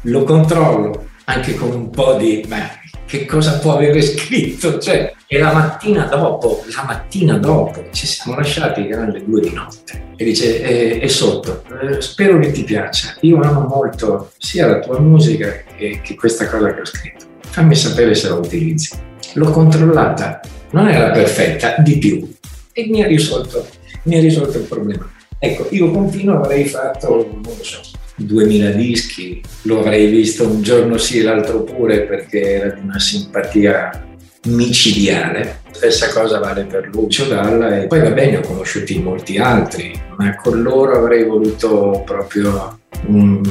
Lo 0.02 0.24
controllo 0.24 1.08
anche 1.26 1.56
con 1.56 1.72
un 1.72 1.90
po' 1.90 2.14
di... 2.14 2.44
Beh, 2.46 2.86
che 3.06 3.26
cosa 3.26 3.60
può 3.60 3.76
avere 3.76 4.02
scritto? 4.02 4.80
Cioè, 4.80 5.14
e 5.26 5.40
la 5.40 5.54
mattina 5.54 6.04
dopo, 6.06 6.64
la 6.76 6.84
mattina 6.86 7.38
dopo, 7.38 7.86
ci 7.92 8.06
siamo 8.06 8.38
lasciati, 8.38 8.88
erano 8.88 9.14
le 9.14 9.24
due 9.24 9.40
di 9.40 9.54
notte. 9.54 10.04
E 10.18 10.24
dice, 10.26 10.62
è, 10.62 11.00
è 11.00 11.08
sotto, 11.08 11.64
eh, 11.82 12.02
spero 12.02 12.38
che 12.40 12.52
ti 12.52 12.64
piaccia. 12.64 13.16
Io 13.22 13.40
amo 13.40 13.62
molto 13.62 14.32
sia 14.38 14.68
la 14.68 14.80
tua 14.80 15.00
musica 15.00 15.64
che, 15.78 16.02
che 16.04 16.16
questa 16.16 16.48
cosa 16.48 16.74
che 16.74 16.82
ho 16.82 16.86
scritto. 16.86 17.26
Fammi 17.40 17.76
sapere 17.76 18.14
se 18.14 18.28
la 18.28 18.36
utilizzi. 18.36 18.98
L'ho 19.34 19.52
controllata, 19.52 20.42
non 20.72 20.90
era 20.90 21.12
perfetta, 21.12 21.76
di 21.80 21.98
più. 21.98 22.36
E 22.74 22.88
mi 22.88 23.04
ha 23.04 23.08
risolto, 23.08 23.66
mi 24.04 24.18
ha 24.18 24.20
risolto 24.20 24.58
il 24.58 24.66
problema. 24.66 25.10
Ecco, 25.40 25.68
io 25.72 25.92
con 25.92 26.10
Pino 26.10 26.38
avrei 26.38 26.66
fatto, 26.66 27.30
non 27.32 27.42
lo 27.44 27.64
so, 27.64 27.82
2000 28.16 28.72
dischi, 28.72 29.42
lo 29.64 29.80
avrei 29.80 30.08
visto 30.08 30.48
un 30.48 30.62
giorno 30.62 30.98
sì 30.98 31.20
e 31.20 31.24
l'altro 31.24 31.64
pure 31.64 32.02
perché 32.02 32.42
era 32.42 32.74
di 32.74 32.82
una 32.82 33.00
simpatia 33.00 34.06
micidiale. 34.46 35.62
Stessa 35.72 36.10
cosa 36.10 36.40
vale 36.40 36.64
per 36.64 36.90
Lucio 36.92 37.26
Dalla 37.26 37.82
e 37.82 37.88
poi 37.88 38.00
va 38.00 38.12
bene, 38.12 38.38
ho 38.38 38.42
conosciuti 38.42 39.00
molti 39.00 39.38
altri, 39.38 39.94
ma 40.18 40.36
con 40.36 40.62
loro 40.62 40.98
avrei 40.98 41.24
voluto 41.24 42.02
proprio 42.06 42.80
um, 43.06 43.42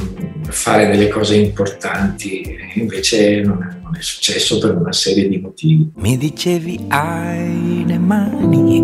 fare 0.49 0.87
delle 0.87 1.07
cose 1.07 1.35
importanti 1.35 2.55
invece 2.75 3.41
non 3.41 3.63
è, 3.63 3.81
non 3.81 3.95
è 3.95 4.01
successo 4.01 4.57
per 4.59 4.75
una 4.75 4.91
serie 4.91 5.29
di 5.29 5.37
motivi. 5.37 5.91
Mi 5.95 6.17
dicevi 6.17 6.85
hai 6.89 7.83
le 7.85 7.97
mani 7.97 8.79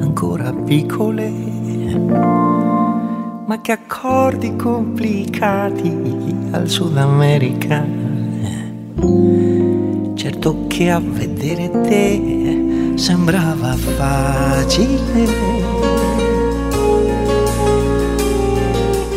ancora 0.00 0.52
piccole, 0.52 1.30
ma 1.98 3.60
che 3.60 3.72
accordi 3.72 4.56
complicati 4.56 5.94
al 6.52 6.68
Sud 6.68 6.96
America. 6.96 7.84
Certo 10.14 10.66
che 10.68 10.90
a 10.90 11.00
vedere 11.00 11.70
te 11.82 12.92
sembrava 12.94 13.74
facile. 13.74 15.24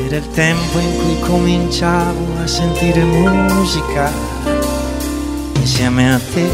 Era 0.06 0.16
il 0.16 0.28
tempo 0.32 0.80
in 0.80 0.98
cui 0.98 1.20
cominciavo 1.20 2.40
a 2.42 2.48
sentire 2.48 3.04
musica 3.04 4.12
insieme 5.60 6.14
a 6.14 6.20
te. 6.20 6.50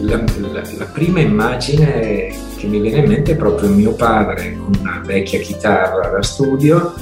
La, 0.00 0.22
la, 0.38 0.62
la, 0.76 0.84
prima 0.86 1.20
immagine 1.20 2.51
che 2.62 2.68
mi 2.68 2.78
viene 2.78 2.98
in 2.98 3.08
mente 3.08 3.32
è 3.32 3.36
proprio 3.36 3.68
mio 3.70 3.92
padre 3.92 4.56
con 4.56 4.72
una 4.78 5.02
vecchia 5.04 5.40
chitarra 5.40 6.08
da 6.08 6.22
studio. 6.22 6.94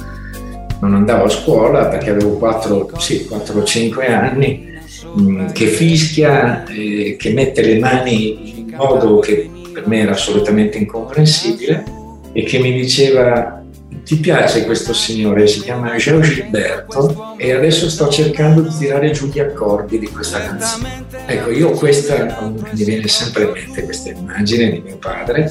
Non 0.79 0.95
andavo 0.95 1.25
a 1.25 1.29
scuola 1.29 1.85
perché 1.85 2.09
avevo 2.09 2.37
4 2.37 2.89
sì, 2.97 3.27
o 3.29 3.63
5 3.63 4.07
anni, 4.07 4.79
mm, 5.19 5.49
che 5.51 5.67
fischia, 5.67 6.65
eh, 6.65 7.15
che 7.15 7.29
mette 7.33 7.61
le 7.61 7.77
mani 7.77 8.59
in 8.61 8.75
modo 8.75 9.19
che 9.19 9.51
per 9.71 9.87
me 9.87 9.99
era 9.99 10.13
assolutamente 10.13 10.79
incomprensibile 10.79 11.83
e 12.31 12.41
che 12.41 12.57
mi 12.57 12.71
diceva 12.73 13.60
ti 14.03 14.17
piace 14.17 14.65
questo 14.65 14.93
signore? 14.93 15.47
Si 15.47 15.61
chiama 15.61 15.95
Geo 15.95 16.19
Gilberto 16.19 17.35
e 17.37 17.53
adesso 17.53 17.89
sto 17.89 18.09
cercando 18.09 18.61
di 18.61 18.75
tirare 18.75 19.11
giù 19.11 19.27
gli 19.27 19.39
accordi 19.39 19.99
di 19.99 20.07
questa 20.07 20.39
canzone. 20.39 21.05
Ecco, 21.25 21.49
io 21.51 21.71
questa 21.71 22.51
mi 22.71 22.83
viene 22.83 23.07
sempre 23.07 23.43
in 23.43 23.51
mente 23.51 23.83
questa 23.83 24.09
immagine 24.09 24.71
di 24.71 24.81
mio 24.81 24.97
padre, 24.97 25.49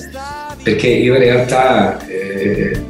perché 0.63 0.89
in 0.89 1.17
realtà 1.17 2.05
eh, 2.07 2.85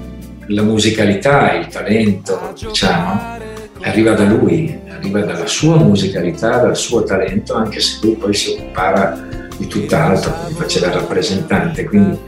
la 0.47 0.63
musicalità, 0.63 1.53
il 1.55 1.69
talento, 1.69 2.55
diciamo, 2.59 3.39
arriva 3.83 4.13
da 4.13 4.25
lui, 4.25 4.79
arriva 4.89 5.21
dalla 5.21 5.47
sua 5.47 5.77
musicalità, 5.77 6.59
dal 6.59 6.77
suo 6.77 7.05
talento, 7.05 7.55
anche 7.55 7.81
se 7.81 7.99
lui 8.03 8.15
poi 8.15 8.35
si 8.35 8.51
occupava 8.59 9.29
di 9.57 9.67
tutt'altro, 9.67 10.33
faceva 10.57 10.89
il 10.89 10.93
rappresentante. 10.95 11.85
Quindi 11.85 12.19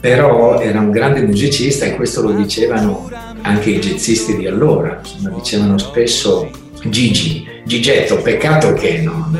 però 0.00 0.60
era 0.60 0.80
un 0.80 0.90
grande 0.90 1.22
musicista 1.22 1.84
e 1.84 1.94
questo 1.94 2.22
lo 2.22 2.32
dicevano 2.32 3.10
anche 3.42 3.70
i 3.70 3.78
jazzisti 3.78 4.36
di 4.36 4.46
allora, 4.46 5.00
insomma, 5.02 5.36
dicevano 5.36 5.78
spesso 5.78 6.50
Gigi, 6.84 7.46
Gigetto, 7.64 8.16
peccato 8.16 8.72
che 8.72 8.98
non, 8.98 9.38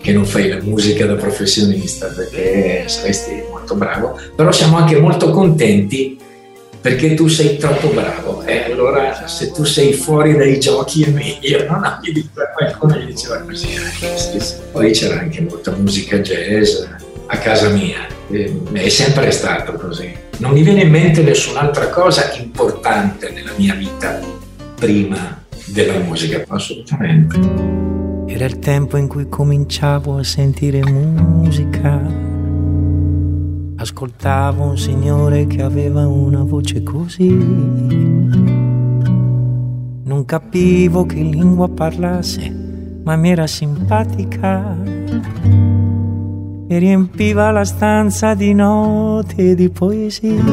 che 0.00 0.12
non 0.12 0.24
fai 0.24 0.48
la 0.48 0.60
musica 0.62 1.06
da 1.06 1.14
professionista 1.14 2.06
perché 2.06 2.84
saresti 2.86 3.42
molto 3.50 3.74
bravo, 3.74 4.18
però 4.34 4.52
siamo 4.52 4.76
anche 4.76 4.98
molto 4.98 5.30
contenti 5.30 6.18
perché 6.80 7.14
tu 7.14 7.26
sei 7.26 7.56
troppo 7.56 7.88
bravo 7.88 8.42
e 8.44 8.54
eh? 8.54 8.72
allora 8.72 9.26
se 9.26 9.50
tu 9.50 9.64
sei 9.64 9.92
fuori 9.92 10.36
dai 10.36 10.60
giochi 10.60 11.02
è 11.02 11.08
meglio, 11.08 11.64
no? 11.64 11.80
no 11.80 12.00
qualcuno 12.56 12.96
gli 12.96 13.06
diceva 13.06 13.38
così, 13.40 13.68
poi 14.70 14.92
c'era 14.92 15.18
anche 15.18 15.40
molta 15.40 15.72
musica 15.72 16.18
jazz 16.18 16.82
a 17.26 17.36
casa 17.38 17.68
mia 17.70 18.17
eh, 18.30 18.62
è 18.72 18.88
sempre 18.88 19.30
stato 19.30 19.72
così. 19.74 20.12
Non 20.38 20.52
mi 20.52 20.62
viene 20.62 20.82
in 20.82 20.90
mente 20.90 21.22
nessun'altra 21.22 21.88
cosa 21.88 22.32
importante 22.38 23.30
nella 23.30 23.52
mia 23.56 23.74
vita 23.74 24.20
prima 24.76 25.42
della 25.66 25.98
musica, 25.98 26.44
assolutamente. 26.48 27.38
Era 28.26 28.44
il 28.44 28.58
tempo 28.58 28.96
in 28.96 29.08
cui 29.08 29.28
cominciavo 29.28 30.18
a 30.18 30.22
sentire 30.22 30.84
musica. 30.84 32.26
Ascoltavo 33.76 34.64
un 34.64 34.78
signore 34.78 35.46
che 35.46 35.62
aveva 35.62 36.06
una 36.06 36.42
voce 36.42 36.82
così. 36.82 37.28
Non 40.04 40.24
capivo 40.24 41.06
che 41.06 41.20
lingua 41.20 41.68
parlasse, 41.68 42.50
ma 43.02 43.16
mi 43.16 43.30
era 43.30 43.46
simpatica 43.46 44.76
e 46.70 46.78
riempiva 46.78 47.50
la 47.50 47.64
stanza 47.64 48.34
di 48.34 48.52
note 48.52 49.54
di 49.54 49.70
poesia 49.70 50.44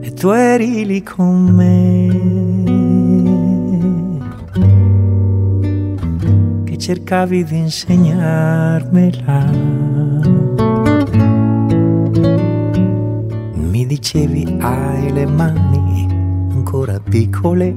e 0.00 0.12
tu 0.14 0.30
eri 0.30 0.86
lì 0.86 1.02
con 1.02 1.44
me. 1.54 2.06
Che 6.64 6.78
cercavi 6.78 7.44
di 7.44 7.58
insegnarmela. 7.58 9.44
Mi 13.52 13.86
dicevi 13.86 14.56
hai 14.60 15.12
le 15.12 15.26
mani 15.26 16.06
ancora 16.52 16.98
piccole 16.98 17.74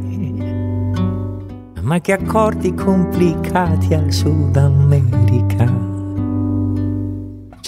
ma 1.81 1.99
che 1.99 2.13
accordi 2.13 2.73
complicati 2.73 3.93
al 3.93 4.13
Sud 4.13 4.55
America 4.55 6.00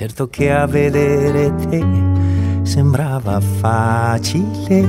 Certo 0.05 0.27
che 0.27 0.51
a 0.51 0.65
vedere 0.65 1.55
te 1.55 1.81
sembrava 2.63 3.39
facile. 3.39 4.81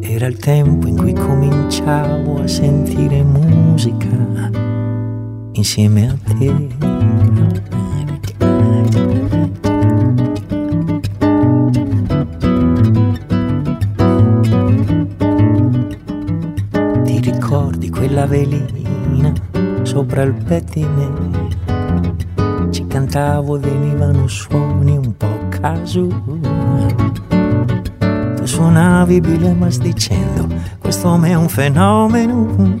Era 0.00 0.26
il 0.26 0.36
tempo 0.36 0.86
in 0.86 0.96
cui 0.96 1.12
cominciavo 1.12 2.40
a 2.40 2.46
sentire 2.46 3.24
musica 3.24 4.48
insieme 5.54 6.08
a 6.10 6.16
te. 6.38 7.29
Sopra 20.20 20.22
il 20.22 20.34
pettine? 20.44 21.58
cantavo 22.88 23.58
venivano 23.58 24.26
suoni 24.26 24.96
un 24.96 25.16
po' 25.16 25.38
caso. 25.48 26.06
Tu 28.36 28.46
suonavi 28.46 29.20
Bilemas 29.20 29.78
dicendo 29.78 30.48
questo 30.78 31.22
è 31.22 31.34
un 31.34 31.48
fenomeno. 31.48 32.78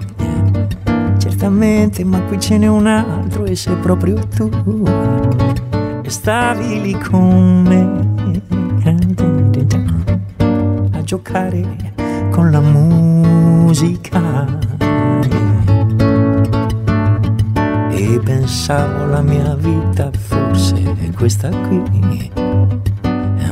Certamente, 1.18 2.04
ma 2.04 2.20
qui 2.22 2.40
ce 2.40 2.58
n'è 2.58 2.66
un 2.66 2.86
altro 2.86 3.44
e 3.44 3.54
sei 3.54 3.76
proprio 3.76 4.18
tu. 4.34 4.50
E 6.02 6.10
stavi 6.10 6.80
lì 6.80 6.98
con 6.98 7.62
me 7.62 8.08
a 10.92 11.02
giocare 11.02 11.78
con 12.30 12.50
la 12.50 12.60
musica 12.60 14.59
pensavo 18.50 19.06
la 19.06 19.22
mia 19.22 19.54
vita 19.54 20.10
forse 20.10 20.74
è 20.74 21.12
questa 21.12 21.50
qui. 21.50 22.32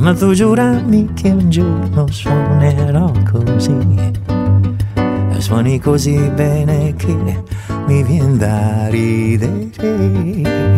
Ma 0.00 0.12
tu 0.12 0.32
giurami 0.32 1.12
che 1.14 1.30
un 1.30 1.48
giorno 1.48 2.08
suonerò 2.08 3.12
così. 3.30 3.76
Suoni 5.38 5.78
così 5.78 6.18
bene 6.34 6.94
che 6.96 7.16
mi 7.86 8.02
viene 8.02 8.36
da 8.38 8.88
ridere. 8.88 10.77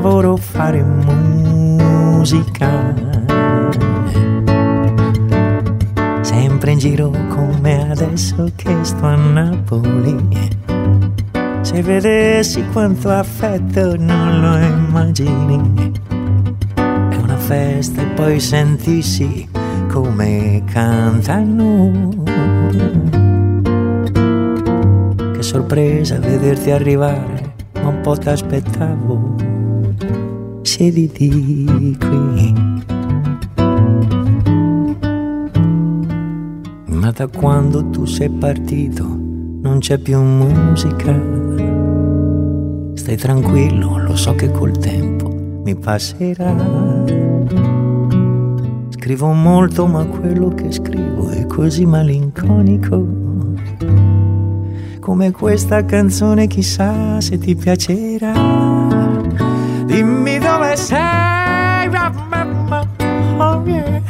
lavoro 0.00 0.34
fare 0.36 0.82
musica. 0.82 2.94
Sempre 6.22 6.70
in 6.70 6.78
giro 6.78 7.10
come 7.28 7.90
adesso 7.90 8.50
che 8.56 8.78
sto 8.80 9.04
a 9.04 9.14
Napoli. 9.14 10.16
Se 11.60 11.82
vedessi 11.82 12.64
quanto 12.72 13.10
affetto 13.10 13.94
non 13.98 14.40
lo 14.40 14.56
immagini. 14.56 15.92
È 16.74 17.16
una 17.16 17.36
festa 17.36 18.00
e 18.00 18.06
poi 18.06 18.40
sentissi 18.40 19.46
come 19.90 20.62
cantano. 20.64 22.08
Che 25.34 25.42
sorpresa 25.42 26.18
vederti 26.18 26.70
arrivare, 26.70 27.52
ma 27.74 27.88
un 27.88 28.00
po' 28.00 28.16
t'aspettavo 28.16 29.49
siediti 30.80 31.28
qui. 31.98 32.54
Ma 36.86 37.10
da 37.10 37.28
quando 37.28 37.90
tu 37.90 38.06
sei 38.06 38.30
partito 38.30 39.04
non 39.04 39.76
c'è 39.80 39.98
più 39.98 40.18
musica. 40.22 41.20
Stai 42.94 43.16
tranquillo, 43.16 43.98
lo 43.98 44.16
so 44.16 44.34
che 44.34 44.50
col 44.50 44.78
tempo 44.78 45.28
mi 45.64 45.76
passerà. 45.76 47.04
Scrivo 48.88 49.32
molto, 49.32 49.86
ma 49.86 50.06
quello 50.06 50.48
che 50.48 50.72
scrivo 50.72 51.28
è 51.28 51.44
così 51.44 51.84
malinconico. 51.84 53.06
Come 54.98 55.30
questa 55.30 55.84
canzone, 55.84 56.46
chissà 56.46 57.20
se 57.20 57.36
ti 57.36 57.54
piacerà. 57.54 58.69
Dimmi 60.70 60.76
dove 60.76 60.76
sei, 60.76 61.88
oh 63.38 63.62
yeah. 63.66 64.00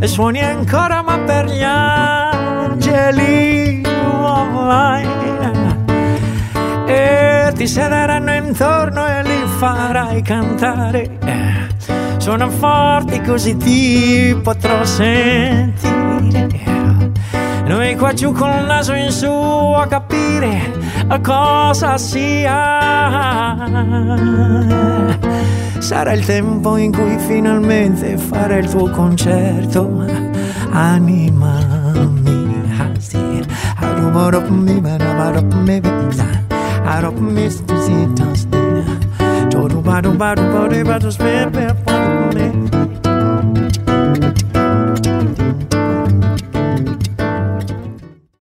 e 0.00 0.06
suoni 0.08 0.40
ancora, 0.40 1.02
ma 1.02 1.18
per 1.18 1.46
gli 1.46 1.62
angeli. 1.62 3.00
Oh, 3.86 4.40
e 6.86 7.52
ti 7.54 7.66
sederanno 7.68 8.34
intorno 8.34 9.06
e 9.06 9.22
li 9.22 9.46
farai 9.58 10.22
cantare. 10.22 11.18
Sono 12.16 12.50
forti 12.50 13.20
così 13.20 13.56
ti 13.56 14.36
potrò 14.42 14.84
sentire. 14.84 16.48
Noi 17.64 17.96
qua 17.96 18.12
giù 18.12 18.32
con 18.32 18.50
il 18.50 18.64
naso 18.64 18.92
in 18.94 19.12
su 19.12 19.28
a 19.28 19.86
capire 19.86 20.72
cosa 21.22 21.96
sia. 21.98 23.60
Sarà 25.82 26.12
il 26.12 26.24
tempo 26.24 26.76
in 26.76 26.92
cui 26.92 27.18
finalmente 27.18 28.16
fare 28.16 28.60
il 28.60 28.70
tuo 28.70 28.88
concerto. 28.90 30.06
Anima 30.70 31.58
mia, 32.22 32.92
sì. 32.98 33.16
I 36.84 37.00
don't 37.00 37.20
miss 37.20 37.62
the 37.64 37.76
seat, 37.82 38.20
bado 39.82 40.12
bado 40.12 40.42
bado 40.84 41.10
spare 41.10 41.50